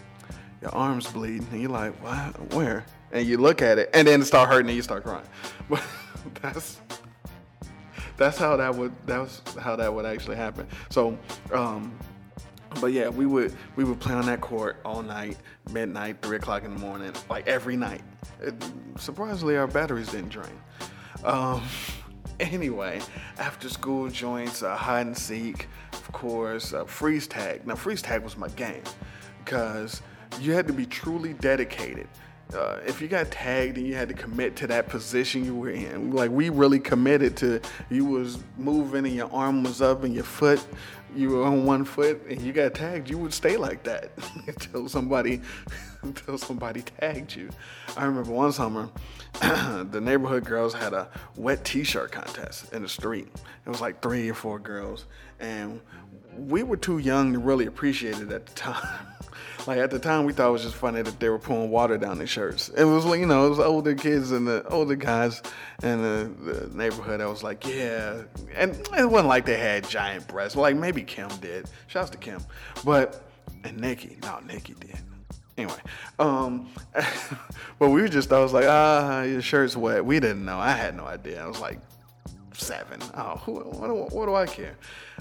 your 0.61 0.75
arm's 0.75 1.11
bleeding," 1.11 1.47
and 1.53 1.63
you're 1.63 1.71
like, 1.71 1.93
"What? 2.03 2.55
Where?" 2.55 2.85
And 3.13 3.27
you 3.27 3.39
look 3.39 3.63
at 3.63 3.79
it, 3.79 3.91
and 3.95 4.07
then 4.07 4.21
it 4.21 4.25
start 4.25 4.51
hurting, 4.51 4.69
and 4.69 4.77
you 4.77 4.83
start 4.83 5.05
crying. 5.05 5.27
But 6.25 6.43
that's 6.43 6.79
that's 8.19 8.37
how 8.37 8.57
that 8.57 8.75
would 8.75 8.93
that 9.07 9.21
was 9.21 9.41
how 9.59 9.77
that 9.77 9.93
would 9.95 10.05
actually 10.05 10.37
happen. 10.37 10.67
So, 10.91 11.17
um, 11.53 11.97
but 12.81 12.89
yeah, 12.89 13.09
we 13.09 13.25
would 13.25 13.57
we 13.77 13.85
would 13.85 13.99
play 14.01 14.13
on 14.13 14.27
that 14.27 14.41
court 14.41 14.81
all 14.85 15.03
night, 15.03 15.39
midnight, 15.71 16.21
three 16.21 16.37
o'clock 16.37 16.65
in 16.65 16.75
the 16.75 16.81
morning, 16.81 17.13
like 17.31 17.47
every 17.47 17.77
night. 17.77 18.03
It, 18.43 18.55
surprisingly, 18.99 19.57
our 19.57 19.67
batteries 19.67 20.11
didn't 20.11 20.29
drain. 20.29 20.61
Um, 21.25 21.63
anyway, 22.41 23.01
after 23.39 23.69
school 23.69 24.09
joints, 24.09 24.63
uh, 24.63 24.77
hide 24.77 25.07
and 25.07 25.17
seek, 25.17 25.69
of 25.93 26.13
course, 26.13 26.75
uh, 26.75 26.85
freeze 26.85 27.27
tag. 27.27 27.67
Now, 27.67 27.77
freeze 27.77 28.03
tag 28.03 28.23
was 28.23 28.37
my 28.37 28.49
game 28.49 28.83
because 29.45 30.03
you 30.41 30.53
had 30.53 30.67
to 30.67 30.73
be 30.73 30.87
truly 30.87 31.35
dedicated 31.35 32.09
uh, 32.55 32.79
if 32.87 33.01
you 33.01 33.09
got 33.09 33.31
tagged 33.31 33.77
and 33.77 33.87
you 33.87 33.95
had 33.95 34.09
to 34.09 34.15
commit 34.15 34.57
to 34.57 34.67
that 34.67 34.89
position 34.89 35.45
you 35.45 35.55
were 35.55 35.71
in, 35.71 36.13
like 36.13 36.31
we 36.31 36.49
really 36.49 36.81
committed 36.81 37.37
to, 37.37 37.61
you 37.91 38.05
was 38.05 38.39
moving 38.57 39.05
and 39.05 39.15
your 39.15 39.33
arm 39.33 39.63
was 39.63 39.83
up 39.83 40.05
and 40.05 40.15
your 40.15 40.25
foot, 40.25 40.65
you 41.15 41.31
were 41.31 41.45
on 41.45 41.65
one 41.65 41.85
foot 41.85 42.23
and 42.29 42.41
you 42.41 42.53
got 42.53 42.75
tagged, 42.75 43.11
you 43.11 43.19
would 43.19 43.35
stay 43.35 43.57
like 43.57 43.83
that 43.83 44.13
until 44.47 44.89
somebody, 44.89 45.41
until 46.03 46.39
somebody 46.39 46.83
tagged 46.83 47.35
you. 47.35 47.51
I 47.97 48.05
remember 48.05 48.33
one 48.33 48.53
summer, 48.53 48.89
the 49.41 50.01
neighborhood 50.01 50.45
girls 50.45 50.73
had 50.73 50.95
a 50.95 51.09
wet 51.37 51.65
T-shirt 51.65 52.13
contest 52.13 52.73
in 52.73 52.83
the 52.83 52.89
street. 52.89 53.29
It 53.67 53.69
was 53.69 53.81
like 53.81 54.01
three 54.01 54.29
or 54.31 54.35
four 54.35 54.59
girls, 54.59 55.05
and 55.39 55.81
we 56.39 56.63
were 56.63 56.77
too 56.77 56.99
young 56.99 57.33
to 57.33 57.39
really 57.39 57.67
appreciate 57.67 58.19
it 58.19 58.31
at 58.31 58.47
the 58.47 58.55
time. 58.55 59.07
like 59.67 59.79
at 59.79 59.91
the 59.91 59.99
time, 59.99 60.25
we 60.25 60.33
thought 60.33 60.49
it 60.49 60.53
was 60.53 60.63
just 60.63 60.77
funny 60.77 61.03
that 61.03 61.19
they 61.21 61.29
were 61.29 61.39
pouring 61.39 61.71
water 61.71 61.99
down 61.99 62.19
their 62.19 62.27
shirts. 62.27 62.69
It 62.71 62.85
was 62.85 63.05
like 63.05 63.21
you 63.21 63.27
know, 63.27 63.47
it 63.47 63.51
was 63.51 63.59
older 63.59 63.95
kids 63.95 64.31
and 64.31 64.47
the 64.47 64.67
older 64.69 64.97
guys 64.97 65.43
in 65.83 66.03
the, 66.03 66.31
the 66.53 66.77
neighborhood. 66.77 67.21
I 67.21 67.27
was 67.27 67.43
like, 67.43 67.67
yeah, 67.67 68.23
and 68.55 68.75
it 68.97 69.11
wasn't 69.11 69.29
like 69.29 69.45
they 69.45 69.59
had 69.59 69.89
giant 69.89 70.29
breasts. 70.29 70.57
Like 70.57 70.77
maybe 70.77 71.03
Kim 71.03 71.29
did. 71.41 71.69
Shouts 71.89 72.11
to 72.11 72.19
Kim, 72.19 72.41
but 72.85 73.29
and 73.65 73.79
Nikki, 73.79 74.19
no, 74.23 74.39
Nikki 74.47 74.75
did. 74.75 74.99
Anyway, 75.57 75.81
um, 76.21 76.69
but 77.81 77.89
we 77.89 78.09
just, 78.09 78.33
I 78.33 78.39
was 78.39 78.53
like, 78.53 78.67
ah, 78.69 79.23
your 79.23 79.43
shirt's 79.43 79.77
wet. 79.77 80.05
We 80.05 80.21
didn't 80.21 80.45
know. 80.45 80.57
I 80.57 80.71
had 80.71 80.97
no 80.97 81.05
idea. 81.05 81.43
I 81.43 81.49
was 81.49 81.61
like 81.61 81.81
seven. 82.53 83.01
Oh, 83.15 83.37
who, 83.45 83.55
what, 83.55 84.13
what 84.13 84.27
do 84.27 84.35
I 84.37 84.47
care? 84.47 84.77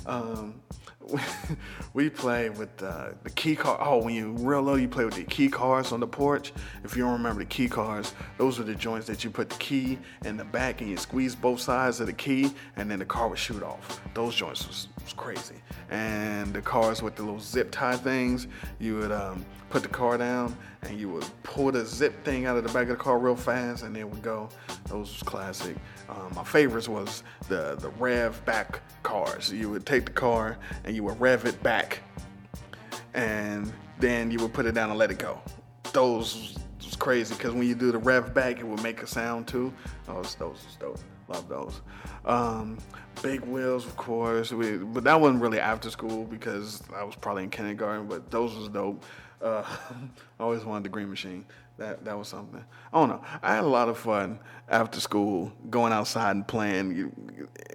Um, 0.05 0.61
we 1.93 2.09
play 2.09 2.49
with 2.49 2.81
uh, 2.81 3.09
the 3.23 3.29
key 3.31 3.55
card. 3.55 3.79
Oh, 3.83 4.03
when 4.03 4.15
you're 4.15 4.29
real 4.29 4.61
low, 4.61 4.75
you 4.75 4.87
play 4.87 5.05
with 5.05 5.15
the 5.15 5.23
key 5.23 5.49
cards 5.49 5.91
on 5.91 5.99
the 5.99 6.07
porch. 6.07 6.53
If 6.83 6.95
you 6.95 7.03
don't 7.03 7.13
remember 7.13 7.41
the 7.41 7.49
key 7.49 7.67
cards, 7.67 8.13
those 8.37 8.59
are 8.59 8.63
the 8.63 8.75
joints 8.75 9.07
that 9.07 9.23
you 9.23 9.29
put 9.29 9.49
the 9.49 9.57
key 9.57 9.97
in 10.25 10.37
the 10.37 10.45
back 10.45 10.81
and 10.81 10.89
you 10.89 10.97
squeeze 10.97 11.35
both 11.35 11.59
sides 11.59 11.99
of 11.99 12.07
the 12.07 12.13
key, 12.13 12.51
and 12.75 12.89
then 12.89 12.99
the 12.99 13.05
car 13.05 13.27
would 13.27 13.39
shoot 13.39 13.63
off. 13.63 14.01
Those 14.13 14.35
joints 14.35 14.67
was, 14.67 14.87
was 15.03 15.13
crazy. 15.13 15.55
And 15.89 16.53
the 16.53 16.61
cars 16.61 17.01
with 17.01 17.15
the 17.15 17.23
little 17.23 17.39
zip 17.39 17.71
tie 17.71 17.95
things, 17.95 18.47
you 18.79 18.97
would 18.97 19.11
um, 19.11 19.45
put 19.69 19.83
the 19.83 19.89
car 19.89 20.17
down 20.17 20.55
and 20.83 20.99
you 20.99 21.09
would 21.09 21.25
pull 21.43 21.71
the 21.71 21.85
zip 21.85 22.23
thing 22.23 22.45
out 22.45 22.57
of 22.57 22.63
the 22.63 22.71
back 22.71 22.83
of 22.83 22.89
the 22.89 22.95
car 22.95 23.17
real 23.17 23.35
fast, 23.35 23.83
and 23.83 23.95
it 23.97 24.07
would 24.09 24.21
go. 24.21 24.49
Those 24.87 25.11
was 25.11 25.23
classic. 25.23 25.75
Um, 26.09 26.31
my 26.35 26.43
favorites 26.43 26.87
was 26.87 27.23
the 27.49 27.75
the 27.79 27.89
rev 27.91 28.43
back 28.45 28.81
cars. 29.03 29.51
You 29.51 29.69
would 29.71 29.85
take 29.85 30.05
the 30.05 30.11
car 30.11 30.57
and 30.83 30.95
you 30.97 31.03
would 31.03 31.21
rev 31.21 31.45
it 31.45 31.61
back, 31.61 31.99
and 33.13 33.71
then 33.99 34.31
you 34.31 34.39
would 34.39 34.51
put 34.51 34.65
it 34.65 34.73
down 34.73 34.89
and 34.89 34.97
let 34.97 35.11
it 35.11 35.19
go. 35.19 35.39
Those 35.93 36.57
was 36.83 36.95
crazy 36.95 37.35
because 37.35 37.53
when 37.53 37.67
you 37.67 37.75
do 37.75 37.91
the 37.91 37.99
rev 37.99 38.33
back, 38.33 38.59
it 38.59 38.67
would 38.67 38.81
make 38.81 39.03
a 39.03 39.07
sound 39.07 39.47
too. 39.47 39.71
Those 40.07 40.35
those 40.35 40.77
dope. 40.79 40.99
Love 41.27 41.47
those. 41.47 41.81
Um, 42.25 42.79
big 43.21 43.41
wheels, 43.41 43.85
of 43.85 43.95
course. 43.95 44.51
We, 44.51 44.77
but 44.77 45.03
that 45.03 45.21
wasn't 45.21 45.41
really 45.41 45.59
after 45.59 45.89
school 45.91 46.23
because 46.23 46.81
I 46.95 47.03
was 47.03 47.15
probably 47.15 47.43
in 47.43 47.49
kindergarten. 47.51 48.07
But 48.07 48.31
those 48.31 48.55
was 48.55 48.69
dope. 48.69 49.03
Uh, 49.39 49.63
I 50.39 50.43
always 50.43 50.65
wanted 50.65 50.83
the 50.83 50.89
green 50.89 51.09
machine. 51.09 51.45
That 51.77 52.03
that 52.05 52.17
was 52.17 52.27
something. 52.27 52.63
I 52.91 52.99
don't 52.99 53.09
know. 53.09 53.21
I 53.43 53.55
had 53.55 53.63
a 53.63 53.67
lot 53.67 53.87
of 53.87 53.97
fun 53.99 54.39
after 54.67 54.99
school, 54.99 55.51
going 55.69 55.93
outside 55.93 56.31
and 56.31 56.47
playing. 56.47 57.11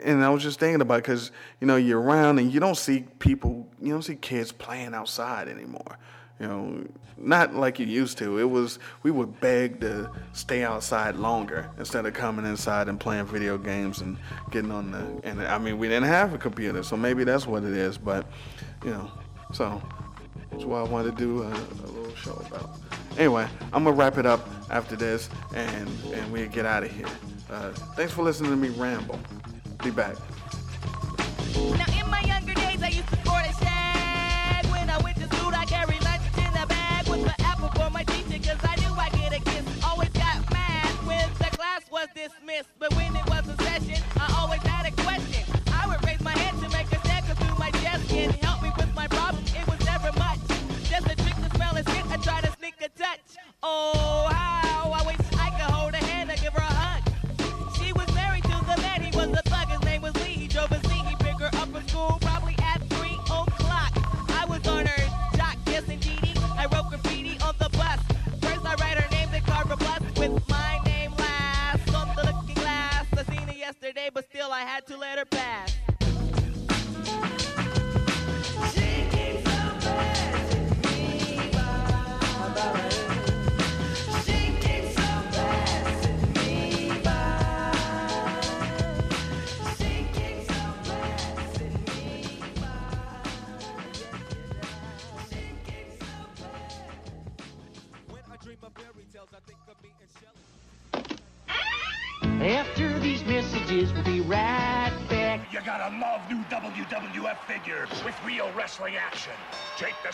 And 0.03 0.24
I 0.24 0.28
was 0.30 0.42
just 0.42 0.59
thinking 0.59 0.80
about 0.80 1.03
because 1.03 1.30
you 1.61 1.68
know 1.68 1.76
you're 1.76 2.00
around 2.00 2.40
and 2.40 2.53
you 2.53 2.59
don't 2.59 2.76
see 2.76 3.05
people, 3.20 3.68
you 3.80 3.92
don't 3.92 4.03
see 4.03 4.16
kids 4.16 4.50
playing 4.50 4.92
outside 4.92 5.48
anymore. 5.48 5.98
You 6.40 6.48
know, 6.48 6.84
not 7.16 7.55
like 7.55 7.78
you 7.78 7.86
used 7.86 8.18
to. 8.18 8.38
It 8.38 8.50
was 8.50 8.80
we 9.05 9.12
would 9.12 9.40
beg 9.40 9.80
to 9.82 10.11
stay 10.32 10.64
outside 10.64 11.14
longer 11.14 11.70
instead 11.78 12.05
of 12.05 12.14
coming 12.14 12.44
inside 12.44 12.88
and 12.88 12.98
playing 12.98 13.26
video 13.26 13.57
games 13.57 14.00
and 14.00 14.16
getting 14.50 14.72
on 14.72 14.90
the. 14.90 15.20
And 15.22 15.40
I 15.42 15.59
mean, 15.59 15.78
we 15.78 15.86
didn't 15.86 16.09
have 16.09 16.34
a 16.34 16.38
computer, 16.38 16.82
so 16.82 16.96
maybe 16.96 17.22
that's 17.22 17.46
what 17.46 17.62
it 17.62 17.72
is. 17.72 17.98
But 17.98 18.26
you 18.84 18.90
know, 18.90 19.12
so 19.53 19.80
that's 20.50 20.64
why 20.64 20.80
I 20.80 20.82
wanted 20.82 21.16
to 21.16 21.16
do 21.16 21.42
a, 21.44 21.50
a 21.50 21.86
little 21.86 22.16
show 22.16 22.32
about. 22.46 22.80
Anyway, 23.18 23.46
I'm 23.72 23.84
gonna 23.84 23.92
wrap 23.92 24.18
it 24.18 24.26
up 24.26 24.48
after 24.70 24.96
this, 24.96 25.28
and 25.54 25.88
and 26.12 26.32
we 26.32 26.46
get 26.46 26.66
out 26.66 26.82
of 26.82 26.90
here. 26.90 27.06
Uh, 27.50 27.70
thanks 27.94 28.12
for 28.12 28.22
listening 28.22 28.50
to 28.50 28.56
me 28.56 28.68
ramble. 28.70 29.18
Be 29.82 29.90
back. 29.90 30.16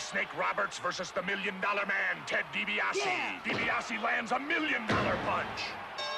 Snake 0.09 0.35
Roberts 0.39 0.79
versus 0.79 1.11
the 1.11 1.21
Million 1.21 1.53
Dollar 1.61 1.85
Man, 1.85 2.17
Ted 2.25 2.43
DiBiase. 2.51 3.05
Yeah. 3.05 3.39
DiBiase 3.45 4.01
lands 4.01 4.31
a 4.31 4.39
million 4.39 4.87
dollar 4.87 5.15
punch. 5.23 5.69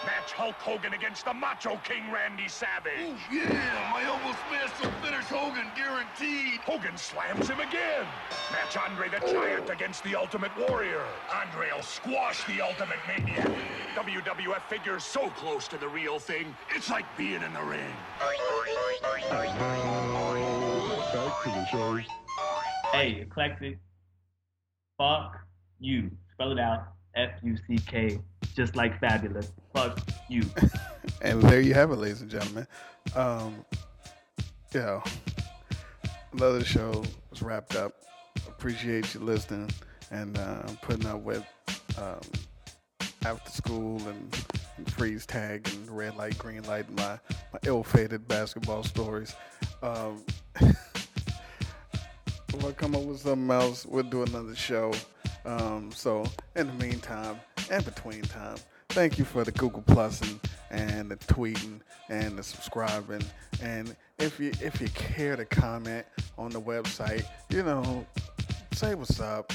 Match 0.05 0.31
Hulk 0.31 0.55
Hogan 0.55 0.93
against 0.93 1.25
the 1.25 1.33
Macho 1.33 1.75
King 1.83 2.09
Randy 2.09 2.47
Savage. 2.47 2.93
Oh, 2.99 3.17
yeah, 3.29 3.91
my 3.91 4.01
elbow 4.05 4.33
smash 4.47 4.71
will 4.81 4.95
finish 5.03 5.25
Hogan, 5.25 5.67
guaranteed. 5.75 6.61
Hogan 6.61 6.95
slams 6.95 7.49
him 7.49 7.59
again. 7.59 8.05
Match 8.53 8.77
Andre 8.77 9.09
the 9.09 9.19
Giant 9.27 9.69
against 9.69 10.05
the 10.05 10.15
Ultimate 10.15 10.51
Warrior. 10.69 11.03
Andre 11.35 11.67
will 11.75 11.83
squash 11.83 12.45
the 12.45 12.61
Ultimate 12.61 12.99
Maniac. 13.09 13.51
WWF 13.95 14.61
figures 14.69 15.03
so 15.03 15.29
close 15.31 15.67
to 15.67 15.77
the 15.77 15.89
real 15.89 16.17
thing, 16.17 16.55
it's 16.73 16.89
like 16.89 17.05
being 17.17 17.43
in 17.43 17.51
the 17.51 17.63
ring. 17.63 17.93
Back 21.13 21.43
to 21.43 21.49
the 21.49 21.65
show. 21.65 21.99
Hey, 22.91 23.21
eclectic. 23.21 23.79
Fuck 24.97 25.37
you. 25.79 26.11
Spell 26.33 26.51
it 26.51 26.59
out. 26.59 26.87
F 27.15 27.31
U 27.43 27.57
C 27.67 27.77
K. 27.87 28.19
Just 28.55 28.75
like 28.75 28.99
fabulous. 28.99 29.51
Fuck 29.73 29.99
you. 30.29 30.43
And 31.23 31.41
there 31.43 31.61
you 31.61 31.75
have 31.75 31.91
it, 31.91 31.97
ladies 31.97 32.21
and 32.21 32.31
gentlemen. 32.31 32.65
Um, 33.15 33.63
know, 34.73 35.03
another 36.33 36.63
show 36.63 37.03
is 37.31 37.43
wrapped 37.43 37.75
up. 37.75 37.93
Appreciate 38.47 39.13
you 39.13 39.19
listening 39.19 39.69
and 40.09 40.37
uh, 40.37 40.63
putting 40.81 41.05
up 41.05 41.21
with 41.21 41.45
um, 41.97 42.21
after 43.23 43.51
school 43.51 44.01
and, 44.07 44.45
freeze 44.87 45.27
tag 45.27 45.69
and 45.71 45.95
red 45.95 46.17
light, 46.17 46.35
green 46.39 46.63
light, 46.63 46.89
my, 46.93 47.19
my 47.53 47.59
ill-fated 47.67 48.27
basketball 48.27 48.83
stories. 48.83 49.35
Um, 49.83 50.23
I 52.59 52.71
come 52.73 52.95
up 52.95 53.03
with 53.03 53.19
something 53.19 53.49
else, 53.49 53.85
we'll 53.85 54.03
do 54.03 54.23
another 54.23 54.55
show. 54.55 54.93
Um, 55.45 55.91
so 55.93 56.25
in 56.55 56.67
the 56.67 56.73
meantime, 56.73 57.39
and 57.71 57.83
between 57.83 58.21
time, 58.23 58.57
thank 58.89 59.17
you 59.17 59.25
for 59.25 59.43
the 59.43 59.51
Google 59.53 59.81
Plus 59.81 60.21
and, 60.21 60.39
and 60.69 61.11
the 61.11 61.15
tweeting 61.15 61.79
and 62.09 62.37
the 62.37 62.43
subscribing. 62.43 63.23
And 63.61 63.95
if 64.19 64.39
you 64.39 64.51
if 64.61 64.79
you 64.81 64.89
care 64.89 65.35
to 65.35 65.45
comment 65.45 66.05
on 66.37 66.51
the 66.51 66.61
website, 66.61 67.25
you 67.49 67.63
know, 67.63 68.05
say 68.73 68.95
what's 68.95 69.19
up. 69.19 69.51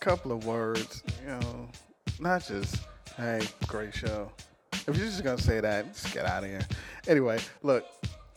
Couple 0.00 0.32
of 0.32 0.44
words, 0.44 1.02
you 1.22 1.28
know, 1.28 1.68
not 2.20 2.46
just 2.46 2.76
hey, 3.16 3.40
great 3.66 3.94
show. 3.94 4.30
If 4.72 4.96
you're 4.96 5.06
just 5.06 5.24
gonna 5.24 5.38
say 5.38 5.60
that, 5.60 5.94
just 5.94 6.12
get 6.12 6.26
out 6.26 6.44
of 6.44 6.50
here. 6.50 6.66
Anyway, 7.08 7.38
look, 7.62 7.84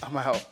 I'm 0.02 0.16
out. 0.16 0.46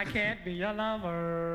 I 0.00 0.04
can't 0.06 0.42
be 0.42 0.52
your 0.54 0.72
lover. 0.72 1.49